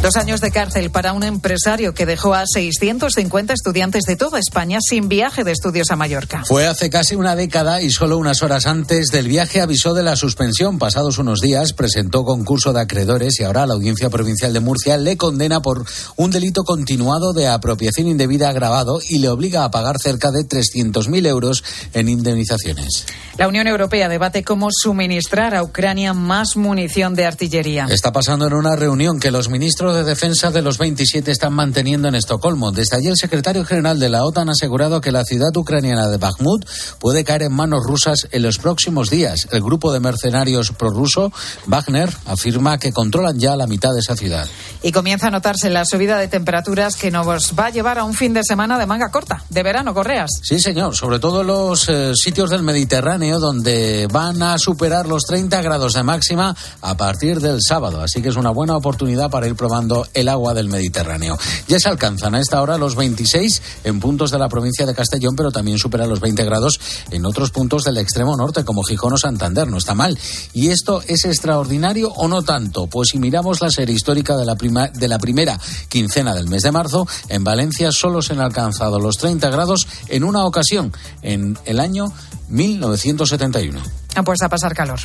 Dos 0.05 0.17
años 0.17 0.43
de 0.43 0.51
cárcel 0.51 0.91
para 0.91 1.15
un 1.15 1.23
empresario 1.23 1.95
que 1.95 2.05
dejó 2.05 2.35
a 2.35 2.45
650 2.47 3.55
estudiantes 3.55 4.03
de 4.05 4.17
toda 4.17 4.39
España 4.39 4.77
sin 4.87 5.09
viaje 5.09 5.45
de 5.45 5.53
estudios 5.53 5.91
a 5.91 5.97
Mallorca. 5.97 6.43
Fue 6.45 6.67
hace 6.67 6.91
casi 6.91 7.15
una 7.15 7.35
década 7.35 7.81
y 7.81 7.89
solo 7.89 8.19
unas 8.19 8.43
horas 8.43 8.67
antes 8.67 9.07
del 9.07 9.29
viaje 9.29 9.63
avisó 9.63 9.95
de 9.95 10.03
la 10.03 10.15
suspensión. 10.15 10.79
Pasados 10.79 11.17
unos 11.17 11.41
días 11.41 11.73
presentó 11.73 12.23
concurso 12.25 12.75
de 12.75 12.83
acreedores 12.83 13.41
y 13.41 13.45
ahora 13.45 13.65
la 13.65 13.73
Audiencia 13.73 14.11
Provincial 14.11 14.53
de 14.53 14.61
Murcia 14.61 14.99
le 14.99 15.17
condena 15.17 15.63
por 15.63 15.87
un 16.17 16.31
delito 16.31 16.65
continuado 16.65 17.33
de 17.33 17.49
apropiación 17.49 18.07
indebida 18.07 18.51
agravado 18.51 19.01
y 19.09 19.21
le 19.21 19.31
obliga 19.31 19.65
a 19.65 19.71
pagar 19.71 19.97
cerca 19.99 20.31
de 20.31 20.41
300.000 20.41 21.27
euros 21.27 21.65
en 21.95 22.11
indemnizaciones. 22.11 23.07
La 23.39 23.49
Unión 23.49 23.67
Europea 23.67 24.11
debate 24.11 24.45
cómo 24.45 24.69
suministrar 24.71 25.55
a 25.55 25.63
Ucrania 25.63 26.13
más 26.13 26.57
munición 26.57 27.15
de 27.15 27.25
artillería. 27.25 27.87
Está 27.89 28.13
pasando 28.13 28.47
en 28.47 28.53
una 28.53 28.77
reunión 28.77 29.19
que 29.19 29.31
los 29.31 29.49
ministros 29.49 29.94
de 29.95 30.05
defensa 30.05 30.51
de 30.51 30.63
los 30.63 30.79
27 30.79 31.31
están 31.31 31.55
manteniendo 31.55 32.09
en 32.09 32.15
Estocolmo. 32.15 32.73
Desde 32.73 32.97
allí 32.97 33.07
el 33.07 33.17
secretario 33.17 33.65
general 33.65 33.99
de 33.99 34.09
la 34.09 34.25
OTAN 34.25 34.49
ha 34.49 34.53
asegurado 34.53 35.01
que 35.01 35.13
la 35.13 35.25
ciudad 35.25 35.57
ucraniana 35.57 36.09
de 36.09 36.17
Bakhmut 36.17 36.69
puede 36.99 37.25
caer 37.25 37.45
en 37.45 37.53
manos 37.53 37.85
rusas 37.85 38.27
en 38.31 38.43
los 38.43 38.59
próximos 38.59 39.11
días. 39.11 39.49
El 39.51 39.63
grupo 39.63 39.93
de 39.93 40.01
mercenarios 40.01 40.73
prorruso, 40.73 41.33
Wagner, 41.67 42.11
afirma 42.27 42.79
que 42.79 42.93
controlan 42.93 43.39
ya 43.39 43.57
la 43.57 43.67
mitad 43.67 43.93
de 43.93 44.01
esa 44.01 44.17
ciudad. 44.17 44.47
Y 44.83 44.93
comienza 44.93 45.29
a 45.29 45.31
notarse 45.31 45.71
la 45.71 45.85
subida 45.85 46.19
de 46.19 46.29
temperaturas 46.29 46.97
que 46.97 47.11
nos 47.11 47.55
va 47.59 47.67
a 47.67 47.71
llevar 47.71 47.99
a 47.99 48.05
un 48.05 48.15
fin 48.15 48.35
de 48.35 48.43
semana 48.43 48.79
de 48.79 48.87
manga 48.87 49.11
corta, 49.11 49.45
de 49.49 49.63
verano, 49.63 49.95
Correas. 49.95 50.31
Sí, 50.43 50.59
señor, 50.59 50.97
sobre 50.97 51.19
todo 51.19 51.43
en 51.43 51.47
los 51.47 51.89
eh, 51.89 52.13
sitios 52.15 52.51
del 52.51 52.63
Mediterráneo 52.63 53.39
donde 53.39 54.09
van 54.11 54.43
a 54.43 54.59
superar 54.59 55.07
los 55.07 55.25
30 55.25 55.63
grados 55.63 55.95
de 55.95 56.03
máxima 56.03 56.57
a 56.81 56.97
partir 56.97 57.41
del 57.41 57.61
sábado. 57.61 58.03
Así 58.03 58.23
que 58.23 58.31
es 58.31 58.37
una 58.37 58.51
buena 58.51 58.77
oportunidad 58.77 59.31
para 59.31 59.47
ir 59.47 59.55
probando 59.55 59.84
el 60.15 60.29
agua 60.29 60.55
del 60.55 60.69
Mediterráneo. 60.69 61.39
Ya 61.69 61.79
se 61.79 61.89
alcanzan 61.89 62.35
a 62.35 62.41
esta 62.41 62.61
hora 62.61 62.79
los 62.79 62.97
26 62.97 63.63
en 63.85 64.01
puntos 64.01 64.31
de 64.31 64.39
la 64.39 64.49
provincia 64.49 64.87
de 64.87 64.95
Castellón, 64.95 65.37
pero 65.37 65.51
también 65.51 65.79
supera 65.79 66.07
los 66.07 66.21
20 66.21 66.45
grados 66.45 66.81
en 67.11 67.25
otros 67.27 67.51
puntos 67.51 67.85
del 67.85 67.99
extremo 67.99 68.37
norte, 68.37 68.65
como 68.65 68.83
Gijón 68.83 69.13
o 69.13 69.19
Santander. 69.19 69.69
No 69.69 69.79
está 69.79 69.95
mal. 69.95 70.19
¿Y 70.53 70.69
esto 70.69 71.03
es 71.07 71.25
extraordinario 71.25 72.11
o 72.13 72.29
no 72.29 72.43
tanto? 72.43 72.87
Pues 72.87 73.09
si 73.11 73.19
miramos 73.19 73.61
la 73.61 73.71
serie 73.71 73.95
histórica 73.95 74.37
de 74.37 74.45
la, 74.45 74.55
de 74.55 75.09
la 75.09 75.19
primera 75.19 75.59
quincena 75.89 76.35
del 76.35 76.49
mes 76.49 76.63
de 76.63 76.73
marzo, 76.73 77.07
en 77.29 77.45
Valencia 77.45 77.93
solo 77.93 78.23
se 78.23 78.33
han 78.33 78.41
alcanzado 78.41 78.99
los 78.99 79.17
30 79.19 79.51
grados 79.51 79.87
en 80.09 80.25
una 80.25 80.45
ocasión, 80.45 80.93
en 81.23 81.59
el 81.65 81.81
año 81.81 82.13
1971. 82.49 83.81
Ha 84.17 84.23
puesto 84.23 84.47
a 84.47 84.49
pasar 84.49 84.75
calor. 84.75 85.01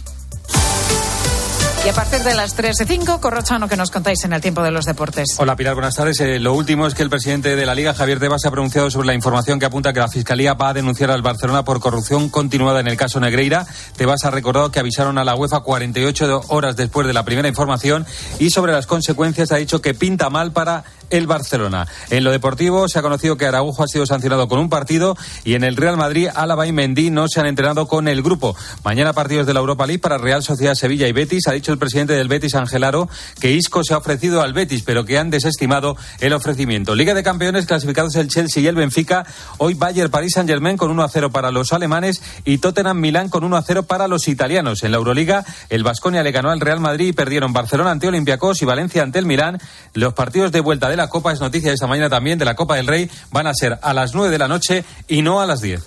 A 1.89 1.91
partir 1.91 2.19
de 2.19 2.35
las 2.35 2.53
3 2.53 2.81
y 2.81 2.85
5, 2.85 3.19
Corrochano, 3.19 3.67
que 3.67 3.75
nos 3.75 3.89
contáis 3.89 4.23
en 4.23 4.33
el 4.33 4.41
tiempo 4.41 4.61
de 4.61 4.69
los 4.69 4.85
deportes. 4.85 5.35
Hola 5.39 5.55
Pilar, 5.55 5.73
buenas 5.73 5.95
tardes. 5.95 6.19
Eh, 6.19 6.37
lo 6.37 6.53
último 6.53 6.85
es 6.85 6.93
que 6.93 7.01
el 7.01 7.09
presidente 7.09 7.55
de 7.55 7.65
la 7.65 7.73
Liga, 7.73 7.95
Javier 7.95 8.19
Tebas, 8.19 8.45
ha 8.45 8.51
pronunciado 8.51 8.91
sobre 8.91 9.07
la 9.07 9.15
información 9.15 9.57
que 9.57 9.65
apunta 9.65 9.91
que 9.91 9.99
la 9.99 10.07
Fiscalía 10.07 10.53
va 10.53 10.69
a 10.69 10.73
denunciar 10.73 11.09
al 11.09 11.23
Barcelona 11.23 11.65
por 11.65 11.79
corrupción 11.79 12.29
continuada 12.29 12.79
en 12.79 12.87
el 12.87 12.95
caso 12.95 13.19
Negreira. 13.19 13.65
Tebas 13.97 14.23
ha 14.23 14.29
recordado 14.29 14.71
que 14.71 14.79
avisaron 14.79 15.17
a 15.17 15.23
la 15.23 15.33
UEFA 15.33 15.61
48 15.61 16.43
horas 16.49 16.75
después 16.75 17.07
de 17.07 17.13
la 17.13 17.25
primera 17.25 17.47
información 17.47 18.05
y 18.37 18.51
sobre 18.51 18.71
las 18.71 18.85
consecuencias 18.85 19.51
ha 19.51 19.55
dicho 19.55 19.81
que 19.81 19.95
pinta 19.95 20.29
mal 20.29 20.51
para 20.51 20.83
el 21.09 21.27
Barcelona. 21.27 21.87
En 22.09 22.23
lo 22.23 22.31
deportivo 22.31 22.87
se 22.87 22.99
ha 22.99 23.01
conocido 23.01 23.37
que 23.37 23.45
Araujo 23.45 23.83
ha 23.83 23.87
sido 23.87 24.05
sancionado 24.05 24.47
con 24.47 24.59
un 24.59 24.69
partido 24.69 25.17
y 25.43 25.55
en 25.55 25.63
el 25.63 25.75
Real 25.75 25.97
Madrid 25.97 26.29
Álava 26.33 26.67
y 26.67 26.71
Mendy 26.71 27.09
no 27.09 27.27
se 27.27 27.39
han 27.39 27.47
entrenado 27.47 27.87
con 27.87 28.07
el 28.07 28.21
grupo. 28.21 28.55
Mañana 28.83 29.13
partidos 29.13 29.47
de 29.47 29.53
la 29.53 29.59
Europa 29.59 29.85
League 29.85 29.99
para 29.99 30.17
Real 30.17 30.43
Sociedad 30.43 30.75
Sevilla 30.75 31.07
y 31.07 31.11
Betis. 31.11 31.47
Ha 31.47 31.53
dicho 31.53 31.71
el 31.71 31.77
presidente 31.77 32.13
del 32.13 32.27
Betis 32.27 32.55
Angelaro 32.55 33.09
que 33.39 33.51
Isco 33.51 33.83
se 33.83 33.93
ha 33.93 33.97
ofrecido 33.97 34.41
al 34.41 34.53
Betis 34.53 34.83
pero 34.83 35.05
que 35.05 35.17
han 35.17 35.29
desestimado 35.29 35.97
el 36.19 36.33
ofrecimiento. 36.33 36.95
Liga 36.95 37.13
de 37.13 37.23
Campeones 37.23 37.65
clasificados 37.65 38.15
el 38.15 38.27
Chelsea 38.27 38.63
y 38.63 38.67
el 38.67 38.75
Benfica. 38.75 39.25
Hoy 39.57 39.73
Bayern 39.73 40.11
París 40.11 40.33
Saint 40.33 40.49
Germain 40.49 40.77
con 40.77 40.91
1 40.91 41.03
a 41.03 41.09
0 41.09 41.31
para 41.31 41.51
los 41.51 41.73
alemanes 41.73 42.21
y 42.45 42.59
Tottenham 42.59 42.99
Milán 42.99 43.29
con 43.29 43.43
1 43.43 43.57
a 43.57 43.61
0 43.61 43.83
para 43.83 44.07
los 44.07 44.27
italianos. 44.27 44.83
En 44.83 44.91
la 44.91 44.97
Euroliga 44.97 45.45
el 45.69 45.83
Vasconia 45.83 46.23
le 46.23 46.31
ganó 46.31 46.51
al 46.51 46.59
Real 46.59 46.79
Madrid 46.79 47.07
y 47.07 47.13
perdieron 47.13 47.53
Barcelona 47.53 47.91
ante 47.91 48.07
Olympiacos 48.07 48.61
y 48.61 48.65
Valencia 48.65 49.03
ante 49.03 49.19
el 49.19 49.25
Milán. 49.25 49.59
Los 49.93 50.13
partidos 50.13 50.51
de 50.51 50.59
vuelta 50.59 50.89
de 50.89 50.98
la 50.99 51.07
Copa 51.07 51.31
es 51.31 51.39
noticia 51.39 51.69
de 51.69 51.75
esta 51.75 51.87
mañana 51.87 52.09
también 52.09 52.37
de 52.37 52.45
la 52.45 52.55
Copa 52.55 52.75
del 52.75 52.87
Rey. 52.87 53.09
Van 53.31 53.47
a 53.47 53.53
ser 53.53 53.79
a 53.81 53.93
las 53.93 54.13
9 54.13 54.31
de 54.31 54.37
la 54.37 54.47
noche 54.47 54.83
y 55.07 55.21
no 55.21 55.41
a 55.41 55.45
las 55.45 55.61
10. 55.61 55.81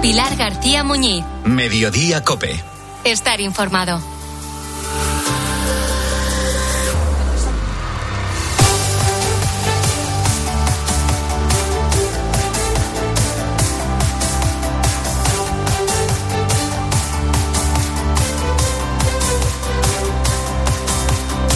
Pilar 0.00 0.36
García 0.36 0.84
Muñiz. 0.84 1.24
Mediodía 1.44 2.22
Cope. 2.22 2.62
Estar 3.04 3.40
informado. 3.40 4.17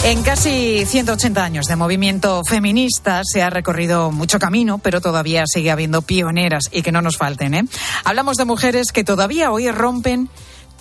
En 0.05 0.21
casi 0.21 0.85
180 0.85 1.41
años 1.41 1.65
de 1.67 1.77
movimiento 1.77 2.43
feminista 2.43 3.21
se 3.23 3.41
ha 3.41 3.49
recorrido 3.49 4.11
mucho 4.11 4.37
camino, 4.37 4.77
pero 4.77 4.99
todavía 4.99 5.45
sigue 5.47 5.71
habiendo 5.71 6.01
pioneras 6.01 6.65
y 6.73 6.81
que 6.81 6.91
no 6.91 7.01
nos 7.01 7.15
falten. 7.15 7.53
¿eh? 7.53 7.63
Hablamos 8.03 8.35
de 8.35 8.43
mujeres 8.43 8.91
que 8.91 9.05
todavía 9.05 9.49
hoy 9.51 9.71
rompen 9.71 10.27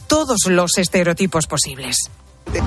todos 0.08 0.38
los 0.48 0.76
estereotipos 0.76 1.46
posibles. 1.46 2.10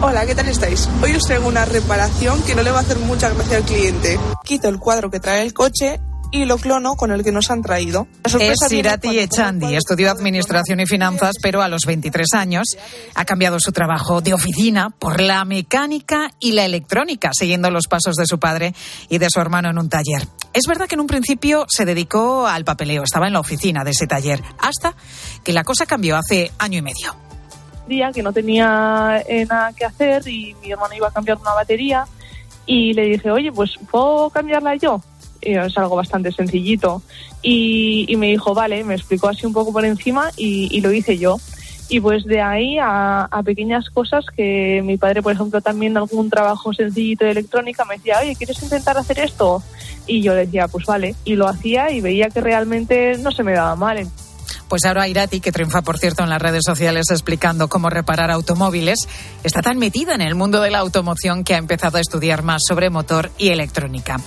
Hola, 0.01 0.25
¿qué 0.25 0.33
tal 0.33 0.47
estáis? 0.47 0.87
Hoy 1.03 1.13
os 1.13 1.23
traigo 1.23 1.45
una 1.45 1.65
reparación 1.65 2.41
que 2.43 2.55
no 2.55 2.63
le 2.63 2.71
va 2.71 2.77
a 2.77 2.81
hacer 2.81 2.99
mucha 2.99 3.29
gracia 3.29 3.57
al 3.57 3.63
cliente. 3.63 4.17
Quito 4.45 4.69
el 4.69 4.79
cuadro 4.79 5.11
que 5.11 5.19
trae 5.19 5.41
el 5.41 5.53
coche 5.53 5.99
y 6.35 6.45
lo 6.45 6.57
clono 6.57 6.95
con 6.95 7.11
el 7.11 7.23
que 7.23 7.31
nos 7.31 7.49
han 7.49 7.61
traído. 7.61 8.07
Es 8.39 8.57
Sirati 8.67 9.19
Echandi, 9.19 9.75
estudió 9.75 10.11
Administración 10.11 10.81
y 10.81 10.85
Finanzas, 10.85 11.35
pero 11.41 11.61
a 11.61 11.69
los 11.69 11.83
23 11.85 12.33
años 12.33 12.75
ha 13.13 13.23
cambiado 13.23 13.57
su 13.59 13.71
trabajo 13.71 14.19
de 14.19 14.33
oficina 14.33 14.89
por 14.89 15.21
la 15.21 15.45
mecánica 15.45 16.29
y 16.39 16.51
la 16.51 16.65
electrónica, 16.65 17.31
siguiendo 17.33 17.71
los 17.71 17.87
pasos 17.87 18.15
de 18.15 18.25
su 18.25 18.37
padre 18.37 18.73
y 19.07 19.17
de 19.17 19.29
su 19.29 19.39
hermano 19.39 19.69
en 19.69 19.77
un 19.77 19.87
taller. 19.87 20.27
Es 20.51 20.67
verdad 20.67 20.87
que 20.87 20.95
en 20.95 21.01
un 21.01 21.07
principio 21.07 21.65
se 21.69 21.85
dedicó 21.85 22.47
al 22.47 22.65
papeleo, 22.65 23.03
estaba 23.03 23.27
en 23.27 23.33
la 23.33 23.39
oficina 23.39 23.85
de 23.85 23.91
ese 23.91 24.05
taller, 24.05 24.43
hasta 24.59 24.93
que 25.41 25.53
la 25.53 25.63
cosa 25.63 25.85
cambió 25.85 26.17
hace 26.17 26.51
año 26.59 26.79
y 26.79 26.81
medio. 26.81 27.15
Día 27.87 28.11
que 28.13 28.23
no 28.23 28.33
tenía 28.33 29.23
eh, 29.27 29.45
nada 29.45 29.71
que 29.71 29.85
hacer 29.85 30.27
y 30.27 30.53
mi 30.61 30.71
hermano 30.71 30.95
iba 30.95 31.07
a 31.07 31.11
cambiar 31.11 31.37
una 31.37 31.53
batería 31.53 32.05
y 32.65 32.93
le 32.93 33.03
dije, 33.03 33.31
oye, 33.31 33.51
pues 33.53 33.71
¿puedo 33.89 34.29
cambiarla 34.31 34.75
yo? 34.75 35.01
Es 35.45 35.77
algo 35.77 35.95
bastante 35.95 36.31
sencillito. 36.31 37.01
Y, 37.41 38.13
me 38.17 38.27
dijo, 38.27 38.53
vale, 38.53 38.83
me 38.83 38.95
explicó 38.95 39.29
así 39.29 39.45
un 39.45 39.53
poco 39.53 39.71
por 39.71 39.85
encima 39.85 40.31
y, 40.35 40.81
lo 40.81 40.91
hice 40.91 41.17
yo. 41.17 41.37
Y 41.87 41.99
pues 41.99 42.25
de 42.25 42.41
ahí 42.41 42.77
a, 42.81 43.29
pequeñas 43.45 43.89
cosas 43.91 44.25
que 44.35 44.81
mi 44.83 44.97
padre, 44.97 45.21
por 45.21 45.33
ejemplo, 45.33 45.61
también 45.61 45.95
algún 45.97 46.29
trabajo 46.29 46.73
sencillito 46.73 47.25
de 47.25 47.31
electrónica 47.31 47.85
me 47.85 47.97
decía, 47.97 48.19
oye, 48.21 48.35
¿quieres 48.35 48.61
intentar 48.63 48.97
hacer 48.97 49.19
esto? 49.19 49.61
Y 50.07 50.21
yo 50.21 50.33
decía, 50.33 50.67
pues 50.67 50.85
vale. 50.85 51.15
Y 51.23 51.35
lo 51.35 51.47
hacía 51.47 51.91
y 51.91 52.01
veía 52.01 52.29
que 52.29 52.41
realmente 52.41 53.17
no 53.19 53.31
se 53.31 53.43
me 53.43 53.53
daba 53.53 53.75
mal. 53.75 54.07
Pues 54.67 54.83
ahora 54.85 55.07
Irati, 55.07 55.39
que 55.39 55.51
triunfa 55.51 55.81
por 55.81 55.97
cierto 55.97 56.23
en 56.23 56.29
las 56.29 56.41
redes 56.41 56.63
sociales 56.65 57.05
explicando 57.11 57.67
cómo 57.67 57.89
reparar 57.89 58.31
automóviles, 58.31 59.07
está 59.43 59.61
tan 59.61 59.77
metida 59.77 60.15
en 60.15 60.21
el 60.21 60.35
mundo 60.35 60.61
de 60.61 60.71
la 60.71 60.79
automoción 60.79 61.43
que 61.43 61.53
ha 61.53 61.57
empezado 61.57 61.97
a 61.97 62.01
estudiar 62.01 62.41
más 62.43 62.63
sobre 62.67 62.89
motor 62.89 63.31
y 63.37 63.49
electrónica. 63.49 64.19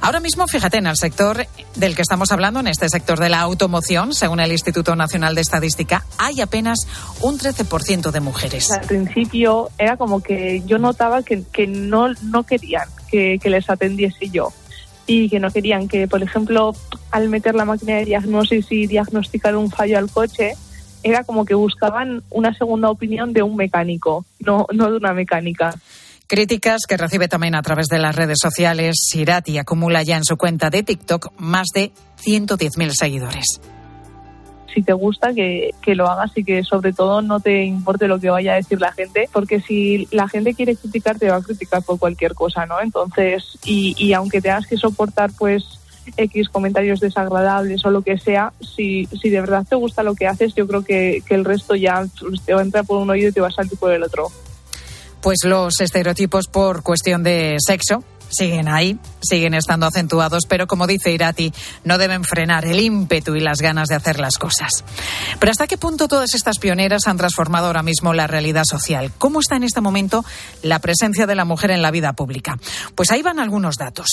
Ahora 0.00 0.20
mismo, 0.20 0.46
fíjate, 0.48 0.78
en 0.78 0.86
el 0.86 0.96
sector 0.96 1.46
del 1.76 1.94
que 1.94 2.02
estamos 2.02 2.32
hablando, 2.32 2.60
en 2.60 2.68
este 2.68 2.88
sector 2.88 3.18
de 3.18 3.28
la 3.28 3.40
automoción, 3.40 4.14
según 4.14 4.40
el 4.40 4.52
Instituto 4.52 4.96
Nacional 4.96 5.34
de 5.34 5.42
Estadística, 5.42 6.04
hay 6.18 6.40
apenas 6.40 6.78
un 7.20 7.38
13% 7.38 8.10
de 8.10 8.20
mujeres. 8.20 8.70
Al 8.70 8.86
principio 8.86 9.70
era 9.78 9.96
como 9.96 10.22
que 10.22 10.62
yo 10.66 10.78
notaba 10.78 11.22
que, 11.22 11.44
no, 11.66 12.08
no 12.22 12.44
querían 12.44 12.88
que, 13.10 13.38
que 13.40 13.50
les 13.50 13.68
atendiese 13.68 14.30
yo 14.30 14.52
y 15.06 15.28
que 15.28 15.40
no 15.40 15.50
querían 15.50 15.88
que, 15.88 16.08
por 16.08 16.22
ejemplo, 16.22 16.74
al 17.10 17.28
meter 17.28 17.54
la 17.54 17.64
máquina 17.64 17.96
de 17.96 18.04
diagnosis 18.04 18.66
y 18.70 18.86
diagnosticar 18.86 19.56
un 19.56 19.70
fallo 19.70 19.98
al 19.98 20.10
coche, 20.10 20.54
era 21.02 21.24
como 21.24 21.44
que 21.44 21.54
buscaban 21.54 22.22
una 22.30 22.54
segunda 22.54 22.90
opinión 22.90 23.32
de 23.32 23.42
un 23.42 23.56
mecánico, 23.56 24.24
no, 24.40 24.66
no 24.72 24.90
de 24.90 24.96
una 24.96 25.12
mecánica. 25.12 25.74
Críticas 26.28 26.82
que 26.88 26.96
recibe 26.96 27.28
también 27.28 27.54
a 27.54 27.62
través 27.62 27.88
de 27.88 27.98
las 27.98 28.14
redes 28.14 28.38
sociales. 28.40 28.96
Sirati 29.10 29.58
acumula 29.58 30.02
ya 30.02 30.16
en 30.16 30.24
su 30.24 30.36
cuenta 30.36 30.70
de 30.70 30.82
TikTok 30.82 31.32
más 31.38 31.66
de 31.74 31.90
110.000 32.24 32.92
seguidores 32.92 33.60
si 34.72 34.82
te 34.82 34.92
gusta, 34.92 35.32
que, 35.34 35.70
que, 35.82 35.94
lo 35.94 36.08
hagas 36.08 36.32
y 36.36 36.44
que 36.44 36.62
sobre 36.64 36.92
todo 36.92 37.22
no 37.22 37.40
te 37.40 37.64
importe 37.64 38.08
lo 38.08 38.18
que 38.18 38.30
vaya 38.30 38.52
a 38.52 38.56
decir 38.56 38.80
la 38.80 38.92
gente, 38.92 39.28
porque 39.32 39.60
si 39.60 40.08
la 40.10 40.28
gente 40.28 40.54
quiere 40.54 40.76
criticar, 40.76 41.18
te 41.18 41.30
va 41.30 41.36
a 41.36 41.42
criticar 41.42 41.82
por 41.82 41.98
cualquier 41.98 42.34
cosa, 42.34 42.66
¿no? 42.66 42.80
Entonces, 42.80 43.58
y, 43.64 43.94
y 43.98 44.12
aunque 44.12 44.40
tengas 44.40 44.66
que 44.66 44.76
soportar, 44.76 45.30
pues, 45.38 45.78
X 46.16 46.48
comentarios 46.48 47.00
desagradables 47.00 47.84
o 47.84 47.90
lo 47.90 48.02
que 48.02 48.18
sea, 48.18 48.52
si, 48.60 49.06
si 49.06 49.30
de 49.30 49.40
verdad 49.40 49.66
te 49.68 49.76
gusta 49.76 50.02
lo 50.02 50.14
que 50.14 50.26
haces, 50.26 50.54
yo 50.54 50.66
creo 50.66 50.82
que, 50.82 51.22
que 51.26 51.34
el 51.34 51.44
resto 51.44 51.74
ya 51.74 52.04
te 52.44 52.54
va 52.54 52.60
a 52.60 52.64
entrar 52.64 52.84
por 52.84 52.98
un 52.98 53.10
oído 53.10 53.28
y 53.28 53.32
te 53.32 53.40
va 53.40 53.48
a 53.48 53.52
salir 53.52 53.76
por 53.78 53.92
el 53.92 54.02
otro. 54.02 54.28
Pues 55.20 55.38
los 55.44 55.80
estereotipos 55.80 56.48
por 56.48 56.82
cuestión 56.82 57.22
de 57.22 57.56
sexo 57.64 58.02
siguen 58.32 58.68
ahí, 58.68 58.98
siguen 59.20 59.54
estando 59.54 59.86
acentuados, 59.86 60.44
pero 60.48 60.66
como 60.66 60.86
dice 60.86 61.12
Irati, 61.12 61.52
no 61.84 61.98
deben 61.98 62.24
frenar 62.24 62.64
el 62.64 62.80
ímpetu 62.80 63.34
y 63.36 63.40
las 63.40 63.58
ganas 63.58 63.88
de 63.88 63.94
hacer 63.94 64.18
las 64.18 64.36
cosas. 64.36 64.84
Pero 65.38 65.52
¿hasta 65.52 65.66
qué 65.66 65.76
punto 65.76 66.08
todas 66.08 66.34
estas 66.34 66.58
pioneras 66.58 67.06
han 67.06 67.16
transformado 67.16 67.66
ahora 67.66 67.82
mismo 67.82 68.12
la 68.14 68.26
realidad 68.26 68.64
social? 68.64 69.12
¿Cómo 69.18 69.40
está 69.40 69.56
en 69.56 69.64
este 69.64 69.80
momento 69.80 70.24
la 70.62 70.78
presencia 70.78 71.26
de 71.26 71.34
la 71.34 71.44
mujer 71.44 71.70
en 71.70 71.82
la 71.82 71.90
vida 71.90 72.12
pública? 72.14 72.58
Pues 72.94 73.10
ahí 73.10 73.22
van 73.22 73.38
algunos 73.38 73.76
datos. 73.76 74.06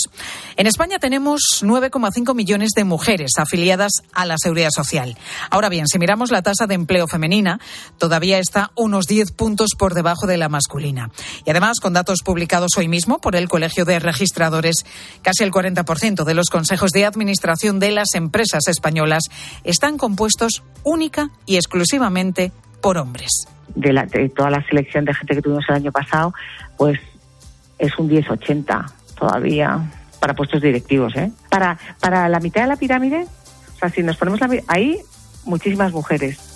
En 0.56 0.66
España 0.66 0.98
tenemos 0.98 1.40
9,5 1.62 2.34
millones 2.34 2.70
de 2.76 2.84
mujeres 2.84 3.32
afiliadas 3.38 3.92
a 4.12 4.26
la 4.26 4.36
seguridad 4.38 4.70
social. 4.70 5.16
Ahora 5.50 5.68
bien, 5.68 5.86
si 5.86 5.98
miramos 5.98 6.30
la 6.30 6.42
tasa 6.42 6.66
de 6.66 6.74
empleo 6.74 7.06
femenina, 7.06 7.60
todavía 7.98 8.38
está 8.38 8.70
unos 8.76 9.06
10 9.06 9.32
puntos 9.32 9.70
por 9.78 9.94
debajo 9.94 10.26
de 10.26 10.36
la 10.36 10.48
masculina. 10.48 11.10
Y 11.44 11.50
además, 11.50 11.80
con 11.80 11.92
datos 11.92 12.20
publicados 12.24 12.72
hoy 12.76 12.88
mismo 12.88 13.20
por 13.20 13.36
el 13.36 13.48
Colegio 13.48 13.84
de 13.84 13.98
registradores, 14.10 14.84
casi 15.22 15.44
el 15.44 15.50
40% 15.50 16.24
de 16.24 16.34
los 16.34 16.48
consejos 16.50 16.90
de 16.90 17.06
administración 17.06 17.78
de 17.78 17.92
las 17.92 18.14
empresas 18.14 18.68
españolas 18.68 19.24
están 19.64 19.98
compuestos 19.98 20.62
única 20.84 21.30
y 21.46 21.56
exclusivamente 21.56 22.52
por 22.80 22.98
hombres. 22.98 23.46
De, 23.74 23.92
toda 24.34 24.50
la 24.50 24.64
selección 24.66 25.04
de 25.04 25.14
gente 25.14 25.34
que 25.34 25.42
tuvimos 25.42 25.64
el 25.68 25.76
año 25.76 25.92
pasado, 25.92 26.34
pues 26.76 26.98
es 27.78 27.96
un 27.98 28.10
10-80 28.10 28.92
todavía 29.18 29.90
para 30.18 30.34
puestos 30.34 30.60
directivos. 30.60 31.14
¿eh? 31.16 31.30
Para, 31.48 31.78
para 32.00 32.28
la 32.28 32.40
mitad 32.40 32.62
de 32.62 32.68
la 32.68 32.76
pirámide, 32.76 33.26
o 33.74 33.78
sea, 33.78 33.88
si 33.88 34.02
nos 34.02 34.16
ponemos 34.16 34.40
ahí, 34.66 34.98
muchísimas 35.44 35.92
mujeres 35.92 36.49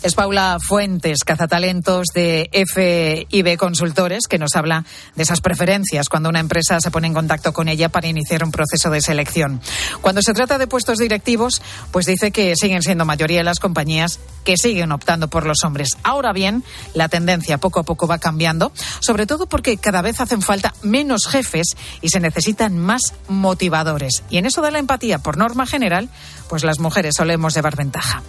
Es 0.00 0.14
Paula 0.14 0.58
Fuentes, 0.60 1.24
cazatalentos 1.24 2.06
de 2.14 2.48
FIB 2.52 3.56
Consultores, 3.56 4.28
que 4.28 4.38
nos 4.38 4.54
habla 4.54 4.84
de 5.16 5.22
esas 5.24 5.40
preferencias 5.40 6.08
cuando 6.08 6.28
una 6.28 6.38
empresa 6.38 6.80
se 6.80 6.92
pone 6.92 7.08
en 7.08 7.14
contacto 7.14 7.52
con 7.52 7.68
ella 7.68 7.88
para 7.88 8.06
iniciar 8.06 8.44
un 8.44 8.52
proceso 8.52 8.90
de 8.90 9.00
selección. 9.00 9.60
Cuando 10.00 10.22
se 10.22 10.34
trata 10.34 10.56
de 10.56 10.68
puestos 10.68 10.98
directivos, 10.98 11.60
pues 11.90 12.06
dice 12.06 12.30
que 12.30 12.54
siguen 12.54 12.82
siendo 12.82 13.04
mayoría 13.04 13.38
de 13.38 13.44
las 13.44 13.58
compañías 13.58 14.20
que 14.44 14.56
siguen 14.56 14.92
optando 14.92 15.26
por 15.26 15.44
los 15.44 15.64
hombres. 15.64 15.96
Ahora 16.04 16.32
bien, 16.32 16.62
la 16.94 17.08
tendencia 17.08 17.58
poco 17.58 17.80
a 17.80 17.84
poco 17.84 18.06
va 18.06 18.18
cambiando, 18.18 18.70
sobre 19.00 19.26
todo 19.26 19.48
porque 19.48 19.78
cada 19.78 20.00
vez 20.00 20.20
hacen 20.20 20.42
falta 20.42 20.74
menos 20.82 21.26
jefes 21.26 21.76
y 22.02 22.10
se 22.10 22.20
necesitan 22.20 22.78
más 22.78 23.14
motivadores. 23.28 24.22
Y 24.30 24.38
en 24.38 24.46
eso 24.46 24.62
de 24.62 24.70
la 24.70 24.78
empatía, 24.78 25.18
por 25.18 25.36
norma 25.36 25.66
general, 25.66 26.08
pues 26.48 26.62
las 26.62 26.78
mujeres 26.78 27.14
solemos 27.16 27.54
llevar 27.54 27.74
ventaja. 27.74 28.22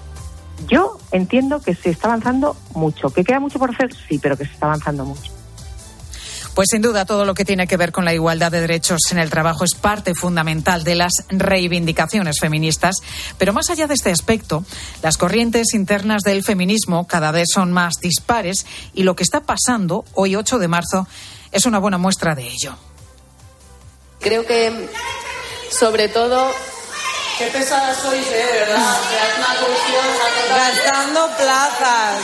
Yo 0.68 0.98
entiendo 1.12 1.62
que 1.62 1.76
se 1.76 1.90
está 1.90 2.08
avanzando 2.08 2.56
mucho, 2.74 3.10
que 3.10 3.24
queda 3.24 3.40
mucho 3.40 3.60
por 3.60 3.72
hacer, 3.72 3.94
sí, 4.08 4.20
pero 4.20 4.38
que 4.38 4.46
se 4.46 4.52
está 4.52 4.66
avanzando 4.66 5.06
mucho. 5.06 5.32
Pues 6.60 6.68
sin 6.72 6.82
duda 6.82 7.06
todo 7.06 7.24
lo 7.24 7.36
que 7.36 7.46
tiene 7.46 7.68
que 7.68 7.78
ver 7.78 7.94
con 7.94 8.04
la 8.04 8.14
igualdad 8.14 8.52
de 8.52 8.60
derechos 8.60 9.00
en 9.12 9.18
el 9.18 9.30
trabajo 9.30 9.64
es 9.64 9.76
parte 9.76 10.14
fundamental 10.14 10.84
de 10.84 10.96
las 10.96 11.14
reivindicaciones 11.30 12.40
feministas. 12.40 12.98
Pero 13.38 13.54
más 13.54 13.70
allá 13.70 13.88
de 13.88 13.94
este 13.94 14.12
aspecto, 14.12 14.66
las 15.02 15.16
corrientes 15.16 15.74
internas 15.74 16.24
del 16.24 16.44
feminismo 16.44 17.08
cada 17.08 17.32
vez 17.32 17.48
son 17.54 17.72
más 17.72 17.94
dispares 18.02 18.66
y 18.94 19.04
lo 19.04 19.16
que 19.16 19.24
está 19.24 19.42
pasando 19.42 20.04
hoy 20.16 20.36
8 20.36 20.60
de 20.60 20.68
marzo 20.68 21.08
es 21.54 21.66
una 21.66 21.80
buena 21.80 21.98
muestra 21.98 22.36
de 22.36 22.50
ello. 22.50 22.76
Creo 24.20 24.46
que 24.46 24.90
sobre 25.72 26.10
todo 26.10 26.52
Qué 27.40 27.48
pesada 27.48 27.96
sois, 27.96 28.28
¿eh? 28.28 28.32
De 28.32 28.60
verdad. 28.60 28.76
O 28.76 29.10
sea, 29.10 29.30
es 29.30 29.38
una 29.38 29.56
cuestión... 29.66 30.06
Gastando 30.58 31.38
plazas. 31.38 32.20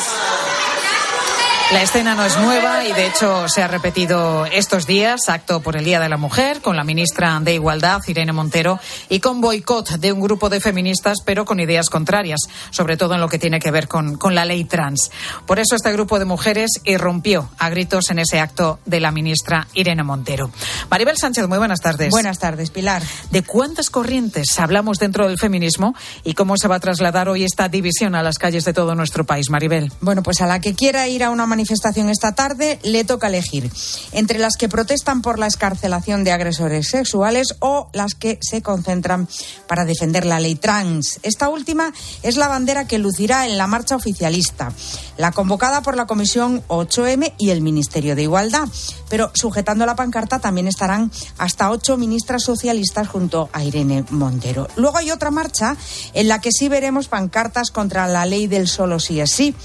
La 1.72 1.82
escena 1.82 2.14
no 2.14 2.24
es 2.24 2.38
nueva 2.38 2.86
y 2.86 2.94
de 2.94 3.08
hecho 3.08 3.50
se 3.50 3.64
ha 3.64 3.68
repetido 3.68 4.46
estos 4.46 4.86
días, 4.86 5.30
acto 5.30 5.62
por 5.62 5.76
el 5.76 5.84
Día 5.84 6.00
de 6.00 6.08
la 6.08 6.16
Mujer, 6.16 6.62
con 6.62 6.78
la 6.78 6.84
ministra 6.84 7.40
de 7.42 7.56
Igualdad, 7.56 8.02
Irene 8.08 8.34
Montero, 8.34 8.80
y 9.10 9.20
con 9.20 9.42
boicot 9.42 9.90
de 9.98 10.12
un 10.12 10.22
grupo 10.22 10.50
de 10.50 10.60
feministas, 10.60 11.18
pero 11.26 11.44
con 11.44 11.60
ideas 11.60 11.90
contrarias, 11.90 12.42
sobre 12.70 12.98
todo 12.98 13.16
en 13.16 13.22
lo 13.22 13.30
que 13.30 13.40
tiene 13.40 13.60
que 13.60 13.72
ver 13.72 13.88
con, 13.88 14.16
con 14.16 14.36
la 14.36 14.46
ley 14.46 14.64
trans. 14.66 15.10
Por 15.48 15.58
eso 15.58 15.76
este 15.76 15.92
grupo 15.92 16.20
de 16.20 16.26
mujeres 16.26 16.70
irrumpió 16.84 17.50
a 17.58 17.70
gritos 17.70 18.12
en 18.12 18.20
ese 18.20 18.40
acto 18.40 18.80
de 18.86 19.00
la 19.00 19.12
ministra 19.12 19.68
Irene 19.74 20.04
Montero. 20.04 20.52
Maribel 20.92 21.18
Sánchez, 21.18 21.48
muy 21.48 21.58
buenas 21.58 21.82
tardes. 21.82 22.12
Buenas 22.12 22.38
tardes, 22.38 22.70
Pilar. 22.70 23.02
¿De 23.32 23.42
cuántas 23.42 23.90
corrientes 23.90 24.60
hablamos 24.60 25.00
dentro 25.00 25.28
del 25.28 25.40
feminismo 25.40 25.96
y 26.24 26.36
cómo 26.36 26.58
se 26.58 26.68
va 26.68 26.76
a 26.76 26.80
trasladar 26.80 27.28
hoy 27.28 27.44
esta 27.44 27.70
división 27.70 28.14
a 28.14 28.22
las 28.22 28.38
calles 28.38 28.66
de 28.66 28.74
todo 28.74 28.94
nuestro 28.94 29.26
país, 29.26 29.50
Maribel? 29.50 29.92
Bueno, 30.00 30.22
pues 30.22 30.42
a 30.42 30.46
la 30.46 30.62
que 30.62 30.76
quiera 30.76 31.08
ir 31.08 31.24
a 31.24 31.32
una 31.32 31.48
manifestación 31.56 32.10
esta 32.10 32.34
tarde 32.34 32.80
le 32.84 33.06
toca 33.06 33.28
elegir 33.28 33.72
entre 34.12 34.40
las 34.40 34.58
que 34.58 34.68
protestan 34.68 35.22
por 35.22 35.40
la 35.40 35.48
escarcelación 35.48 36.26
de 36.26 36.34
agresores 36.34 36.90
sexuales 36.90 37.56
o 37.60 37.88
las 37.94 38.14
que 38.14 38.38
se 38.42 38.62
concentran 38.62 39.30
para 39.66 39.86
defender 39.86 40.26
la 40.26 40.42
ley 40.42 40.56
trans. 40.56 41.22
Esta 41.24 41.48
última 41.48 41.94
es 42.24 42.36
la 42.36 42.50
bandera 42.50 42.88
que 42.88 42.98
lucirá 42.98 43.48
en 43.48 43.58
la 43.58 43.68
marcha 43.68 43.96
oficialista, 43.96 44.74
la 45.16 45.32
convocada 45.32 45.82
por 45.82 45.96
la 45.96 46.08
Comisión 46.08 46.62
8M 46.68 47.36
y 47.38 47.52
el 47.52 47.62
Ministerio 47.62 48.18
de 48.18 48.24
Igualdad. 48.24 48.68
Pero 49.10 49.32
sujetando 49.34 49.86
la 49.86 49.96
pancarta 49.96 50.40
también 50.40 50.68
estarán 50.68 51.10
hasta 51.38 51.72
ocho 51.72 51.96
ministras 51.96 52.44
socialistas 52.44 53.08
junto 53.08 53.50
a 53.54 53.64
Irene 53.64 54.04
Montero. 54.10 54.68
Luego 54.76 54.98
hay 54.98 55.10
otra 55.10 55.32
marcha 55.32 55.78
en 56.14 56.28
la 56.28 56.42
que 56.42 56.52
sí 56.52 56.68
veremos 56.68 57.08
pancartas 57.08 57.72
contra 57.72 58.10
la 58.10 58.26
ley 58.26 58.48
del 58.48 58.68
solo 58.68 59.00
sí 59.00 59.22
es 59.22 59.32
sí 59.32 59.56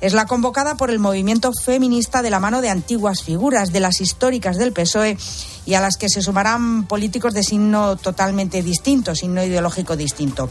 es 0.00 0.12
la 0.14 0.26
convocada 0.26 0.76
por 0.76 0.90
el 0.90 0.98
movimiento 0.98 1.52
feminista 1.52 2.22
de 2.22 2.30
la 2.30 2.40
mano 2.40 2.60
de 2.60 2.70
antiguas 2.70 3.22
figuras, 3.22 3.72
de 3.72 3.80
las 3.80 4.00
históricas 4.00 4.56
del 4.56 4.72
PSOE 4.72 5.18
y 5.66 5.74
a 5.74 5.80
las 5.80 5.96
que 5.96 6.08
se 6.08 6.22
sumarán 6.22 6.84
políticos 6.86 7.34
de 7.34 7.42
signo 7.42 7.96
totalmente 7.96 8.62
distinto, 8.62 9.14
signo 9.14 9.44
ideológico 9.44 9.96
distinto. 9.96 10.48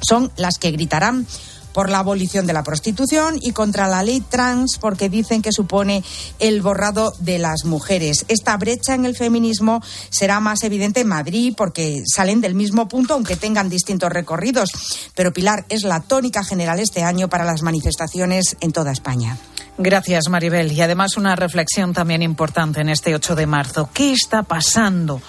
Son 0.00 0.30
las 0.36 0.58
que 0.58 0.70
gritarán 0.70 1.26
por 1.74 1.90
la 1.90 1.98
abolición 1.98 2.46
de 2.46 2.54
la 2.54 2.62
prostitución 2.62 3.38
y 3.42 3.52
contra 3.52 3.88
la 3.88 4.02
ley 4.02 4.22
trans 4.22 4.78
porque 4.78 5.10
dicen 5.10 5.42
que 5.42 5.52
supone 5.52 6.02
el 6.38 6.62
borrado 6.62 7.12
de 7.18 7.38
las 7.38 7.66
mujeres. 7.66 8.24
Esta 8.28 8.56
brecha 8.56 8.94
en 8.94 9.04
el 9.04 9.16
feminismo 9.16 9.82
será 10.08 10.40
más 10.40 10.62
evidente 10.62 11.00
en 11.00 11.08
Madrid 11.08 11.52
porque 11.54 12.02
salen 12.06 12.40
del 12.40 12.54
mismo 12.54 12.88
punto 12.88 13.14
aunque 13.14 13.36
tengan 13.36 13.68
distintos 13.68 14.10
recorridos. 14.10 14.70
Pero 15.14 15.32
Pilar 15.32 15.66
es 15.68 15.82
la 15.82 16.00
tónica 16.00 16.44
general 16.44 16.78
este 16.78 17.02
año 17.02 17.28
para 17.28 17.44
las 17.44 17.62
manifestaciones 17.62 18.56
en 18.60 18.72
toda 18.72 18.92
España. 18.92 19.36
Gracias, 19.76 20.28
Maribel. 20.28 20.70
Y 20.70 20.80
además 20.80 21.16
una 21.16 21.34
reflexión 21.34 21.92
también 21.92 22.22
importante 22.22 22.80
en 22.80 22.88
este 22.88 23.14
8 23.14 23.34
de 23.34 23.46
marzo. 23.46 23.90
¿Qué 23.92 24.12
está 24.12 24.44
pasando? 24.44 25.20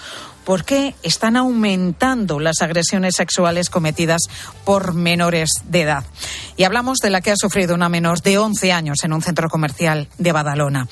¿Por 0.46 0.64
qué 0.64 0.94
están 1.02 1.36
aumentando 1.36 2.38
las 2.38 2.62
agresiones 2.62 3.14
sexuales 3.16 3.68
cometidas 3.68 4.22
por 4.64 4.94
menores 4.94 5.50
de 5.64 5.82
edad? 5.82 6.04
Y 6.56 6.62
hablamos 6.62 6.98
de 6.98 7.10
la 7.10 7.20
que 7.20 7.32
ha 7.32 7.36
sufrido 7.36 7.74
una 7.74 7.88
menor 7.88 8.22
de 8.22 8.38
11 8.38 8.70
años 8.70 8.98
en 9.02 9.12
un 9.12 9.22
centro 9.22 9.48
comercial 9.48 10.08
de 10.18 10.30
Badalona. 10.30 10.86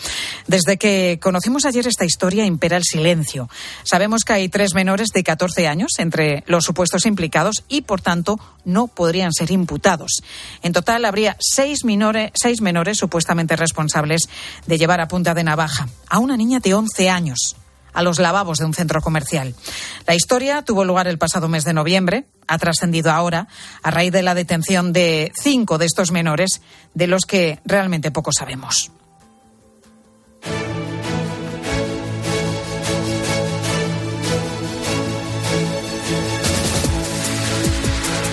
Desde 0.48 0.76
que 0.76 1.20
conocimos 1.22 1.66
ayer 1.66 1.86
esta 1.86 2.05
historia 2.05 2.44
impera 2.44 2.76
el 2.76 2.82
silencio. 2.82 3.48
Sabemos 3.84 4.24
que 4.24 4.32
hay 4.32 4.48
tres 4.48 4.74
menores 4.74 5.11
de 5.14 5.22
14 5.22 5.68
años 5.68 5.92
entre 5.98 6.42
los 6.48 6.64
supuestos 6.64 7.07
implicados 7.07 7.62
y, 7.68 7.82
por 7.82 8.00
tanto, 8.00 8.40
no 8.64 8.88
podrían 8.88 9.32
ser 9.32 9.52
imputados. 9.52 10.24
En 10.64 10.72
total, 10.72 11.05
habría 11.05 11.36
seis, 11.38 11.82
seis 12.34 12.61
menores 12.61 12.98
supuestamente 12.98 13.55
responsables 13.55 14.28
de 14.66 14.78
llevar 14.78 15.00
a 15.00 15.07
punta 15.07 15.32
de 15.32 15.44
navaja 15.44 15.88
a 16.09 16.18
una 16.18 16.36
niña 16.36 16.59
de 16.59 16.74
11 16.74 17.09
años 17.09 17.55
a 17.95 18.03
los 18.03 18.18
lavabos 18.18 18.59
de 18.59 18.66
un 18.66 18.74
centro 18.74 19.01
comercial. 19.01 19.55
La 20.07 20.14
historia 20.14 20.62
tuvo 20.62 20.84
lugar 20.84 21.09
el 21.09 21.18
pasado 21.18 21.49
mes 21.49 21.64
de 21.64 21.72
noviembre, 21.72 22.26
ha 22.47 22.59
trascendido 22.59 23.11
ahora 23.11 23.49
a 23.82 23.90
raíz 23.90 24.12
de 24.12 24.22
la 24.22 24.34
detención 24.34 24.92
de 24.92 25.32
cinco 25.40 25.78
de 25.78 25.86
estos 25.86 26.11
menores, 26.11 26.61
de 26.92 27.07
los 27.07 27.24
que 27.24 27.61
realmente 27.64 28.11
poco 28.11 28.30
sabemos. 28.36 28.90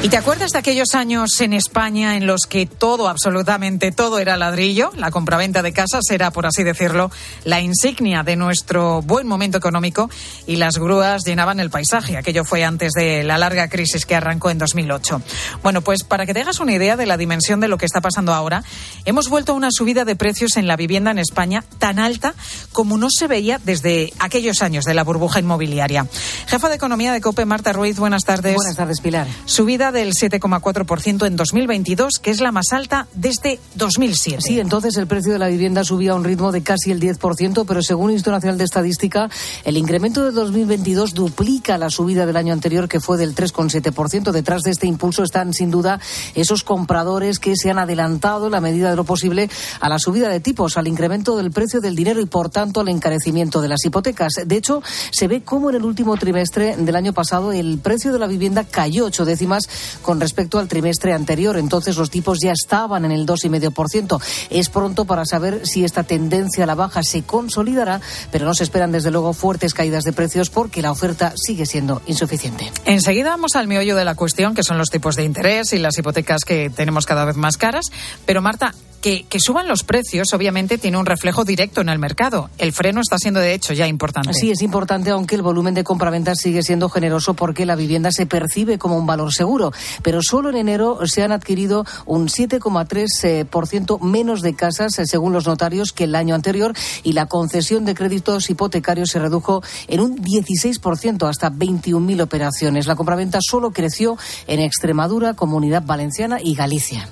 ¿Y 0.04 0.10
te 0.10 0.18
acuerdas 0.18 0.52
de 0.52 0.58
aquellos 0.58 0.96
años 0.96 1.40
en 1.42 1.54
España 1.54 2.18
en 2.18 2.26
los 2.26 2.48
que 2.48 2.66
todo, 2.66 3.08
absolutamente 3.08 3.92
todo 3.92 4.18
era 4.18 4.36
ladrillo? 4.36 4.92
La 4.96 5.12
compraventa 5.12 5.62
de 5.62 5.74
casas 5.74 6.10
era, 6.10 6.32
por 6.32 6.48
así 6.48 6.64
decirlo, 6.64 7.12
la 7.46 7.62
insignia 7.62 8.24
de 8.24 8.36
nuestro 8.36 9.04
buen 9.04 9.28
momento 9.28 9.60
económico 9.60 10.10
y 10.48 10.56
las 10.56 10.80
grúas 10.80 11.22
llenaban 11.24 11.60
el 11.60 11.70
paisaje. 11.70 12.18
Aquello 12.18 12.44
fue 12.46 12.64
antes 12.64 12.94
de 12.94 13.24
la 13.24 13.38
larga 13.38 13.70
crisis 13.70 14.08
que 14.08 14.16
arrancó 14.16 14.50
en 14.50 14.58
2008. 14.58 15.22
Bueno, 15.62 15.82
pues 15.82 16.04
para 16.04 16.26
que 16.26 16.34
te 16.34 16.42
hagas 16.42 16.60
una 16.60 16.74
idea 16.74 16.98
de 16.98 17.06
la 17.06 17.16
dimensión 17.16 17.60
de 17.60 17.68
lo 17.68 17.78
que 17.78 17.86
está 17.86 18.02
pasando 18.02 18.34
ahora, 18.34 18.64
hemos 19.06 19.30
vuelto 19.30 19.52
a 19.52 19.56
una 19.56 19.70
subida 19.72 20.04
de 20.04 20.16
precios 20.16 20.58
en 20.58 20.66
la 20.66 20.78
vivienda 20.78 21.12
en 21.12 21.20
España 21.20 21.64
tan 21.78 22.00
alta 22.00 22.34
como 22.72 22.98
no 22.98 23.10
se 23.12 23.28
veía 23.28 23.62
desde 23.64 24.14
aquellos 24.18 24.64
años 24.64 24.84
de 24.86 24.96
la 24.96 25.04
burbuja 25.04 25.40
inmobiliaria. 25.40 26.08
Jefa 26.48 26.70
de 26.70 26.76
Economía 26.76 27.14
de 27.14 27.22
COPE, 27.22 27.46
Marta 27.46 27.72
Ruiz, 27.72 28.00
buenas 28.00 28.24
tardes. 28.24 28.56
Buenas 28.56 28.76
tardes, 28.76 29.00
Pilar. 29.00 29.28
Subida 29.46 29.91
del 29.92 30.14
7,4% 30.14 31.26
en 31.26 31.36
2022, 31.36 32.20
que 32.22 32.32
es 32.32 32.42
la 32.42 32.52
más 32.52 32.74
alta 32.74 33.08
desde 33.14 33.60
2007. 33.76 34.42
Sí, 34.42 34.60
entonces 34.60 34.98
el 34.98 35.08
precio 35.08 35.34
de 35.34 35.40
la 35.40 35.48
vivienda 35.48 35.84
subía 35.84 36.12
a 36.12 36.16
un 36.16 36.24
ritmo 36.24 36.52
de 36.52 36.64
casi 36.64 36.92
el 36.92 37.00
10%, 37.00 37.66
pero 37.68 37.82
según 37.82 38.10
el 38.10 38.16
Instituto 38.16 38.36
Nacional 38.36 38.58
de 38.58 38.64
Estadística, 38.64 39.30
el 39.64 39.78
incremento 39.78 40.24
de 40.24 40.32
2022 40.32 41.14
duplica 41.14 41.78
la 41.78 41.90
subida 41.90 42.26
del 42.26 42.38
año 42.38 42.54
anterior, 42.54 42.88
que 42.88 43.00
fue 43.00 43.18
del 43.18 43.36
3,7%. 43.36 44.32
Detrás 44.32 44.62
de 44.62 44.72
este 44.72 44.88
impulso 44.88 45.24
están, 45.24 45.54
sin 45.54 45.72
duda, 45.72 46.00
esos 46.36 46.64
compradores 46.64 47.40
que 47.40 47.56
se 47.56 47.70
han 47.70 47.80
adelantado 47.80 48.46
en 48.48 48.52
la 48.52 48.62
medida 48.62 48.90
de 48.90 48.96
lo 48.96 49.04
posible 49.04 49.50
a 49.80 49.90
la 49.90 50.00
subida 50.00 50.30
de 50.30 50.40
tipos, 50.40 50.78
al 50.78 50.88
incremento 50.88 51.38
del 51.38 51.52
precio 51.52 51.82
del 51.82 51.96
dinero 51.96 52.22
y, 52.22 52.26
por 52.26 52.50
tanto, 52.50 52.82
al 52.82 52.90
encarecimiento 52.90 53.62
de 53.62 53.68
las 53.68 53.84
hipotecas. 53.86 54.34
De 54.46 54.56
hecho, 54.56 54.82
se 55.12 55.28
ve 55.28 55.42
cómo 55.44 55.70
en 55.70 55.76
el 55.78 55.84
último 55.84 56.18
trimestre 56.18 56.76
del 56.78 56.96
año 56.96 57.14
pasado 57.14 57.52
el 57.52 57.80
precio 57.80 58.14
de 58.14 58.20
la 58.20 58.28
vivienda 58.28 58.64
cayó 58.64 59.06
ocho 59.06 59.26
décimas 59.26 59.64
con 60.02 60.20
respecto 60.20 60.60
al 60.60 60.68
trimestre 60.68 61.14
anterior. 61.14 61.58
Entonces 61.58 61.98
los 61.98 62.10
tipos 62.10 62.40
ya 62.40 62.52
estaban 62.52 63.06
en 63.06 63.12
el 63.12 63.26
2,5%. 63.26 64.22
Es 64.50 64.70
pronto 64.70 65.06
para 65.06 65.26
saber 65.26 65.62
si 65.66 65.84
esta 65.84 66.04
tendencia 66.04 66.64
a 66.64 66.68
la 66.68 66.76
baja 66.76 67.04
se 67.04 67.24
consolidará, 67.24 68.02
pero 68.32 68.46
no 68.46 68.54
se 68.54 68.64
esperan 68.64 68.92
desde 68.92 69.12
luego 69.12 69.34
fuertes 69.34 69.74
caídas 69.74 70.04
de 70.04 70.14
precios 70.14 70.50
porque 70.50 70.82
la 70.82 70.92
oferta 70.92 71.34
sigue 71.36 71.66
siendo 71.66 72.02
insuficiente. 72.08 72.72
Enseguida 72.86 73.30
vamos 73.30 73.56
al 73.56 73.68
meollo 73.68 73.96
de 73.96 74.06
la 74.06 74.16
cuestión, 74.16 74.56
que 74.56 74.64
son 74.64 74.78
los 74.78 74.90
tipos 74.90 75.16
de 75.16 75.24
interés 75.24 75.74
y 75.74 75.80
las 75.80 75.98
hipotecas 75.98 76.44
que 76.46 76.70
tenemos 76.70 77.06
cada 77.06 77.26
vez 77.26 77.36
más 77.36 77.58
caras. 77.58 77.86
Pero 78.26 78.42
Marta, 78.42 78.74
que, 79.02 79.26
suban 79.40 79.68
los 79.68 79.84
precios, 79.84 80.32
obviamente, 80.34 80.78
tiene 80.78 80.98
un 80.98 81.06
reflejo 81.06 81.44
directo 81.44 81.82
en 81.82 81.90
el 81.90 82.00
mercado. 82.00 82.50
El 82.58 82.72
freno 82.72 83.02
está 83.02 83.18
siendo, 83.18 83.40
de 83.40 83.54
hecho, 83.54 83.74
ya 83.74 83.88
importante. 83.88 84.34
Sí, 84.34 84.52
es 84.52 84.62
importante, 84.62 85.10
aunque 85.10 85.36
el 85.36 85.42
volumen 85.42 85.74
de 85.74 85.84
compraventa 85.84 86.36
sigue 86.36 86.62
siendo 86.62 86.88
generoso 86.88 87.34
porque 87.34 87.66
la 87.66 87.76
vivienda 87.76 88.12
se 88.12 88.28
percibe 88.28 88.78
como 88.78 88.98
un 88.98 89.08
valor 89.08 89.34
seguro. 89.34 89.72
Pero 90.04 90.22
solo 90.22 90.50
en 90.50 90.58
enero 90.58 91.00
se 91.06 91.24
han 91.24 91.32
adquirido 91.32 91.86
un 92.06 92.28
7,3% 92.28 94.00
menos 94.02 94.42
de 94.42 94.54
casas, 94.54 94.98
eh, 95.00 95.06
según 95.06 95.34
los 95.34 95.48
notarios, 95.48 95.92
que 95.92 96.04
el 96.04 96.16
año 96.16 96.36
anterior 96.36 96.74
y 97.04 97.14
la 97.14 97.26
concesión 97.26 97.86
de 97.86 97.96
créditos 97.96 98.50
hipotecarios 98.50 99.10
se 99.10 99.20
redujo 99.20 99.64
en 99.88 100.00
un 100.00 100.18
16% 100.18 101.28
hasta 101.28 101.52
21.000 101.52 102.22
operaciones. 102.22 102.86
La 102.86 102.96
compraventa 102.96 103.40
solo 103.42 103.72
creció 103.72 104.18
en 104.48 104.60
Extremadura, 104.60 105.34
Comunidad 105.34 105.84
Valenciana 105.84 106.40
y 106.42 106.54
Galicia. 106.54 107.10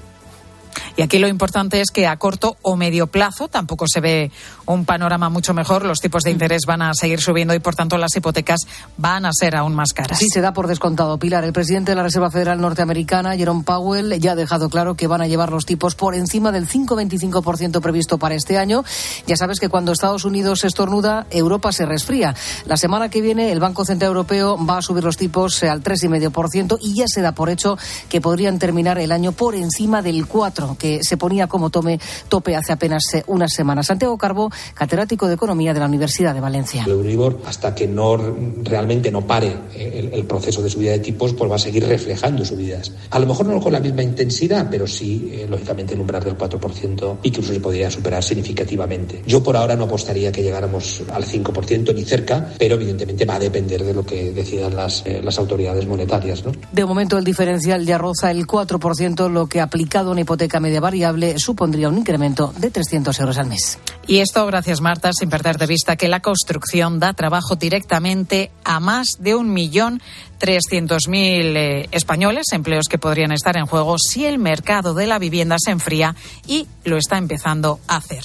Y 0.97 1.01
aquí 1.01 1.19
lo 1.19 1.27
importante 1.27 1.81
es 1.81 1.91
que 1.91 2.07
a 2.07 2.17
corto 2.17 2.57
o 2.61 2.75
medio 2.75 3.07
plazo 3.07 3.47
tampoco 3.47 3.85
se 3.87 4.01
ve 4.01 4.31
un 4.73 4.85
panorama 4.85 5.29
mucho 5.29 5.53
mejor. 5.53 5.83
Los 5.83 5.99
tipos 5.99 6.23
de 6.23 6.31
interés 6.31 6.61
van 6.67 6.81
a 6.81 6.93
seguir 6.93 7.19
subiendo 7.21 7.53
y, 7.55 7.59
por 7.59 7.75
tanto, 7.75 7.97
las 7.97 8.15
hipotecas 8.15 8.59
van 8.97 9.25
a 9.25 9.31
ser 9.33 9.55
aún 9.55 9.73
más 9.73 9.93
caras. 9.93 10.19
Sí, 10.19 10.27
se 10.31 10.41
da 10.41 10.53
por 10.53 10.67
descontado, 10.67 11.17
Pilar. 11.17 11.43
El 11.43 11.53
presidente 11.53 11.91
de 11.91 11.95
la 11.95 12.03
Reserva 12.03 12.29
Federal 12.29 12.61
norteamericana, 12.61 13.35
Jerome 13.35 13.63
Powell, 13.63 14.19
ya 14.19 14.33
ha 14.33 14.35
dejado 14.35 14.69
claro 14.69 14.95
que 14.95 15.07
van 15.07 15.21
a 15.21 15.27
llevar 15.27 15.51
los 15.51 15.65
tipos 15.65 15.95
por 15.95 16.13
encima 16.13 16.51
del 16.51 16.67
5,25% 16.67 17.81
previsto 17.81 18.19
para 18.19 18.35
este 18.35 18.59
año. 18.59 18.83
Ya 19.25 19.35
sabes 19.35 19.59
que 19.59 19.69
cuando 19.69 19.91
Estados 19.91 20.23
Unidos 20.23 20.63
estornuda, 20.63 21.25
Europa 21.31 21.71
se 21.71 21.87
resfría. 21.87 22.35
La 22.65 22.77
semana 22.77 23.09
que 23.09 23.21
viene, 23.21 23.51
el 23.51 23.59
Banco 23.59 23.85
Central 23.85 24.09
Europeo 24.09 24.63
va 24.63 24.77
a 24.77 24.81
subir 24.83 25.03
los 25.03 25.17
tipos 25.17 25.63
al 25.63 25.81
3,5% 25.81 26.77
y 26.79 26.93
ya 26.93 27.05
se 27.07 27.21
da 27.21 27.31
por 27.31 27.49
hecho 27.49 27.77
que 28.07 28.21
podrían 28.21 28.59
terminar 28.59 28.99
el 28.99 29.11
año 29.11 29.31
por 29.31 29.55
encima 29.55 30.03
del 30.03 30.27
4%, 30.27 30.77
que 30.77 30.99
se 31.01 31.17
ponía 31.17 31.47
como 31.47 31.71
tome, 31.71 31.99
tope 32.27 32.55
hace 32.55 32.71
apenas 32.71 33.03
eh, 33.15 33.23
unas 33.25 33.51
semanas. 33.51 33.87
Santiago 33.87 34.17
Carbó, 34.17 34.51
catedrático 34.73 35.27
de 35.27 35.35
Economía 35.35 35.73
de 35.73 35.79
la 35.79 35.85
Universidad 35.85 36.33
de 36.33 36.41
Valencia. 36.41 36.83
El 36.85 36.91
Euribor, 36.91 37.41
hasta 37.45 37.75
que 37.75 37.87
no 37.87 38.17
realmente 38.63 39.11
no 39.11 39.25
pare 39.25 39.55
el, 39.75 40.13
el, 40.13 40.25
proceso 40.25 40.61
de 40.61 40.69
subida 40.69 40.91
de 40.91 40.99
tipos, 40.99 41.33
pues 41.33 41.49
va 41.51 41.55
a 41.55 41.59
seguir 41.59 41.85
reflejando 41.85 42.45
subidas. 42.45 42.91
A 43.09 43.19
lo 43.19 43.25
mejor 43.25 43.45
no 43.45 43.59
con 43.59 43.73
la 43.73 43.79
misma 43.79 44.03
intensidad, 44.03 44.67
pero 44.69 44.87
sí, 44.87 45.29
eh, 45.33 45.47
lógicamente, 45.49 45.93
el 45.93 46.01
umbral 46.01 46.23
del 46.23 46.37
4% 46.37 47.17
y 47.23 47.31
que 47.31 47.39
incluso 47.39 47.53
se 47.53 47.59
podría 47.59 47.91
superar 47.91 48.23
significativamente. 48.23 49.21
Yo 49.25 49.41
por 49.41 49.55
ahora 49.55 49.75
no 49.75 49.85
apostaría 49.85 50.31
que 50.31 50.43
llegáramos 50.43 51.03
al 51.11 51.23
5% 51.23 51.93
ni 51.93 52.03
cerca, 52.03 52.53
pero 52.57 52.75
evidentemente 52.75 53.25
va 53.25 53.35
a 53.35 53.39
depender 53.39 53.83
de 53.83 53.93
lo 53.93 54.05
que 54.05 54.31
decidan 54.31 54.75
las, 54.75 55.05
eh, 55.05 55.21
las 55.23 55.37
autoridades 55.37 55.87
monetarias. 55.87 56.43
¿no? 56.45 56.51
De 56.71 56.85
momento 56.85 57.17
el 57.17 57.23
diferencial 57.23 57.85
ya 57.85 57.97
roza 57.97 58.31
el 58.31 58.45
4%, 58.45 59.29
lo 59.29 59.47
que 59.47 59.61
aplicado 59.61 60.09
a 60.09 60.11
una 60.11 60.21
hipoteca 60.21 60.59
media 60.59 60.79
variable 60.79 61.37
supondría 61.37 61.89
un 61.89 61.97
incremento 61.97 62.53
de 62.57 62.71
300 62.71 63.19
euros 63.19 63.37
al 63.37 63.47
mes. 63.47 63.79
Y 64.07 64.19
esto, 64.19 64.48
gracias 64.49 64.81
Marta, 64.81 65.11
sin 65.13 65.29
perder 65.29 65.57
de 65.57 65.67
vista 65.67 65.95
que 65.95 66.07
la 66.07 66.21
construcción 66.21 66.99
da 66.99 67.13
trabajo 67.13 67.55
directamente 67.55 68.51
a 68.63 68.79
más 68.79 69.17
de 69.19 69.35
un 69.35 69.53
millón 69.53 70.01
trescientos 70.39 71.07
mil 71.07 71.55
eh, 71.55 71.87
españoles, 71.91 72.47
empleos 72.51 72.87
que 72.89 72.97
podrían 72.97 73.31
estar 73.31 73.57
en 73.57 73.65
juego 73.65 73.97
si 73.99 74.25
el 74.25 74.39
mercado 74.39 74.93
de 74.93 75.07
la 75.07 75.19
vivienda 75.19 75.57
se 75.59 75.71
enfría 75.71 76.15
y 76.47 76.67
lo 76.83 76.97
está 76.97 77.17
empezando 77.17 77.79
a 77.87 77.97
hacer. 77.97 78.23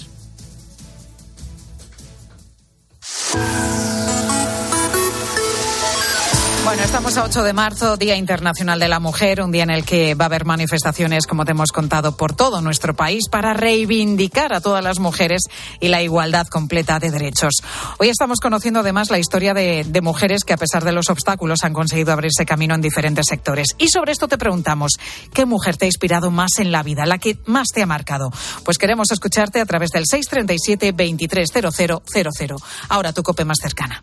Bueno, 6.75 6.87
estamos 6.87 7.17
a 7.17 7.23
8 7.23 7.45
de 7.45 7.53
marzo, 7.53 7.97
Día 7.97 8.17
Internacional 8.17 8.81
de 8.81 8.89
la 8.89 8.99
Mujer, 8.99 9.41
un 9.43 9.53
día 9.53 9.63
en 9.63 9.71
el 9.71 9.85
que 9.85 10.17
va 10.17 10.25
a 10.25 10.27
haber 10.27 10.45
manifestaciones, 10.45 11.29
como 11.29 11.45
te 11.45 11.53
hemos 11.53 11.71
contado, 11.71 12.17
por 12.17 12.35
todo 12.35 12.61
nuestro 12.63 12.95
país 12.95 13.29
para 13.31 13.55
reivindicar 13.55 14.53
a 14.53 14.61
todas 14.61 14.83
las 14.83 14.99
mujeres 14.99 15.43
y 15.79 15.87
la 15.87 16.03
igualdad 16.03 16.49
completa 16.49 16.99
de 16.99 17.13
derechos. 17.13 17.53
Hoy 17.99 18.09
estamos 18.09 18.41
conociendo 18.41 18.81
además 18.81 19.13
la 19.13 19.21
historia 19.21 19.55
de, 19.55 19.85
de 19.85 20.01
mujeres 20.01 20.43
que, 20.43 20.53
a 20.53 20.57
pesar 20.57 20.83
de 20.83 20.91
los 20.91 21.11
obstáculos, 21.11 21.63
han 21.63 21.75
conseguido 21.75 22.13
abrirse 22.13 22.45
camino 22.45 22.75
en 22.75 22.81
diferentes 22.81 23.27
sectores. 23.29 23.77
Y 23.79 23.87
sobre 23.87 24.11
esto 24.11 24.27
te 24.27 24.37
preguntamos, 24.37 24.95
¿qué 25.33 25.47
mujer 25.47 25.77
te 25.77 25.85
ha 25.85 25.87
inspirado 25.87 26.33
más 26.33 26.59
en 26.59 26.73
la 26.73 26.83
vida, 26.83 27.07
la 27.07 27.19
que 27.19 27.39
más 27.47 27.69
te 27.73 27.83
ha 27.83 27.87
marcado? 27.87 28.33
Pues 28.65 28.79
queremos 28.79 29.13
escucharte 29.13 29.61
a 29.61 29.67
través 29.67 29.91
del 29.91 30.07
637-230000. 30.07 32.61
Ahora 32.89 33.13
tu 33.13 33.23
cope 33.23 33.45
más 33.45 33.59
cercana. 33.63 34.03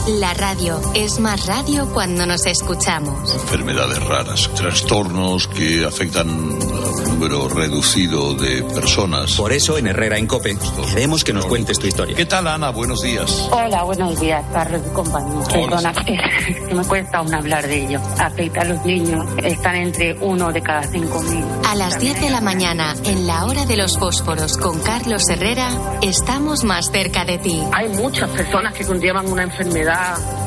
La 0.07 0.33
radio 0.33 0.81
es 0.95 1.19
más 1.19 1.45
radio 1.45 1.87
cuando 1.93 2.25
nos 2.25 2.47
escuchamos. 2.47 3.35
Enfermedades 3.35 4.03
raras, 4.03 4.49
trastornos 4.55 5.47
que 5.47 5.85
afectan 5.85 6.27
a 6.27 6.33
un 6.33 7.03
número 7.03 7.47
reducido 7.47 8.33
de 8.33 8.63
personas. 8.63 9.33
Por 9.33 9.53
eso 9.53 9.77
en 9.77 9.85
Herrera 9.85 10.17
en 10.17 10.25
Cope 10.25 10.57
queremos 10.89 11.23
que 11.23 11.33
nos 11.33 11.45
cuentes 11.45 11.77
tu 11.77 11.85
historia. 11.85 12.15
¿Qué 12.15 12.25
tal, 12.25 12.47
Ana? 12.47 12.71
Buenos 12.71 13.03
días. 13.03 13.47
Hola, 13.51 13.83
buenos 13.83 14.19
días, 14.19 14.43
Carlos 14.51 14.81
y 14.87 14.89
compañía. 14.89 15.43
Perdona, 15.45 15.93
que 15.93 16.73
me 16.73 16.83
cuesta 16.83 17.19
aún 17.19 17.33
hablar 17.35 17.67
de 17.67 17.85
ello. 17.85 18.01
Afecta 18.17 18.61
a 18.61 18.65
los 18.65 18.83
niños, 18.83 19.27
están 19.43 19.75
entre 19.75 20.15
uno 20.19 20.51
de 20.51 20.63
cada 20.63 20.81
cinco 20.83 21.21
mil. 21.21 21.45
A 21.69 21.75
las 21.75 21.99
10 21.99 22.21
de 22.21 22.29
la 22.31 22.41
mañana, 22.41 22.95
en 23.03 23.27
la 23.27 23.45
hora 23.45 23.67
de 23.67 23.77
los 23.77 23.99
fósforos 23.99 24.57
con 24.57 24.79
Carlos 24.79 25.29
Herrera, 25.29 25.69
estamos 26.01 26.63
más 26.63 26.89
cerca 26.91 27.23
de 27.23 27.37
ti. 27.37 27.61
Hay 27.71 27.89
muchas 27.89 28.31
personas 28.31 28.73
que 28.73 28.83
conllevan 28.83 29.31
una 29.31 29.43
enfermedad 29.43 29.90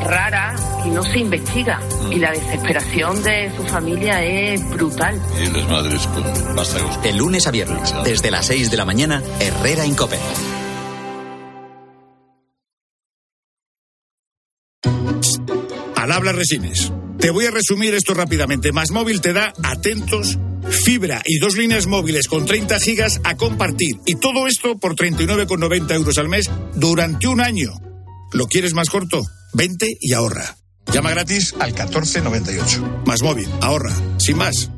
rara 0.02 0.54
y 0.84 0.90
no 0.90 1.02
se 1.02 1.18
investiga. 1.18 1.80
Y 2.10 2.16
la 2.16 2.30
desesperación 2.30 3.22
de 3.22 3.52
su 3.56 3.64
familia 3.64 4.22
es 4.22 4.68
brutal. 4.70 5.20
Y 5.42 5.50
las 5.50 5.68
madres 5.68 6.06
con 6.06 6.56
vástagos. 6.56 7.02
De 7.02 7.12
lunes 7.12 7.46
a 7.46 7.50
viernes, 7.50 7.94
desde 8.04 8.30
las 8.30 8.46
6 8.46 8.70
de 8.70 8.76
la 8.76 8.84
mañana, 8.84 9.22
Herrera 9.40 9.84
en 9.84 9.94
Cope. 9.94 10.18
Al 15.96 16.12
habla 16.12 16.32
Resines. 16.32 16.92
Te 17.18 17.30
voy 17.30 17.46
a 17.46 17.50
resumir 17.50 17.94
esto 17.94 18.12
rápidamente. 18.12 18.72
Más 18.72 18.90
móvil 18.90 19.22
te 19.22 19.32
da 19.32 19.54
atentos, 19.62 20.38
fibra 20.68 21.22
y 21.24 21.38
dos 21.38 21.56
líneas 21.56 21.86
móviles 21.86 22.28
con 22.28 22.44
30 22.44 22.78
gigas 22.80 23.20
a 23.24 23.36
compartir. 23.36 23.96
Y 24.04 24.16
todo 24.16 24.46
esto 24.46 24.76
por 24.76 24.94
39,90 24.94 25.94
euros 25.94 26.18
al 26.18 26.28
mes 26.28 26.50
durante 26.74 27.26
un 27.26 27.40
año. 27.40 27.70
¿Lo 28.34 28.46
quieres 28.46 28.74
más 28.74 28.90
corto? 28.90 29.22
Vente 29.54 29.96
y 30.00 30.12
ahorra. 30.12 30.56
Llama 30.92 31.10
gratis 31.10 31.54
al 31.60 31.72
1498. 31.72 33.02
Más 33.06 33.22
móvil, 33.22 33.48
ahorra, 33.60 33.94
sin 34.18 34.36
más. 34.36 34.70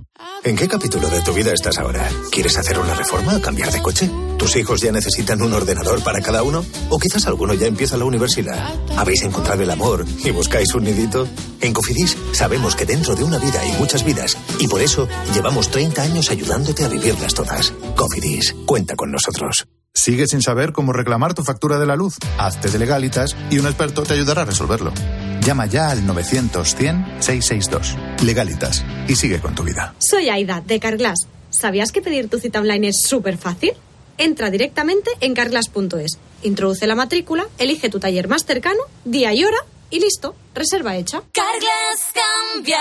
¿En 0.45 0.55
qué 0.55 0.69
capítulo 0.69 1.09
de 1.09 1.23
tu 1.23 1.33
vida 1.33 1.53
estás 1.53 1.79
ahora? 1.79 2.07
¿Quieres 2.31 2.59
hacer 2.59 2.79
una 2.79 2.95
reforma 2.95 3.41
cambiar 3.41 3.73
de 3.73 3.81
coche? 3.81 4.11
¿Tus 4.39 4.55
hijos 4.57 4.83
ya 4.83 4.93
necesitan 4.93 5.41
un 5.41 5.55
ordenador 5.55 6.05
para 6.05 6.21
cada 6.21 6.43
uno? 6.43 6.65
¿O 6.91 6.99
quizás 6.99 7.27
alguno 7.27 7.55
ya 7.55 7.67
empieza 7.67 7.97
la 7.97 8.05
universidad? 8.05 8.75
¿Habéis 8.97 9.23
encontrado 9.23 9.63
el 9.63 9.71
amor 9.71 10.05
y 10.23 10.31
buscáis 10.31 10.75
un 10.75 10.85
nidito? 10.85 11.27
En 11.63 11.73
Cofidis 11.73 12.17
sabemos 12.33 12.77
que 12.77 12.85
dentro 12.85 13.15
de 13.15 13.25
una 13.25 13.39
vida 13.39 13.61
hay 13.61 13.73
muchas 13.79 14.05
vidas 14.05 14.37
y 14.59 14.69
por 14.69 14.83
eso 14.83 15.09
llevamos 15.35 15.71
30 15.71 16.03
años 16.03 16.31
ayudándote 16.31 16.85
a 16.85 16.89
vivirlas 16.89 17.33
todas. 17.33 17.73
Cofidis, 17.97 18.55
cuenta 18.67 18.95
con 18.95 19.11
nosotros. 19.11 19.67
¿Sigues 19.97 20.31
sin 20.31 20.43
saber 20.43 20.73
cómo 20.73 20.93
reclamar 20.93 21.33
tu 21.33 21.43
factura 21.43 21.79
de 21.79 21.87
la 21.87 21.97
luz? 21.97 22.19
Hazte 22.37 22.69
de 22.69 22.79
legalitas 22.79 23.35
y 23.51 23.59
un 23.59 23.67
experto 23.67 24.03
te 24.03 24.13
ayudará 24.13 24.43
a 24.43 24.45
resolverlo. 24.45 24.93
Llama 25.41 25.65
ya 25.65 25.89
al 25.89 26.07
900-100-662. 26.07 28.21
Legalitas. 28.23 28.85
Y 29.09 29.17
sigue 29.17 29.41
con 29.41 29.55
tu 29.55 29.63
vida. 29.63 29.95
Soy 29.99 30.29
Aida, 30.29 30.61
de 30.61 30.81
Carglass. 30.81 31.27
¿Sabías 31.49 31.93
que 31.93 32.03
pedir 32.03 32.29
tu 32.29 32.39
cita 32.39 32.61
online 32.61 32.89
es 32.89 33.01
súper 33.01 33.39
fácil? 33.39 33.73
Entra 34.19 34.51
directamente 34.51 35.11
en 35.21 35.35
carglass.es, 35.35 36.19
introduce 36.43 36.87
la 36.87 36.95
matrícula, 36.95 37.47
elige 37.59 37.89
tu 37.89 37.99
taller 37.99 38.29
más 38.29 38.45
cercano, 38.45 38.81
día 39.05 39.33
y 39.33 39.45
hora 39.45 39.59
y 39.89 40.01
listo, 40.01 40.35
reserva 40.55 40.97
hecha. 40.97 41.23
Carglass 41.33 42.13
cambia. 42.15 42.81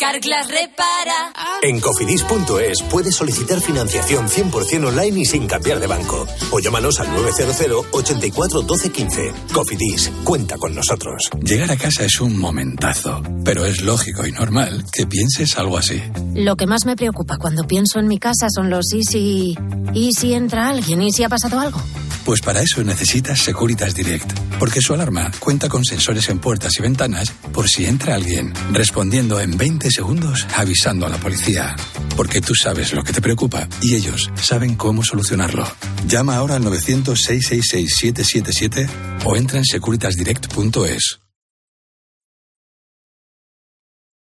Carglass 0.00 0.46
repara. 0.46 1.32
En 1.60 1.80
cofidis.es 1.80 2.82
puedes 2.88 3.16
solicitar 3.16 3.60
financiación 3.60 4.28
100% 4.28 4.86
online 4.86 5.22
y 5.22 5.24
sin 5.24 5.48
cambiar 5.48 5.80
de 5.80 5.88
banco. 5.88 6.24
O 6.52 6.60
llámanos 6.60 7.00
al 7.00 7.12
900 7.12 7.86
84 7.90 8.62
12 8.62 8.92
15. 8.92 9.32
Cofidis, 9.52 10.12
cuenta 10.22 10.56
con 10.56 10.72
nosotros. 10.72 11.28
Llegar 11.42 11.72
a 11.72 11.76
casa 11.76 12.04
es 12.04 12.20
un 12.20 12.38
momentazo, 12.38 13.20
pero 13.44 13.66
es 13.66 13.82
lógico 13.82 14.24
y 14.24 14.30
normal 14.30 14.84
que 14.92 15.04
pienses 15.08 15.58
algo 15.58 15.76
así. 15.76 16.00
Lo 16.32 16.54
que 16.54 16.68
más 16.68 16.86
me 16.86 16.94
preocupa 16.94 17.36
cuando 17.36 17.66
pienso 17.66 17.98
en 17.98 18.06
mi 18.06 18.20
casa 18.20 18.46
son 18.54 18.70
los 18.70 18.92
y 18.92 19.02
si. 19.02 19.58
y 19.94 20.12
si 20.12 20.32
entra 20.32 20.68
alguien 20.68 21.02
y 21.02 21.10
si 21.10 21.24
ha 21.24 21.28
pasado 21.28 21.58
algo. 21.58 21.82
Pues 22.28 22.42
para 22.42 22.60
eso 22.60 22.84
necesitas 22.84 23.40
Securitas 23.40 23.94
Direct, 23.94 24.30
porque 24.58 24.82
su 24.82 24.92
alarma 24.92 25.30
cuenta 25.38 25.70
con 25.70 25.82
sensores 25.82 26.28
en 26.28 26.38
puertas 26.40 26.78
y 26.78 26.82
ventanas 26.82 27.30
por 27.54 27.70
si 27.70 27.86
entra 27.86 28.16
alguien, 28.16 28.52
respondiendo 28.70 29.40
en 29.40 29.56
20 29.56 29.87
segundos 29.90 30.46
avisando 30.56 31.06
a 31.06 31.08
la 31.08 31.18
policía. 31.18 31.74
Porque 32.16 32.40
tú 32.40 32.54
sabes 32.54 32.92
lo 32.92 33.02
que 33.04 33.12
te 33.12 33.20
preocupa 33.20 33.68
y 33.82 33.94
ellos 33.94 34.30
saben 34.40 34.74
cómo 34.76 35.04
solucionarlo. 35.04 35.66
Llama 36.06 36.36
ahora 36.36 36.54
al 36.56 36.64
900-666-777 36.64 38.88
o 39.24 39.36
entra 39.36 39.58
en 39.58 39.64
securitasdirect.es. 39.64 41.20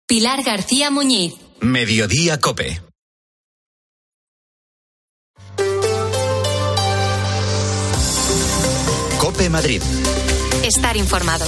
Pilar 0.07 0.43
García 0.43 0.91
Muñiz. 0.91 1.35
Mediodía 1.61 2.41
Cope. 2.41 2.81
Cope 9.19 9.51
Madrid. 9.51 9.83
Estar 10.65 10.97
informado. 10.97 11.45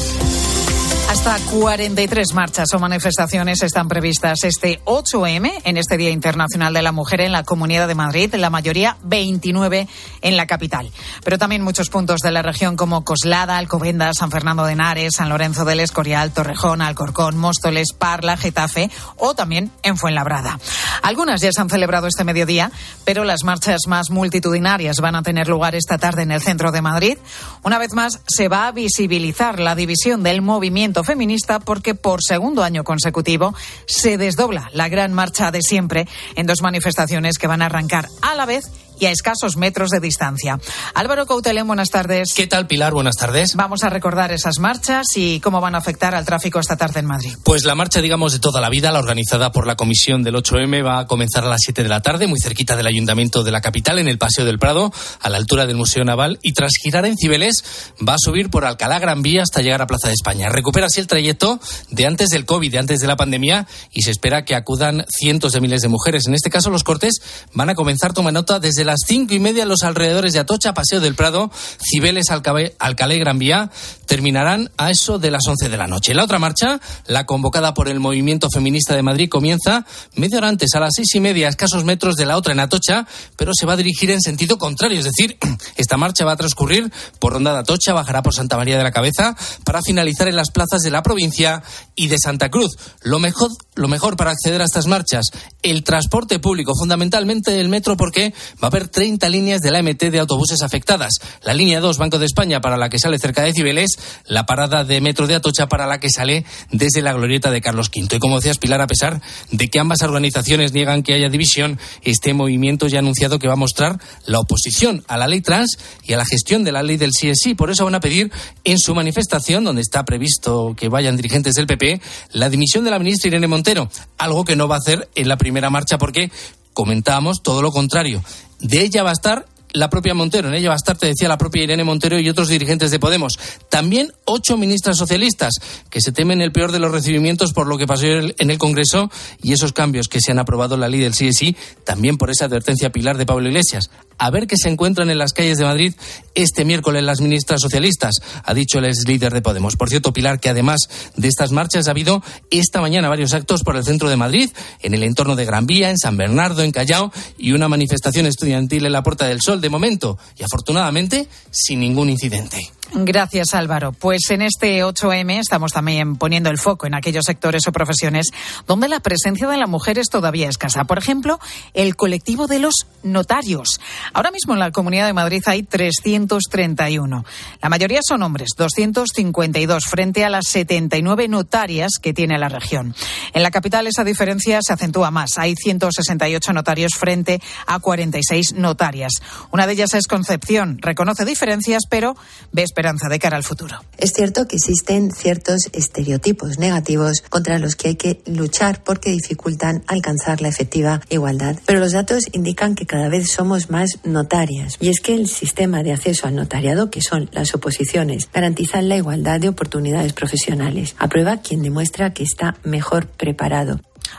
Hasta 1.10 1.36
43 1.40 2.34
marchas 2.34 2.72
o 2.72 2.78
manifestaciones 2.78 3.64
están 3.64 3.88
previstas 3.88 4.44
este 4.44 4.80
8M, 4.84 5.50
en 5.64 5.76
este 5.76 5.96
Día 5.96 6.10
Internacional 6.10 6.72
de 6.72 6.82
la 6.82 6.92
Mujer 6.92 7.20
en 7.22 7.32
la 7.32 7.42
Comunidad 7.42 7.88
de 7.88 7.96
Madrid, 7.96 8.32
la 8.36 8.48
mayoría 8.48 8.96
29 9.02 9.88
en 10.20 10.36
la 10.36 10.46
capital. 10.46 10.88
Pero 11.24 11.36
también 11.36 11.62
muchos 11.62 11.88
puntos 11.88 12.20
de 12.20 12.30
la 12.30 12.42
región 12.42 12.76
como 12.76 13.02
Coslada, 13.02 13.58
Alcobendas, 13.58 14.18
San 14.20 14.30
Fernando 14.30 14.64
de 14.64 14.74
Henares, 14.74 15.16
San 15.16 15.30
Lorenzo 15.30 15.64
del 15.64 15.80
Escorial, 15.80 16.30
Torrejón, 16.30 16.80
Alcorcón, 16.80 17.36
Móstoles, 17.36 17.92
Parla, 17.92 18.36
Getafe 18.36 18.88
o 19.16 19.34
también 19.34 19.72
en 19.82 19.96
Fuenlabrada. 19.96 20.60
Algunas 21.02 21.40
ya 21.40 21.50
se 21.50 21.60
han 21.60 21.70
celebrado 21.70 22.06
este 22.06 22.22
mediodía, 22.22 22.70
pero 23.04 23.24
las 23.24 23.42
marchas 23.42 23.80
más 23.88 24.10
multitudinarias 24.10 24.98
van 25.00 25.16
a 25.16 25.24
tener 25.24 25.48
lugar 25.48 25.74
esta 25.74 25.98
tarde 25.98 26.22
en 26.22 26.30
el 26.30 26.40
centro 26.40 26.70
de 26.70 26.82
Madrid. 26.82 27.18
Una 27.64 27.78
vez 27.78 27.94
más, 27.94 28.20
se 28.28 28.46
va 28.46 28.68
a 28.68 28.72
visibilizar 28.72 29.58
la 29.58 29.74
división 29.74 30.22
del 30.22 30.40
movimiento 30.40 30.99
feminista 31.04 31.60
porque 31.60 31.94
por 31.94 32.20
segundo 32.22 32.62
año 32.62 32.84
consecutivo 32.84 33.54
se 33.86 34.18
desdobla 34.18 34.70
la 34.72 34.88
gran 34.88 35.12
marcha 35.12 35.50
de 35.50 35.62
siempre 35.62 36.06
en 36.36 36.46
dos 36.46 36.62
manifestaciones 36.62 37.38
que 37.38 37.46
van 37.46 37.62
a 37.62 37.66
arrancar 37.66 38.08
a 38.22 38.34
la 38.34 38.46
vez 38.46 38.64
y 39.00 39.06
a 39.06 39.10
escasos 39.10 39.56
metros 39.56 39.90
de 39.90 39.98
distancia. 39.98 40.60
Álvaro 40.94 41.26
Coutelén, 41.26 41.66
buenas 41.66 41.88
tardes. 41.88 42.34
¿Qué 42.34 42.46
tal, 42.46 42.66
Pilar? 42.66 42.92
Buenas 42.92 43.16
tardes. 43.16 43.56
Vamos 43.56 43.82
a 43.82 43.88
recordar 43.88 44.30
esas 44.30 44.58
marchas 44.58 45.06
y 45.16 45.40
cómo 45.40 45.60
van 45.60 45.74
a 45.74 45.78
afectar 45.78 46.14
al 46.14 46.24
tráfico 46.24 46.60
esta 46.60 46.76
tarde 46.76 47.00
en 47.00 47.06
Madrid. 47.06 47.34
Pues 47.42 47.64
la 47.64 47.74
marcha, 47.74 48.00
digamos, 48.00 48.32
de 48.32 48.38
toda 48.38 48.60
la 48.60 48.68
vida, 48.68 48.92
la 48.92 48.98
organizada 48.98 49.50
por 49.50 49.66
la 49.66 49.74
Comisión 49.74 50.22
del 50.22 50.34
8M, 50.34 50.84
va 50.84 51.00
a 51.00 51.06
comenzar 51.06 51.44
a 51.44 51.48
las 51.48 51.60
7 51.64 51.82
de 51.82 51.88
la 51.88 52.02
tarde, 52.02 52.26
muy 52.26 52.38
cerquita 52.38 52.76
del 52.76 52.86
Ayuntamiento 52.86 53.42
de 53.42 53.50
la 53.50 53.60
capital, 53.60 53.98
en 53.98 54.08
el 54.08 54.18
Paseo 54.18 54.44
del 54.44 54.58
Prado, 54.58 54.92
a 55.20 55.30
la 55.30 55.38
altura 55.38 55.66
del 55.66 55.76
Museo 55.76 56.04
Naval, 56.04 56.38
y 56.42 56.52
tras 56.52 56.72
girar 56.82 57.06
en 57.06 57.16
Cibeles, 57.16 57.64
va 58.06 58.14
a 58.14 58.18
subir 58.18 58.50
por 58.50 58.64
Alcalá 58.66 58.98
Gran 58.98 59.22
Vía 59.22 59.42
hasta 59.42 59.62
llegar 59.62 59.80
a 59.80 59.86
Plaza 59.86 60.08
de 60.08 60.14
España. 60.14 60.48
Recupera 60.50 60.86
así 60.86 61.00
el 61.00 61.06
trayecto 61.06 61.58
de 61.90 62.06
antes 62.06 62.28
del 62.28 62.44
COVID, 62.44 62.70
de 62.70 62.78
antes 62.78 63.00
de 63.00 63.06
la 63.06 63.16
pandemia, 63.16 63.66
y 63.92 64.02
se 64.02 64.10
espera 64.10 64.44
que 64.44 64.54
acudan 64.54 65.06
cientos 65.08 65.52
de 65.52 65.60
miles 65.60 65.80
de 65.80 65.88
mujeres. 65.88 66.26
En 66.26 66.34
este 66.34 66.50
caso, 66.50 66.70
los 66.70 66.84
cortes 66.84 67.20
van 67.54 67.70
a 67.70 67.74
comenzar, 67.74 68.12
toma 68.12 68.32
nota, 68.32 68.58
desde 68.58 68.84
las 68.90 69.04
cinco 69.06 69.34
y 69.34 69.38
media 69.38 69.64
los 69.66 69.84
alrededores 69.84 70.32
de 70.32 70.40
Atocha, 70.40 70.74
Paseo 70.74 70.98
del 70.98 71.14
Prado, 71.14 71.48
Cibeles, 71.78 72.28
Alcalé, 72.30 72.74
Alcalé 72.80 73.18
Gran 73.20 73.38
Vía, 73.38 73.70
terminarán 74.06 74.68
a 74.78 74.90
eso 74.90 75.20
de 75.20 75.30
las 75.30 75.42
11 75.46 75.68
de 75.68 75.76
la 75.76 75.86
noche. 75.86 76.12
La 76.12 76.24
otra 76.24 76.40
marcha, 76.40 76.80
la 77.06 77.24
convocada 77.24 77.72
por 77.72 77.88
el 77.88 78.00
Movimiento 78.00 78.50
Feminista 78.50 78.96
de 78.96 79.04
Madrid, 79.04 79.28
comienza 79.28 79.86
media 80.16 80.38
hora 80.38 80.48
antes, 80.48 80.74
a 80.74 80.80
las 80.80 80.90
seis 80.96 81.14
y 81.14 81.20
media, 81.20 81.46
a 81.46 81.50
escasos 81.50 81.84
metros 81.84 82.16
de 82.16 82.26
la 82.26 82.36
otra 82.36 82.52
en 82.52 82.58
Atocha, 82.58 83.06
pero 83.36 83.52
se 83.54 83.64
va 83.64 83.74
a 83.74 83.76
dirigir 83.76 84.10
en 84.10 84.20
sentido 84.20 84.58
contrario. 84.58 84.98
Es 84.98 85.04
decir, 85.04 85.38
esta 85.76 85.96
marcha 85.96 86.24
va 86.24 86.32
a 86.32 86.36
transcurrir 86.36 86.92
por 87.20 87.34
Ronda 87.34 87.52
de 87.52 87.60
Atocha, 87.60 87.92
bajará 87.92 88.24
por 88.24 88.34
Santa 88.34 88.56
María 88.56 88.76
de 88.76 88.82
la 88.82 88.90
Cabeza, 88.90 89.36
para 89.64 89.82
finalizar 89.82 90.26
en 90.26 90.34
las 90.34 90.50
plazas 90.50 90.80
de 90.80 90.90
la 90.90 91.04
provincia 91.04 91.62
y 91.94 92.08
de 92.08 92.16
Santa 92.18 92.50
Cruz. 92.50 92.76
Lo 93.02 93.20
mejor, 93.20 93.52
lo 93.76 93.86
mejor 93.86 94.16
para 94.16 94.32
acceder 94.32 94.62
a 94.62 94.64
estas 94.64 94.88
marchas, 94.88 95.26
el 95.62 95.84
transporte 95.84 96.40
público, 96.40 96.72
fundamentalmente 96.76 97.60
el 97.60 97.68
metro, 97.68 97.96
porque 97.96 98.34
va 98.60 98.68
a 98.68 98.72
haber 98.80 98.88
30 98.88 99.28
líneas 99.28 99.60
de 99.60 99.70
la 99.70 99.82
MT 99.82 100.10
de 100.10 100.18
autobuses 100.18 100.62
afectadas. 100.62 101.12
La 101.42 101.54
línea 101.54 101.80
2, 101.80 101.98
Banco 101.98 102.18
de 102.18 102.26
España, 102.26 102.60
para 102.60 102.76
la 102.76 102.88
que 102.88 102.98
sale 102.98 103.18
cerca 103.18 103.42
de 103.42 103.52
Cibeles, 103.52 103.98
la 104.26 104.46
parada 104.46 104.84
de 104.84 105.00
metro 105.00 105.26
de 105.26 105.34
Atocha, 105.34 105.68
para 105.68 105.86
la 105.86 106.00
que 106.00 106.08
sale 106.08 106.44
desde 106.70 107.02
la 107.02 107.12
glorieta 107.12 107.50
de 107.50 107.60
Carlos 107.60 107.90
V. 107.94 108.16
Y 108.16 108.18
como 108.18 108.36
decías, 108.36 108.58
Pilar, 108.58 108.80
a 108.80 108.86
pesar 108.86 109.20
de 109.50 109.68
que 109.68 109.78
ambas 109.78 110.02
organizaciones 110.02 110.72
niegan 110.72 111.02
que 111.02 111.14
haya 111.14 111.28
división, 111.28 111.78
este 112.02 112.32
movimiento 112.32 112.86
ya 112.88 112.98
ha 112.98 113.00
anunciado 113.00 113.38
que 113.38 113.48
va 113.48 113.54
a 113.54 113.56
mostrar 113.56 114.00
la 114.26 114.40
oposición 114.40 115.04
a 115.08 115.16
la 115.16 115.26
ley 115.26 115.40
trans 115.40 115.78
y 116.04 116.12
a 116.12 116.16
la 116.16 116.24
gestión 116.24 116.64
de 116.64 116.72
la 116.72 116.82
ley 116.82 116.96
del 116.96 117.10
CSI. 117.10 117.54
Por 117.54 117.70
eso 117.70 117.84
van 117.84 117.94
a 117.94 118.00
pedir 118.00 118.32
en 118.64 118.78
su 118.78 118.94
manifestación, 118.94 119.64
donde 119.64 119.82
está 119.82 120.04
previsto 120.04 120.74
que 120.76 120.88
vayan 120.88 121.16
dirigentes 121.16 121.54
del 121.54 121.66
PP, 121.66 122.00
la 122.32 122.48
dimisión 122.48 122.84
de 122.84 122.90
la 122.90 122.98
ministra 122.98 123.28
Irene 123.28 123.46
Montero, 123.46 123.90
algo 124.16 124.44
que 124.44 124.56
no 124.56 124.68
va 124.68 124.76
a 124.76 124.78
hacer 124.78 125.08
en 125.14 125.28
la 125.28 125.36
primera 125.36 125.70
marcha 125.70 125.98
porque 125.98 126.30
comentábamos 126.72 127.42
todo 127.42 127.62
lo 127.62 127.72
contrario. 127.72 128.22
De 128.60 128.82
ella 128.84 129.02
va 129.02 129.10
a 129.10 129.12
estar 129.18 129.46
la 129.72 129.88
propia 129.88 130.14
Montero, 130.14 130.48
en 130.48 130.54
ella 130.54 130.68
va 130.68 130.74
a 130.74 130.76
estar, 130.76 130.96
te 130.96 131.06
decía, 131.06 131.28
la 131.28 131.38
propia 131.38 131.62
Irene 131.62 131.84
Montero 131.84 132.18
y 132.18 132.28
otros 132.28 132.48
dirigentes 132.48 132.90
de 132.90 132.98
Podemos. 132.98 133.38
También 133.68 134.12
ocho 134.24 134.56
ministras 134.56 134.96
socialistas 134.96 135.54
que 135.90 136.00
se 136.00 136.12
temen 136.12 136.40
el 136.40 136.52
peor 136.52 136.72
de 136.72 136.78
los 136.78 136.92
recibimientos 136.92 137.52
por 137.52 137.66
lo 137.66 137.78
que 137.78 137.86
pasó 137.86 138.06
en 138.06 138.50
el 138.50 138.58
Congreso 138.58 139.10
y 139.42 139.52
esos 139.52 139.72
cambios 139.72 140.08
que 140.08 140.20
se 140.20 140.32
han 140.32 140.38
aprobado 140.38 140.74
en 140.74 140.80
la 140.80 140.88
ley 140.88 141.00
del 141.00 141.12
CSI, 141.12 141.56
también 141.84 142.16
por 142.16 142.30
esa 142.30 142.46
advertencia 142.46 142.90
pilar 142.90 143.16
de 143.16 143.26
Pablo 143.26 143.48
Iglesias. 143.48 143.90
A 144.18 144.30
ver 144.30 144.46
qué 144.46 144.56
se 144.56 144.68
encuentran 144.68 145.08
en 145.08 145.16
las 145.16 145.32
calles 145.32 145.56
de 145.56 145.64
Madrid 145.64 145.94
este 146.34 146.64
miércoles 146.64 147.02
las 147.02 147.20
ministras 147.20 147.60
socialistas, 147.60 148.16
ha 148.44 148.54
dicho 148.54 148.78
el 148.78 148.84
ex 148.84 149.06
líder 149.06 149.32
de 149.32 149.42
Podemos. 149.42 149.76
Por 149.76 149.88
cierto, 149.88 150.12
Pilar, 150.12 150.40
que 150.40 150.48
además 150.48 150.80
de 151.16 151.28
estas 151.28 151.52
marchas 151.52 151.88
ha 151.88 151.92
habido 151.92 152.22
esta 152.50 152.80
mañana 152.80 153.08
varios 153.08 153.32
actos 153.32 153.62
por 153.62 153.76
el 153.76 153.84
centro 153.84 154.08
de 154.10 154.16
Madrid, 154.16 154.50
en 154.80 154.94
el 154.94 155.02
entorno 155.02 155.36
de 155.36 155.44
Gran 155.44 155.66
Vía, 155.66 155.90
en 155.90 155.98
San 155.98 156.16
Bernardo, 156.16 156.62
en 156.62 156.72
Callao 156.72 157.12
y 157.38 157.52
una 157.52 157.68
manifestación 157.68 158.26
estudiantil 158.26 158.84
en 158.84 158.92
la 158.92 159.02
Puerta 159.02 159.26
del 159.26 159.40
Sol 159.40 159.59
de 159.60 159.70
momento 159.70 160.18
y 160.36 160.42
afortunadamente 160.42 161.26
sin 161.50 161.80
ningún 161.80 162.10
incidente. 162.10 162.58
Gracias, 162.92 163.54
Álvaro. 163.54 163.92
Pues 163.92 164.22
en 164.30 164.42
este 164.42 164.84
8M 164.84 165.38
estamos 165.38 165.72
también 165.72 166.16
poniendo 166.16 166.50
el 166.50 166.58
foco 166.58 166.86
en 166.86 166.94
aquellos 166.94 167.24
sectores 167.24 167.62
o 167.68 167.72
profesiones 167.72 168.26
donde 168.66 168.88
la 168.88 168.98
presencia 168.98 169.48
de 169.48 169.56
la 169.56 169.68
mujer 169.68 169.98
es 169.98 170.08
todavía 170.08 170.48
escasa. 170.48 170.84
Por 170.84 170.98
ejemplo, 170.98 171.38
el 171.72 171.94
colectivo 171.94 172.48
de 172.48 172.58
los 172.58 172.74
notarios. 173.04 173.80
Ahora 174.12 174.32
mismo 174.32 174.54
en 174.54 174.58
la 174.60 174.72
Comunidad 174.72 175.06
de 175.06 175.12
Madrid 175.12 175.42
hay 175.46 175.62
331. 175.62 177.24
La 177.62 177.68
mayoría 177.68 178.00
son 178.02 178.22
hombres, 178.22 178.50
252 178.56 179.84
frente 179.84 180.24
a 180.24 180.30
las 180.30 180.46
79 180.48 181.28
notarias 181.28 181.92
que 182.02 182.12
tiene 182.12 182.38
la 182.38 182.48
región. 182.48 182.94
En 183.32 183.42
la 183.44 183.52
capital 183.52 183.86
esa 183.86 184.02
diferencia 184.02 184.60
se 184.62 184.72
acentúa 184.72 185.12
más. 185.12 185.38
Hay 185.38 185.54
168 185.54 186.52
notarios 186.52 186.92
frente 186.98 187.40
a 187.66 187.78
46 187.78 188.54
notarias. 188.54 189.12
Una 189.52 189.66
de 189.66 189.74
ellas 189.74 189.94
es 189.94 190.08
Concepción. 190.08 190.78
Reconoce 190.80 191.24
diferencias, 191.24 191.82
pero 191.88 192.16
ve 192.50 192.64
esperanza 192.80 193.10
de 193.10 193.18
cara 193.18 193.36
al 193.36 193.44
futuro. 193.44 193.76
Es 193.98 194.12
cierto 194.14 194.48
que 194.48 194.56
existen 194.56 195.12
ciertos 195.12 195.68
estereotipos 195.74 196.58
negativos 196.58 197.20
contra 197.28 197.58
los 197.58 197.76
que 197.76 197.88
hay 197.88 197.96
que 197.96 198.22
luchar 198.24 198.82
porque 198.82 199.10
dificultan 199.10 199.84
alcanzar 199.86 200.40
la 200.40 200.48
efectiva 200.48 201.02
igualdad. 201.10 201.58
Pero 201.66 201.80
los 201.80 201.92
datos 201.92 202.24
indican 202.32 202.74
que 202.74 202.86
cada 202.86 203.10
vez 203.10 203.30
somos 203.30 203.68
más 203.68 203.98
notarias. 204.04 204.78
Y 204.80 204.88
es 204.88 205.00
que 205.00 205.14
el 205.14 205.28
sistema 205.28 205.82
de 205.82 205.92
acceso 205.92 206.26
al 206.26 206.36
notariado, 206.36 206.88
que 206.90 207.02
son 207.02 207.28
las 207.32 207.54
oposiciones, 207.54 208.30
garantizan 208.32 208.88
la 208.88 208.96
igualdad 208.96 209.40
de 209.40 209.50
oportunidades 209.50 210.14
profesionales. 210.14 210.94
Aprueba 210.96 211.42
quien 211.42 211.60
demuestra 211.60 212.14
que 212.14 212.22
está 212.22 212.56
mejor 212.64 213.08
preparado. 213.08 213.78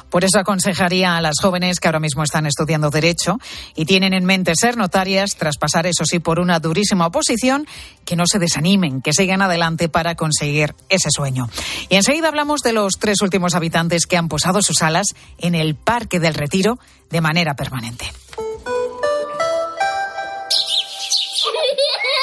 Por 0.09 0.23
eso 0.23 0.39
aconsejaría 0.39 1.17
a 1.17 1.21
las 1.21 1.35
jóvenes 1.41 1.79
que 1.79 1.87
ahora 1.87 1.99
mismo 1.99 2.23
están 2.23 2.45
estudiando 2.45 2.89
Derecho 2.89 3.39
y 3.75 3.85
tienen 3.85 4.13
en 4.13 4.25
mente 4.25 4.53
ser 4.55 4.77
notarias, 4.77 5.35
tras 5.37 5.57
pasar, 5.57 5.87
eso 5.87 6.03
sí, 6.05 6.19
por 6.19 6.39
una 6.39 6.59
durísima 6.59 7.07
oposición, 7.07 7.67
que 8.05 8.15
no 8.15 8.25
se 8.25 8.39
desanimen, 8.39 9.01
que 9.01 9.13
sigan 9.13 9.41
adelante 9.41 9.89
para 9.89 10.15
conseguir 10.15 10.75
ese 10.89 11.09
sueño. 11.11 11.49
Y 11.89 11.95
enseguida 11.95 12.27
hablamos 12.27 12.61
de 12.61 12.73
los 12.73 12.93
tres 12.99 13.21
últimos 13.21 13.55
habitantes 13.55 14.05
que 14.05 14.17
han 14.17 14.27
posado 14.27 14.61
sus 14.61 14.81
alas 14.81 15.07
en 15.37 15.55
el 15.55 15.75
Parque 15.75 16.19
del 16.19 16.33
Retiro 16.33 16.79
de 17.09 17.21
manera 17.21 17.55
permanente. 17.55 18.11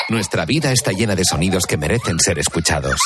Nuestra 0.08 0.46
vida 0.46 0.72
está 0.72 0.92
llena 0.92 1.14
de 1.14 1.24
sonidos 1.24 1.64
que 1.66 1.76
merecen 1.76 2.18
ser 2.18 2.38
escuchados. 2.38 2.98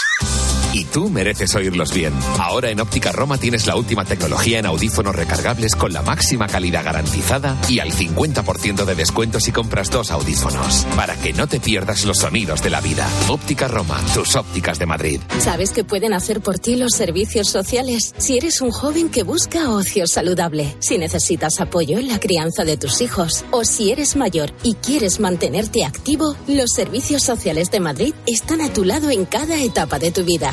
Y 0.73 0.85
tú 0.87 1.11
mereces 1.11 1.55
oírlos 1.55 1.93
bien. 1.93 2.13
Ahora 2.39 2.71
en 2.71 2.81
Óptica 2.81 3.13
Roma 3.13 3.39
tienes 3.39 3.67
la 3.67 3.77
última 3.77 4.05
tecnología 4.05 4.59
en 4.59 4.67
audífonos 4.67 5.15
recargables 5.15 5.77
con 5.77 5.93
la 5.93 6.03
máxima 6.03 6.47
calidad 6.47 6.85
garantizada 6.85 7.57
y 7.69 7.81
al 7.81 7.93
50% 7.93 8.85
de 8.85 8.95
descuento 8.95 9.39
si 9.39 9.53
compras 9.53 9.91
dos 9.91 10.11
audífonos. 10.11 10.87
Para 10.97 11.15
que 11.17 11.33
no 11.33 11.47
te 11.47 11.61
pierdas 11.61 12.05
los 12.05 12.19
sonidos 12.19 12.63
de 12.63 12.71
la 12.71 12.81
vida. 12.81 13.07
Óptica 13.29 13.69
Roma, 13.69 14.01
tus 14.15 14.35
ópticas 14.37 14.79
de 14.79 14.87
Madrid. 14.87 15.21
¿Sabes 15.41 15.73
qué 15.73 15.85
pueden 15.85 16.15
hacer 16.15 16.41
por 16.41 16.59
ti 16.59 16.77
los 16.77 16.93
servicios 16.93 17.49
sociales? 17.49 18.15
Si 18.17 18.39
eres 18.39 18.61
un 18.61 18.71
joven 18.71 19.11
que 19.11 19.23
busca 19.23 19.71
ocio 19.71 20.07
saludable, 20.07 20.75
si 20.79 20.99
necesitas 20.99 21.61
apoyo 21.61 21.99
en 21.99 22.09
la 22.09 22.19
crianza 22.19 22.65
de 22.65 22.77
tus 22.77 23.01
hijos 23.03 23.45
o 23.51 23.65
si 23.65 23.91
eres 23.91 24.17
mayor 24.17 24.53
y 24.63 24.75
quieres 24.75 25.21
mantenerte 25.21 25.85
activo, 25.85 26.35
los 26.47 26.71
servicios 26.75 27.23
sociales 27.23 27.71
de 27.71 27.81
Madrid 27.81 28.15
están 28.27 28.61
a 28.61 28.73
tu 28.73 28.85
lado 28.85 29.11
en 29.11 29.27
cada 29.27 29.63
etapa 29.63 29.99
de 29.99 30.11
tu 30.11 30.25
vida. 30.25 30.53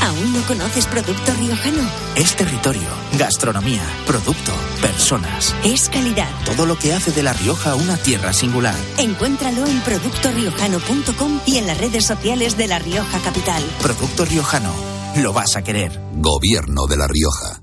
¿Aún 0.00 0.32
no 0.32 0.42
conoces 0.46 0.86
Producto 0.86 1.32
Riojano? 1.34 1.82
Es 2.16 2.36
territorio, 2.36 2.88
gastronomía, 3.18 3.82
producto, 4.06 4.52
personas. 4.80 5.54
Es 5.64 5.88
calidad. 5.88 6.28
Todo 6.44 6.66
lo 6.66 6.78
que 6.78 6.92
hace 6.92 7.12
de 7.12 7.22
La 7.22 7.32
Rioja 7.32 7.74
una 7.74 7.96
tierra 7.96 8.32
singular. 8.32 8.76
Encuéntralo 8.98 9.66
en 9.66 9.80
productoriojano.com 9.80 11.40
y 11.46 11.58
en 11.58 11.66
las 11.66 11.78
redes 11.78 12.06
sociales 12.06 12.56
de 12.56 12.68
La 12.68 12.78
Rioja 12.78 13.18
Capital. 13.20 13.62
Producto 13.82 14.24
Riojano. 14.24 14.72
Lo 15.16 15.32
vas 15.32 15.56
a 15.56 15.62
querer. 15.62 16.00
Gobierno 16.14 16.86
de 16.86 16.96
La 16.96 17.06
Rioja. 17.06 17.60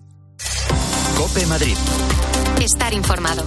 Cope 1.18 1.46
Madrid. 1.46 1.76
Estar 2.60 2.94
informado. 2.94 3.44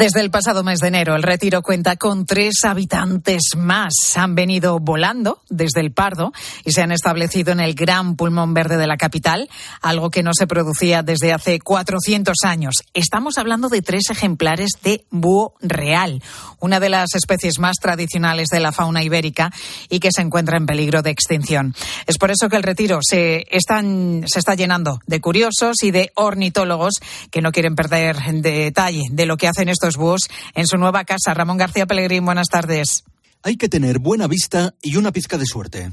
Desde 0.00 0.20
el 0.20 0.30
pasado 0.30 0.64
mes 0.64 0.78
de 0.78 0.88
enero, 0.88 1.14
el 1.14 1.22
retiro 1.22 1.60
cuenta 1.60 1.96
con 1.96 2.24
tres 2.24 2.64
habitantes 2.64 3.50
más. 3.54 3.92
Han 4.16 4.34
venido 4.34 4.78
volando 4.78 5.42
desde 5.50 5.82
el 5.82 5.92
Pardo 5.92 6.32
y 6.64 6.72
se 6.72 6.80
han 6.80 6.90
establecido 6.90 7.52
en 7.52 7.60
el 7.60 7.74
gran 7.74 8.16
pulmón 8.16 8.54
verde 8.54 8.78
de 8.78 8.86
la 8.86 8.96
capital, 8.96 9.50
algo 9.82 10.08
que 10.08 10.22
no 10.22 10.30
se 10.32 10.46
producía 10.46 11.02
desde 11.02 11.34
hace 11.34 11.60
400 11.60 12.34
años. 12.44 12.76
Estamos 12.94 13.36
hablando 13.36 13.68
de 13.68 13.82
tres 13.82 14.04
ejemplares 14.08 14.70
de 14.82 15.04
búho 15.10 15.52
real, 15.60 16.22
una 16.60 16.80
de 16.80 16.88
las 16.88 17.14
especies 17.14 17.58
más 17.58 17.76
tradicionales 17.76 18.48
de 18.48 18.60
la 18.60 18.72
fauna 18.72 19.02
ibérica 19.02 19.52
y 19.90 20.00
que 20.00 20.12
se 20.16 20.22
encuentra 20.22 20.56
en 20.56 20.64
peligro 20.64 21.02
de 21.02 21.10
extinción. 21.10 21.74
Es 22.06 22.16
por 22.16 22.30
eso 22.30 22.48
que 22.48 22.56
el 22.56 22.62
retiro 22.62 23.00
se, 23.02 23.44
están, 23.50 24.24
se 24.26 24.38
está 24.38 24.54
llenando 24.54 25.00
de 25.06 25.20
curiosos 25.20 25.82
y 25.82 25.90
de 25.90 26.10
ornitólogos 26.14 26.94
que 27.30 27.42
no 27.42 27.52
quieren 27.52 27.74
perder 27.74 28.16
detalle 28.40 29.02
de 29.10 29.26
lo 29.26 29.36
que 29.36 29.46
hacen 29.46 29.68
estos 29.68 29.89
búhos 29.96 30.22
en 30.54 30.66
su 30.66 30.76
nueva 30.76 31.04
casa. 31.04 31.34
Ramón 31.34 31.56
García 31.56 31.86
Pellegrín, 31.86 32.24
buenas 32.24 32.48
tardes. 32.48 33.04
Hay 33.42 33.56
que 33.56 33.68
tener 33.68 33.98
buena 33.98 34.26
vista 34.26 34.74
y 34.82 34.96
una 34.96 35.12
pizca 35.12 35.38
de 35.38 35.46
suerte 35.46 35.92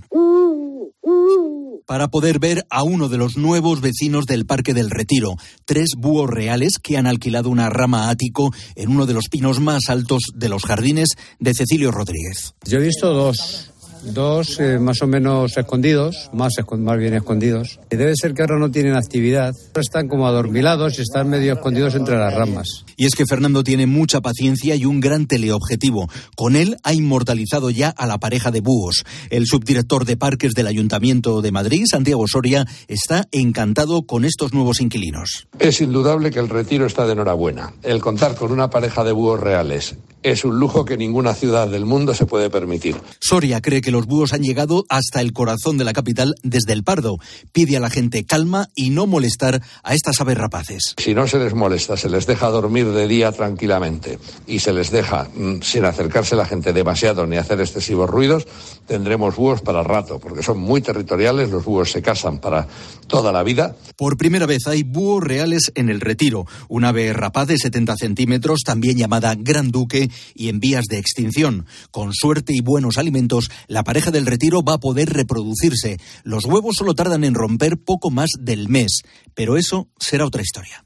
para 1.88 2.10
poder 2.10 2.38
ver 2.38 2.68
a 2.70 2.84
uno 2.84 3.08
de 3.10 3.18
los 3.18 3.38
nuevos 3.38 3.82
vecinos 3.82 4.26
del 4.26 4.46
Parque 4.46 4.74
del 4.74 4.92
Retiro, 4.92 5.36
tres 5.66 5.92
búhos 5.98 6.30
reales 6.30 6.80
que 6.84 6.98
han 6.98 7.08
alquilado 7.08 7.50
una 7.50 7.70
rama 7.70 8.10
ático 8.10 8.54
en 8.76 8.90
uno 8.90 9.06
de 9.06 9.14
los 9.14 9.30
pinos 9.32 9.60
más 9.62 9.84
altos 9.88 10.24
de 10.36 10.50
los 10.50 10.64
jardines 10.64 11.12
de 11.40 11.54
Cecilio 11.54 11.92
Rodríguez. 11.92 12.54
Yo 12.66 12.80
he 12.80 12.82
visto 12.82 13.14
dos 13.14 13.72
dos 14.14 14.60
eh, 14.60 14.80
más 14.80 15.02
o 15.02 15.08
menos 15.08 15.58
escondidos, 15.58 16.30
más, 16.34 16.54
más 16.78 16.98
bien 16.98 17.14
escondidos. 17.14 17.80
Y 17.92 17.96
debe 17.96 18.14
ser 18.16 18.34
que 18.34 18.42
ahora 18.42 18.58
no 18.58 18.72
tienen 18.72 18.96
actividad, 18.96 19.54
están 19.76 20.08
como 20.08 20.28
adormilados 20.28 20.98
y 20.98 21.02
están 21.02 21.30
medio 21.30 21.54
escondidos 21.54 21.96
entre 21.96 22.18
las 22.18 22.34
ramas. 22.34 22.86
Y 22.96 23.06
es 23.06 23.16
que 23.16 23.26
Fernando 23.26 23.64
tiene 23.64 23.86
mucha 23.86 24.22
paciencia 24.22 24.76
y 24.76 24.86
un 24.86 25.00
gran 25.00 25.28
teleobjetivo. 25.28 26.10
Con 26.36 26.56
él 26.56 26.78
ha 26.84 26.94
inmortalizado 26.94 27.70
ya 27.70 27.90
a 27.90 28.08
la 28.08 28.18
pareja 28.18 28.52
de 28.52 28.62
búhos. 28.62 29.04
El 29.30 29.46
subdirector 29.46 30.06
de 30.06 30.18
parques 30.18 30.54
del 30.54 30.68
Ayuntamiento 30.68 31.42
de 31.42 31.52
Madrid, 31.52 31.86
Santiago 31.90 32.26
Soria, 32.28 32.66
está 32.88 33.28
encantado 33.32 34.04
con 34.04 34.26
estos 34.26 34.54
nuevos 34.54 34.82
inquilinos. 34.82 35.48
Es 35.60 35.82
indudable 35.82 36.32
que 36.32 36.40
el 36.40 36.50
retiro 36.50 36.86
está 36.86 37.06
de 37.06 37.14
enhorabuena. 37.14 37.74
El 37.84 38.00
contar 38.00 38.36
con 38.36 38.52
una 38.52 38.70
pareja 38.70 39.04
de 39.04 39.12
búhos 39.12 39.40
reales 39.40 39.96
es 40.24 40.44
un 40.44 40.60
lujo 40.60 40.86
que 40.86 40.98
ninguna 40.98 41.34
ciudad 41.34 41.68
del 41.68 41.86
mundo 41.86 42.14
se 42.14 42.26
puede 42.26 42.50
permitir. 42.50 42.96
Soria 43.20 43.62
cree 43.62 43.82
que 43.82 43.92
los 43.92 43.97
búhos 44.06 44.34
han 44.34 44.44
llegado 44.44 44.86
hasta 44.90 45.22
el 45.22 45.34
corazón 45.34 45.78
de 45.78 45.84
la 45.84 45.94
capital 45.94 46.36
desde 46.44 46.74
el 46.74 46.84
Pardo. 46.84 47.18
Pide 47.52 47.78
a 47.78 47.80
la 47.80 47.90
gente 47.90 48.26
calma 48.26 48.68
y 48.76 48.90
no 48.90 49.08
molestar 49.08 49.62
a 49.84 49.94
estas 49.94 50.22
aves 50.22 50.38
rapaces. 50.38 50.96
Si 50.98 51.14
no 51.14 51.28
se 51.28 51.40
les 51.40 51.54
molesta, 51.54 51.98
se 51.98 52.10
les 52.10 52.28
deja 52.28 52.48
dormir 52.50 52.88
de 52.92 53.08
día 53.08 53.32
tranquilamente 53.32 54.20
y 54.46 54.60
se 54.60 54.74
les 54.74 54.92
deja 54.92 55.28
mm, 55.36 55.62
sin 55.62 55.86
acercarse 55.86 56.36
la 56.36 56.46
gente 56.46 56.74
demasiado 56.74 57.26
ni 57.26 57.38
hacer 57.38 57.60
excesivos 57.60 58.10
ruidos, 58.10 58.46
tendremos 58.88 59.36
búhos 59.36 59.62
para 59.62 59.84
rato, 59.84 60.20
porque 60.20 60.42
son 60.42 60.60
muy 60.60 60.82
territoriales, 60.82 61.52
los 61.52 61.64
búhos 61.66 61.92
se 61.92 62.02
casan 62.02 62.40
para 62.40 62.68
toda 63.08 63.32
la 63.32 63.44
vida. 63.44 63.76
Por 63.96 64.18
primera 64.18 64.46
vez 64.46 64.66
hay 64.68 64.84
búhos 64.84 65.24
reales 65.24 65.72
en 65.76 65.90
el 65.90 66.02
retiro, 66.02 66.46
un 66.70 66.86
ave 66.86 67.14
rapaz 67.14 67.48
de 67.48 67.58
70 67.58 67.96
centímetros, 67.98 68.62
también 68.66 68.98
llamada 68.98 69.36
Gran 69.38 69.70
Duque, 69.70 70.10
y 70.34 70.50
en 70.50 70.60
vías 70.60 70.86
de 70.90 70.98
extinción. 70.98 71.66
Con 71.92 72.14
suerte 72.14 72.54
y 72.56 72.62
buenos 72.62 72.98
alimentos, 72.98 73.50
la 73.68 73.84
pareja 73.84 74.12
del 74.12 74.26
retiro 74.26 74.64
va 74.64 74.74
a 74.74 74.80
poder 74.80 75.10
reproducirse. 75.10 76.00
Los 76.24 76.46
huevos 76.46 76.76
solo 76.78 76.96
tardan 76.96 77.24
en 77.24 77.34
romper 77.34 77.78
poco 77.78 78.10
más 78.10 78.30
del 78.40 78.70
mes, 78.70 79.02
pero 79.34 79.58
eso 79.58 79.90
será 80.00 80.26
otra 80.26 80.42
historia. 80.42 80.86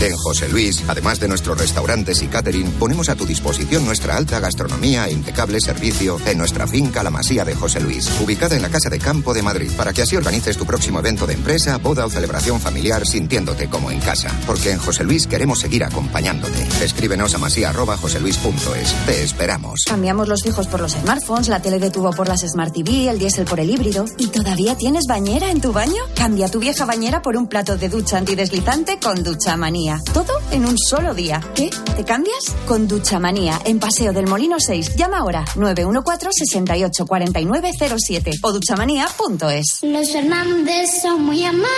En 0.00 0.16
José 0.16 0.48
Luis, 0.48 0.82
además 0.88 1.20
de 1.20 1.28
nuestros 1.28 1.56
restaurantes 1.56 2.20
y 2.22 2.26
catering, 2.26 2.70
ponemos 2.72 3.08
a 3.08 3.14
tu 3.14 3.24
disposición 3.24 3.86
nuestra 3.86 4.16
alta 4.16 4.40
gastronomía 4.40 5.06
e 5.06 5.12
impecable 5.12 5.60
servicio 5.60 6.18
en 6.26 6.36
nuestra 6.36 6.66
finca 6.66 7.02
La 7.02 7.10
Masía 7.10 7.44
de 7.44 7.54
José 7.54 7.80
Luis, 7.80 8.10
ubicada 8.20 8.56
en 8.56 8.62
la 8.62 8.68
Casa 8.68 8.90
de 8.90 8.98
Campo 8.98 9.32
de 9.32 9.42
Madrid, 9.42 9.70
para 9.76 9.92
que 9.92 10.02
así 10.02 10.16
organices 10.16 10.56
tu 10.56 10.66
próximo 10.66 10.98
evento 10.98 11.26
de 11.26 11.34
empresa, 11.34 11.78
boda 11.78 12.04
o 12.04 12.10
celebración 12.10 12.60
familiar 12.60 13.06
sintiéndote 13.06 13.68
como 13.70 13.90
en 13.90 14.00
casa. 14.00 14.30
Porque 14.46 14.72
en 14.72 14.78
José 14.78 15.04
Luis 15.04 15.26
queremos 15.26 15.60
seguir 15.60 15.84
acompañándote. 15.84 16.66
Escríbenos 16.82 17.34
a 17.34 17.38
masía.joseluis.es. 17.38 19.06
Te 19.06 19.22
esperamos. 19.22 19.84
Cambiamos 19.86 20.28
los 20.28 20.42
fijos 20.42 20.66
por 20.66 20.80
los 20.80 20.92
smartphones, 20.92 21.48
la 21.48 21.62
tele 21.62 21.78
de 21.78 21.90
tubo 21.90 22.10
por 22.10 22.28
las 22.28 22.40
Smart 22.40 22.74
TV, 22.74 23.08
el 23.08 23.18
diésel 23.18 23.44
por 23.44 23.60
el 23.60 23.70
híbrido. 23.70 24.04
¿Y 24.18 24.26
todavía 24.26 24.76
tienes 24.76 25.04
bañera 25.08 25.50
en 25.50 25.60
tu 25.60 25.72
baño? 25.72 26.02
Cambia 26.14 26.48
tu 26.48 26.58
vieja 26.58 26.84
bañera 26.84 27.22
por 27.22 27.36
un 27.36 27.46
plato 27.46 27.76
de 27.76 27.88
ducha 27.88 28.18
antideslizante 28.18 28.98
con 28.98 29.22
ducha 29.22 29.56
manía. 29.56 29.83
Todo 30.14 30.32
en 30.50 30.64
un 30.64 30.78
solo 30.78 31.12
día. 31.14 31.42
¿Qué? 31.54 31.68
¿Te 31.94 32.04
cambias? 32.04 32.56
Con 32.66 32.88
Duchamanía, 32.88 33.60
en 33.66 33.78
Paseo 33.78 34.14
del 34.14 34.26
Molino 34.26 34.56
6. 34.58 34.96
Llama 34.96 35.18
ahora 35.18 35.44
914-684907 35.56 38.38
o 38.40 38.52
duchamanía.es. 38.52 39.80
Los 39.82 40.10
Fernández 40.10 41.02
son 41.02 41.26
muy 41.26 41.44
amables. 41.44 41.68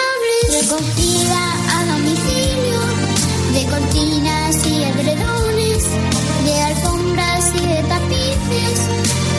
Recogida 0.50 1.52
a 1.72 1.84
domicilio 1.86 2.80
de 3.52 3.64
cortinas 3.66 4.64
y 4.66 4.84
edredones, 4.84 5.82
de 6.44 6.62
alfombras 6.62 7.44
y 7.56 7.60
de 7.66 7.82
tapices, 7.88 8.78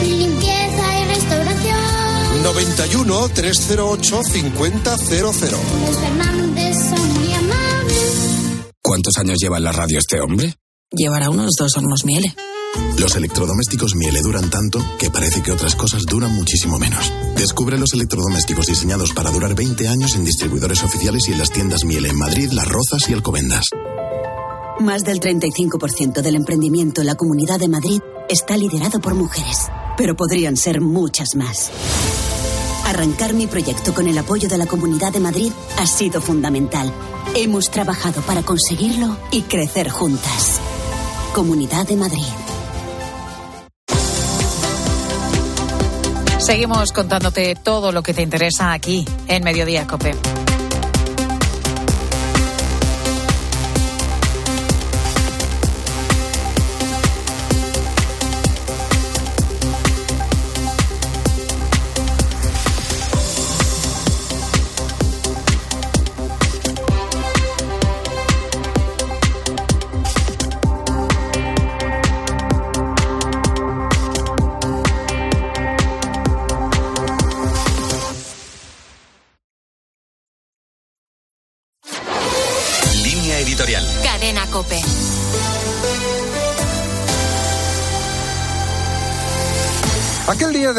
limpieza 0.02 1.00
y 1.00 1.04
restauración. 1.06 2.42
91 2.42 3.28
308 3.30 4.20
5000. 4.30 4.82
Los 4.84 5.36
Fernández. 5.38 6.57
¿Cuántos 8.88 9.18
años 9.18 9.36
lleva 9.38 9.58
en 9.58 9.64
la 9.64 9.72
radio 9.72 9.98
este 9.98 10.18
hombre? 10.18 10.54
Llevará 10.90 11.28
unos 11.28 11.50
dos 11.58 11.76
hornos 11.76 12.06
Miele. 12.06 12.34
Los 12.98 13.16
electrodomésticos 13.16 13.94
Miele 13.94 14.22
duran 14.22 14.48
tanto 14.48 14.82
que 14.98 15.10
parece 15.10 15.42
que 15.42 15.52
otras 15.52 15.76
cosas 15.76 16.04
duran 16.06 16.34
muchísimo 16.34 16.78
menos. 16.78 17.12
Descubre 17.36 17.76
los 17.76 17.92
electrodomésticos 17.92 18.66
diseñados 18.66 19.12
para 19.12 19.30
durar 19.30 19.54
20 19.54 19.86
años 19.88 20.14
en 20.14 20.24
distribuidores 20.24 20.82
oficiales 20.82 21.28
y 21.28 21.32
en 21.32 21.38
las 21.38 21.50
tiendas 21.50 21.84
Miele 21.84 22.08
en 22.08 22.16
Madrid, 22.16 22.50
Las 22.50 22.66
Rozas 22.66 23.10
y 23.10 23.12
Alcobendas. 23.12 23.66
Más 24.80 25.02
del 25.02 25.20
35% 25.20 26.22
del 26.22 26.36
emprendimiento 26.36 27.02
en 27.02 27.08
la 27.08 27.14
Comunidad 27.14 27.58
de 27.58 27.68
Madrid 27.68 28.00
está 28.30 28.56
liderado 28.56 29.00
por 29.00 29.14
mujeres, 29.14 29.68
pero 29.98 30.16
podrían 30.16 30.56
ser 30.56 30.80
muchas 30.80 31.34
más. 31.36 31.70
Arrancar 32.88 33.34
mi 33.34 33.46
proyecto 33.46 33.92
con 33.92 34.08
el 34.08 34.16
apoyo 34.16 34.48
de 34.48 34.56
la 34.56 34.64
Comunidad 34.64 35.12
de 35.12 35.20
Madrid 35.20 35.52
ha 35.76 35.86
sido 35.86 36.22
fundamental. 36.22 36.90
Hemos 37.36 37.70
trabajado 37.70 38.22
para 38.22 38.42
conseguirlo 38.42 39.14
y 39.30 39.42
crecer 39.42 39.90
juntas. 39.90 40.58
Comunidad 41.34 41.86
de 41.86 41.96
Madrid. 41.96 42.24
Seguimos 46.38 46.92
contándote 46.92 47.56
todo 47.56 47.92
lo 47.92 48.02
que 48.02 48.14
te 48.14 48.22
interesa 48.22 48.72
aquí 48.72 49.04
en 49.26 49.44
Mediodía 49.44 49.86
Cope. 49.86 50.14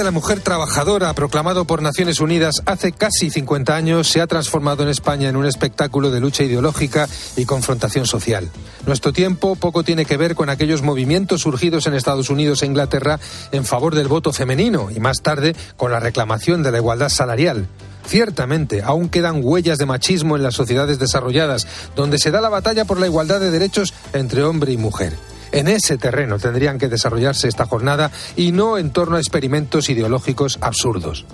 De 0.10 0.14
Mujer 0.14 0.39
Trabajadora, 0.39 1.14
proclamado 1.14 1.66
por 1.66 1.84
Naciones 1.84 2.20
Unidas 2.20 2.64
hace 2.66 2.93
casi 2.93 3.30
50 3.30 3.76
años, 3.76 4.07
se 4.07 4.22
ha 4.22 4.26
transformado 4.26 4.82
en 4.82 4.89
España 4.89 5.30
en 5.30 5.36
un 5.36 5.45
espectáculo 5.45 6.10
de 6.10 6.20
lucha 6.20 6.43
ideológica 6.43 7.07
y 7.36 7.45
confrontación 7.45 8.07
social. 8.07 8.49
Nuestro 8.88 9.14
tiempo 9.14 9.55
poco 9.55 9.84
tiene 9.84 10.05
que 10.05 10.18
ver 10.18 10.34
con 10.34 10.49
aquellos 10.49 10.82
movimientos 10.82 11.41
surgidos 11.41 11.86
en 11.86 11.93
Estados 11.93 12.32
Unidos 12.32 12.64
e 12.64 12.66
Inglaterra 12.66 13.20
en 13.51 13.66
favor 13.66 13.93
del 13.93 14.07
voto 14.07 14.34
femenino 14.34 14.89
y 14.89 14.99
más 14.99 15.22
tarde 15.22 15.55
con 15.78 15.91
la 15.91 15.99
reclamación 15.99 16.64
de 16.64 16.72
la 16.72 16.80
igualdad 16.80 17.10
salarial. 17.10 17.68
Ciertamente, 18.07 18.82
aún 18.82 19.10
quedan 19.10 19.41
huellas 19.43 19.78
de 19.78 19.86
machismo 19.86 20.36
en 20.36 20.41
las 20.41 20.55
sociedades 20.55 20.97
desarrolladas, 20.97 21.68
donde 21.95 22.18
se 22.18 22.32
da 22.32 22.41
la 22.41 22.49
batalla 22.49 22.86
por 22.86 22.99
la 22.99 23.05
igualdad 23.05 23.39
de 23.39 23.51
derechos 23.51 23.93
entre 24.14 24.43
hombre 24.43 24.72
y 24.72 24.78
mujer. 24.78 25.16
En 25.52 25.68
ese 25.68 25.97
terreno 25.97 26.38
tendrían 26.39 26.78
que 26.78 26.89
desarrollarse 26.89 27.47
esta 27.47 27.66
jornada 27.66 28.12
y 28.36 28.52
no 28.52 28.78
en 28.78 28.91
torno 28.91 29.16
a 29.18 29.20
experimentos 29.20 29.89
ideológicos 29.89 30.58
absurdos. 30.62 31.26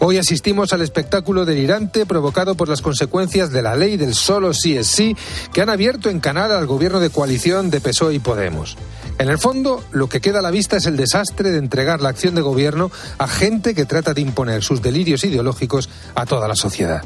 Hoy 0.00 0.18
asistimos 0.18 0.72
al 0.72 0.82
espectáculo 0.82 1.44
delirante 1.44 2.06
provocado 2.06 2.54
por 2.54 2.68
las 2.68 2.82
consecuencias 2.82 3.50
de 3.50 3.62
la 3.62 3.76
ley 3.76 3.96
del 3.96 4.14
solo 4.14 4.52
sí 4.54 4.76
es 4.76 4.86
sí 4.86 5.16
que 5.52 5.62
han 5.62 5.70
abierto 5.70 6.10
en 6.10 6.20
canal 6.20 6.52
al 6.52 6.66
gobierno 6.66 7.00
de 7.00 7.10
coalición 7.10 7.70
de 7.70 7.80
PSOE 7.80 8.14
y 8.14 8.18
Podemos. 8.18 8.76
En 9.18 9.28
el 9.28 9.38
fondo, 9.38 9.84
lo 9.92 10.08
que 10.08 10.20
queda 10.20 10.40
a 10.40 10.42
la 10.42 10.50
vista 10.50 10.76
es 10.76 10.86
el 10.86 10.96
desastre 10.96 11.50
de 11.50 11.58
entregar 11.58 12.00
la 12.00 12.08
acción 12.08 12.34
de 12.34 12.40
gobierno 12.40 12.90
a 13.18 13.28
gente 13.28 13.74
que 13.74 13.84
trata 13.84 14.14
de 14.14 14.20
imponer 14.20 14.62
sus 14.62 14.82
delirios 14.82 15.24
ideológicos 15.24 15.88
a 16.14 16.26
toda 16.26 16.48
la 16.48 16.56
sociedad. 16.56 17.02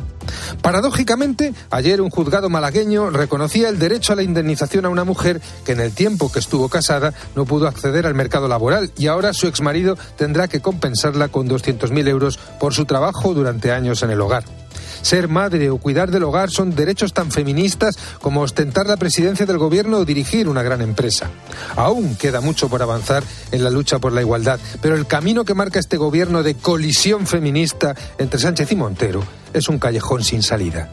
Paradójicamente, 0.62 1.54
ayer 1.70 2.00
un 2.00 2.10
juzgado 2.10 2.48
malagueño 2.48 3.10
reconocía 3.10 3.68
el 3.68 3.78
derecho 3.78 4.12
a 4.12 4.16
la 4.16 4.22
indemnización 4.22 4.86
a 4.86 4.88
una 4.88 5.04
mujer 5.04 5.40
que 5.64 5.72
en 5.72 5.80
el 5.80 5.92
tiempo 5.92 6.32
que 6.32 6.38
estuvo 6.38 6.68
casada 6.68 7.12
no 7.34 7.44
pudo 7.44 7.66
acceder 7.68 8.06
al 8.06 8.14
mercado 8.14 8.48
laboral 8.48 8.90
y 8.96 9.08
ahora 9.08 9.32
su 9.32 9.46
exmarido 9.46 9.96
tendrá 10.16 10.48
que 10.48 10.60
compensarla 10.60 11.28
con 11.28 11.48
200.000 11.48 12.08
euros 12.08 12.38
por 12.58 12.74
su 12.74 12.86
trabajo 12.86 13.34
durante 13.34 13.72
años 13.72 14.02
en 14.02 14.10
el 14.10 14.20
hogar. 14.20 14.44
Ser 15.06 15.28
madre 15.28 15.70
o 15.70 15.78
cuidar 15.78 16.10
del 16.10 16.24
hogar 16.24 16.50
son 16.50 16.74
derechos 16.74 17.12
tan 17.12 17.30
feministas 17.30 17.96
como 18.20 18.40
ostentar 18.40 18.88
la 18.88 18.96
presidencia 18.96 19.46
del 19.46 19.56
gobierno 19.56 19.98
o 19.98 20.04
dirigir 20.04 20.48
una 20.48 20.64
gran 20.64 20.80
empresa. 20.80 21.30
Aún 21.76 22.16
queda 22.16 22.40
mucho 22.40 22.68
por 22.68 22.82
avanzar 22.82 23.22
en 23.52 23.62
la 23.62 23.70
lucha 23.70 24.00
por 24.00 24.12
la 24.12 24.22
igualdad, 24.22 24.58
pero 24.82 24.96
el 24.96 25.06
camino 25.06 25.44
que 25.44 25.54
marca 25.54 25.78
este 25.78 25.96
gobierno 25.96 26.42
de 26.42 26.56
colisión 26.56 27.28
feminista 27.28 27.94
entre 28.18 28.40
Sánchez 28.40 28.72
y 28.72 28.74
Montero 28.74 29.22
es 29.52 29.68
un 29.68 29.78
callejón 29.78 30.24
sin 30.24 30.42
salida. 30.42 30.90